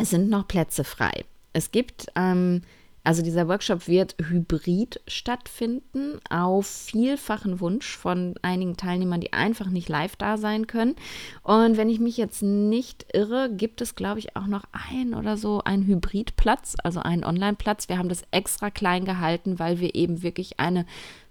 es 0.01 0.11
sind 0.11 0.31
noch 0.31 0.49
Plätze 0.49 0.85
frei. 0.85 1.25
Es 1.53 1.71
gibt, 1.71 2.07
ähm, 2.17 2.63
also 3.05 3.23
dieser 3.23 3.49
Workshop 3.49 3.87
wird 3.87 4.17
hybrid 4.19 5.01
stattfinden, 5.07 6.21
auf 6.31 6.67
vielfachen 6.67 7.61
Wunsch 7.61 7.97
von 7.97 8.35
einigen 8.41 8.79
Teilnehmern, 8.79 9.21
die 9.21 9.35
einfach 9.35 9.69
nicht 9.69 9.91
live 9.91 10.17
da 10.17 10.39
sein 10.39 10.67
können. 10.67 10.97
Und 11.43 11.77
wenn 11.77 11.91
ich 11.91 12.01
mich 12.01 12.17
jetzt 12.17 12.43
nicht 12.43 13.05
irre, 13.13 13.51
gibt 13.53 13.83
es, 13.83 13.95
glaube 13.95 14.21
ich, 14.21 14.37
auch 14.37 14.47
noch 14.47 14.65
ein 14.91 15.15
oder 15.15 15.37
so 15.37 15.63
einen 15.63 15.87
Hybridplatz, 15.87 16.77
also 16.83 17.01
einen 17.01 17.25
Online-Platz. 17.25 17.91
Wir 17.91 17.99
haben 17.99 18.09
das 18.09 18.23
extra 18.31 18.71
klein 18.71 19.05
gehalten, 19.05 19.59
weil 19.59 19.81
wir 19.81 19.95
eben 19.95 20.23
wirklich 20.23 20.59
eine 20.59 20.87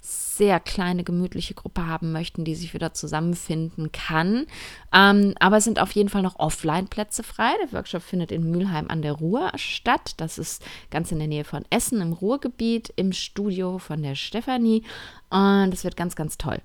sehr 0.06 0.60
kleine, 0.60 1.04
gemütliche 1.04 1.54
Gruppe 1.54 1.88
haben 1.88 2.12
möchten, 2.12 2.44
die 2.44 2.56
sich 2.56 2.74
wieder 2.74 2.94
zusammenfinden 2.94 3.92
kann. 3.92 4.46
Ähm, 4.94 5.34
aber 5.40 5.58
es 5.58 5.64
sind 5.64 5.80
auf 5.80 5.92
jeden 5.92 6.10
Fall 6.10 6.22
noch 6.22 6.40
Offline-Plätze 6.40 7.24
frei. 7.24 7.52
Der 7.62 7.72
Workshop 7.72 8.04
findet 8.04 8.32
in 8.32 8.52
Mülheim 8.52 8.90
an 8.90 9.02
der 9.02 9.14
Ruhr 9.14 9.52
statt. 9.56 10.16
Das 10.18 10.38
ist 10.38 10.64
ganz 10.92 11.12
in 11.12 11.20
der 11.20 11.28
Nähe 11.28 11.46
von 11.46 11.64
Essen 11.70 12.02
im 12.02 12.14
Ruhrgebiet, 12.14 12.92
im 12.96 13.14
Studio 13.14 13.80
von 13.80 14.02
der 14.02 14.16
Stefanie. 14.16 14.84
Und 15.30 15.74
es 15.74 15.84
wird 15.84 15.96
ganz, 15.96 16.16
ganz 16.16 16.38
toll. 16.38 16.62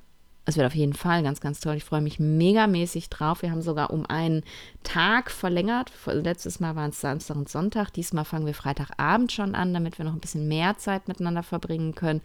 Es 0.49 0.57
wird 0.57 0.67
auf 0.67 0.75
jeden 0.75 0.95
Fall 0.95 1.23
ganz, 1.23 1.43
ganz 1.43 1.61
toll. 1.61 1.75
Ich 1.75 1.85
freue 1.85 2.01
mich 2.01 2.19
megamäßig 2.19 3.11
drauf. 3.11 3.43
Wir 3.43 3.51
haben 3.51 3.61
sogar 3.61 3.91
um 3.91 4.07
einen 4.07 4.45
Tag 4.83 5.31
verlängert. 5.31 5.93
Letztes 6.07 6.59
Mal 6.59 6.75
waren 6.75 6.89
es 6.89 7.03
Samstag 7.03 7.37
und 7.37 7.51
Sonntag. 7.51 7.93
Diesmal 7.93 8.25
fangen 8.25 8.47
wir 8.47 8.55
Freitagabend 8.55 9.31
schon 9.31 9.55
an, 9.55 9.75
damit 9.75 9.99
wir 9.99 10.07
noch 10.07 10.15
ein 10.15 10.21
bisschen 10.21 10.49
mehr 10.49 10.79
Zeit 10.79 11.07
miteinander 11.07 11.43
verbringen 11.43 11.95
können. 11.95 12.23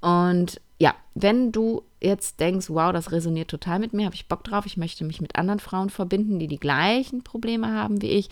Und 0.00 0.60
ja, 0.80 0.96
wenn 1.14 1.52
du 1.52 1.84
jetzt 2.00 2.40
denkst, 2.40 2.70
wow, 2.70 2.92
das 2.92 3.12
resoniert 3.12 3.52
total 3.52 3.78
mit 3.78 3.92
mir, 3.92 4.06
habe 4.06 4.16
ich 4.16 4.26
Bock 4.26 4.42
drauf, 4.42 4.66
ich 4.66 4.76
möchte 4.76 5.04
mich 5.04 5.20
mit 5.20 5.36
anderen 5.36 5.60
Frauen 5.60 5.90
verbinden, 5.90 6.40
die 6.40 6.48
die 6.48 6.58
gleichen 6.58 7.22
Probleme 7.22 7.72
haben 7.72 8.02
wie 8.02 8.10
ich, 8.10 8.30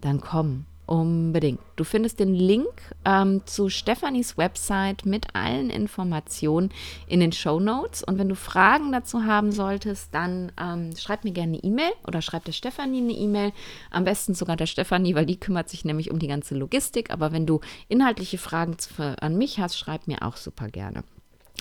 dann 0.00 0.20
komm. 0.20 0.66
Unbedingt. 0.86 1.60
Du 1.76 1.84
findest 1.84 2.20
den 2.20 2.34
Link 2.34 2.68
ähm, 3.06 3.40
zu 3.46 3.70
Stefanis 3.70 4.36
Website 4.36 5.06
mit 5.06 5.34
allen 5.34 5.70
Informationen 5.70 6.70
in 7.06 7.20
den 7.20 7.32
Show 7.32 7.58
Notes. 7.58 8.02
Und 8.02 8.18
wenn 8.18 8.28
du 8.28 8.36
Fragen 8.36 8.92
dazu 8.92 9.24
haben 9.24 9.50
solltest, 9.50 10.14
dann 10.14 10.52
ähm, 10.60 10.94
schreib 10.94 11.24
mir 11.24 11.32
gerne 11.32 11.54
eine 11.54 11.64
E-Mail 11.64 11.92
oder 12.06 12.20
schreib 12.20 12.44
der 12.44 12.52
Stefanie 12.52 12.98
eine 12.98 13.14
E-Mail. 13.14 13.52
Am 13.90 14.04
besten 14.04 14.34
sogar 14.34 14.56
der 14.56 14.66
Stefanie, 14.66 15.14
weil 15.14 15.26
die 15.26 15.40
kümmert 15.40 15.70
sich 15.70 15.86
nämlich 15.86 16.10
um 16.10 16.18
die 16.18 16.28
ganze 16.28 16.54
Logistik. 16.54 17.10
Aber 17.10 17.32
wenn 17.32 17.46
du 17.46 17.60
inhaltliche 17.88 18.36
Fragen 18.36 18.78
zu, 18.78 18.90
an 19.22 19.38
mich 19.38 19.58
hast, 19.58 19.78
schreib 19.78 20.06
mir 20.06 20.22
auch 20.22 20.36
super 20.36 20.68
gerne. 20.68 21.02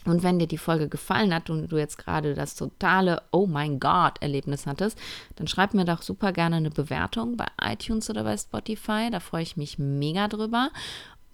Und 0.05 0.21
wenn 0.21 0.39
dir 0.39 0.47
die 0.47 0.57
Folge 0.57 0.89
gefallen 0.89 1.33
hat 1.33 1.49
und 1.49 1.71
du 1.71 1.77
jetzt 1.77 1.97
gerade 1.97 2.33
das 2.33 2.55
totale 2.55 3.21
Oh 3.31 3.47
mein 3.47 3.79
Gott 3.79 4.21
Erlebnis 4.21 4.65
hattest, 4.67 4.97
dann 5.37 5.47
schreib 5.47 5.73
mir 5.73 5.85
doch 5.85 6.01
super 6.01 6.33
gerne 6.33 6.57
eine 6.57 6.71
Bewertung 6.71 7.37
bei 7.37 7.47
iTunes 7.61 8.09
oder 8.09 8.23
bei 8.23 8.35
Spotify. 8.35 9.09
Da 9.11 9.21
freue 9.21 9.43
ich 9.43 9.55
mich 9.55 9.79
mega 9.79 10.27
drüber. 10.27 10.71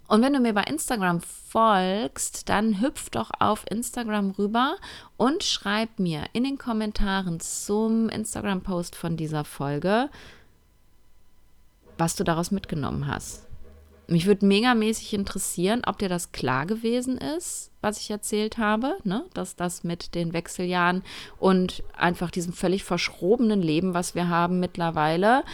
Und 0.06 0.22
wenn 0.22 0.32
du 0.32 0.40
mir 0.40 0.54
bei 0.54 0.64
Instagram 0.64 1.20
folgst, 1.20 2.48
dann 2.48 2.80
hüpf 2.80 3.10
doch 3.10 3.30
auf 3.38 3.64
Instagram 3.70 4.32
rüber 4.32 4.76
und 5.16 5.44
schreib 5.44 6.00
mir 6.00 6.24
in 6.32 6.42
den 6.42 6.58
Kommentaren 6.58 7.38
zum 7.38 8.08
Instagram-Post 8.08 8.96
von 8.96 9.16
dieser 9.16 9.44
Folge, 9.44 10.10
was 11.96 12.16
du 12.16 12.24
daraus 12.24 12.50
mitgenommen 12.50 13.06
hast. 13.06 13.49
Mich 14.10 14.26
würde 14.26 14.44
megamäßig 14.44 15.14
interessieren, 15.14 15.82
ob 15.86 15.98
dir 15.98 16.08
das 16.08 16.32
klar 16.32 16.66
gewesen 16.66 17.16
ist, 17.16 17.70
was 17.80 18.00
ich 18.00 18.10
erzählt 18.10 18.58
habe, 18.58 18.96
ne? 19.04 19.24
dass 19.34 19.54
das 19.54 19.84
mit 19.84 20.16
den 20.16 20.32
Wechseljahren 20.32 21.04
und 21.38 21.84
einfach 21.96 22.32
diesem 22.32 22.52
völlig 22.52 22.82
verschrobenen 22.82 23.62
Leben, 23.62 23.94
was 23.94 24.16
wir 24.16 24.28
haben 24.28 24.58
mittlerweile, 24.58 25.44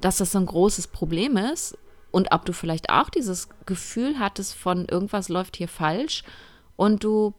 dass 0.00 0.18
das 0.18 0.30
so 0.30 0.38
ein 0.38 0.46
großes 0.46 0.86
Problem 0.86 1.36
ist 1.36 1.76
und 2.12 2.30
ob 2.30 2.44
du 2.44 2.52
vielleicht 2.52 2.88
auch 2.88 3.10
dieses 3.10 3.48
Gefühl 3.66 4.20
hattest 4.20 4.54
von 4.54 4.86
irgendwas 4.86 5.28
läuft 5.28 5.56
hier 5.56 5.66
falsch 5.66 6.22
und 6.76 7.02
du 7.02 7.34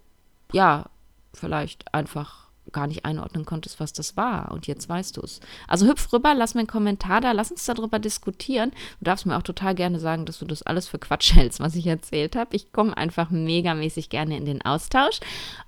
ja 0.52 0.90
vielleicht 1.34 1.94
einfach 1.94 2.45
gar 2.76 2.86
nicht 2.86 3.06
einordnen 3.06 3.46
konntest, 3.46 3.80
was 3.80 3.94
das 3.94 4.16
war. 4.16 4.52
Und 4.52 4.68
jetzt 4.68 4.88
weißt 4.88 5.18
du 5.18 5.22
es. 5.22 5.40
Also 5.68 5.88
hüpf 5.88 6.14
rüber, 6.14 6.36
lass 6.36 6.54
mir 6.54 6.60
einen 6.60 6.68
Kommentar 6.68 7.22
da, 7.22 7.32
lass 7.32 7.50
uns 7.50 7.66
darüber 7.66 7.98
diskutieren. 7.98 8.72
Du 9.00 9.06
darfst 9.06 9.26
mir 9.26 9.36
auch 9.36 9.42
total 9.42 9.74
gerne 9.74 10.00
sagen, 10.00 10.26
dass 10.26 10.38
du 10.38 10.46
das 10.46 10.62
alles 10.62 10.88
für 10.88 11.00
Quatsch 11.00 11.34
hältst, 11.36 11.60
was 11.60 11.76
ich 11.76 11.88
erzählt 11.88 12.36
habe. 12.36 12.56
Ich 12.56 12.72
komme 12.72 12.96
einfach 12.96 13.32
megamäßig 13.32 14.10
gerne 14.10 14.38
in 14.38 14.46
den 14.46 14.62
Austausch. 14.62 15.20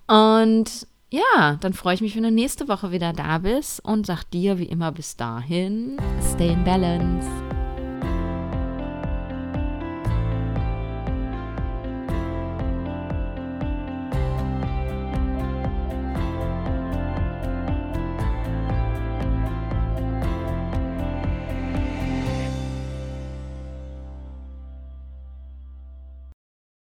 Und 0.05 0.87
ja, 1.09 1.57
dann 1.61 1.73
freue 1.73 1.95
ich 1.95 2.01
mich, 2.01 2.15
wenn 2.15 2.23
du 2.23 2.31
nächste 2.31 2.67
Woche 2.67 2.91
wieder 2.91 3.13
da 3.13 3.37
bist 3.37 3.83
und 3.83 4.05
sag 4.05 4.25
dir 4.25 4.59
wie 4.59 4.65
immer 4.65 4.91
bis 4.91 5.15
dahin, 5.15 5.97
stay 6.21 6.51
in 6.51 6.63
balance. 6.65 7.56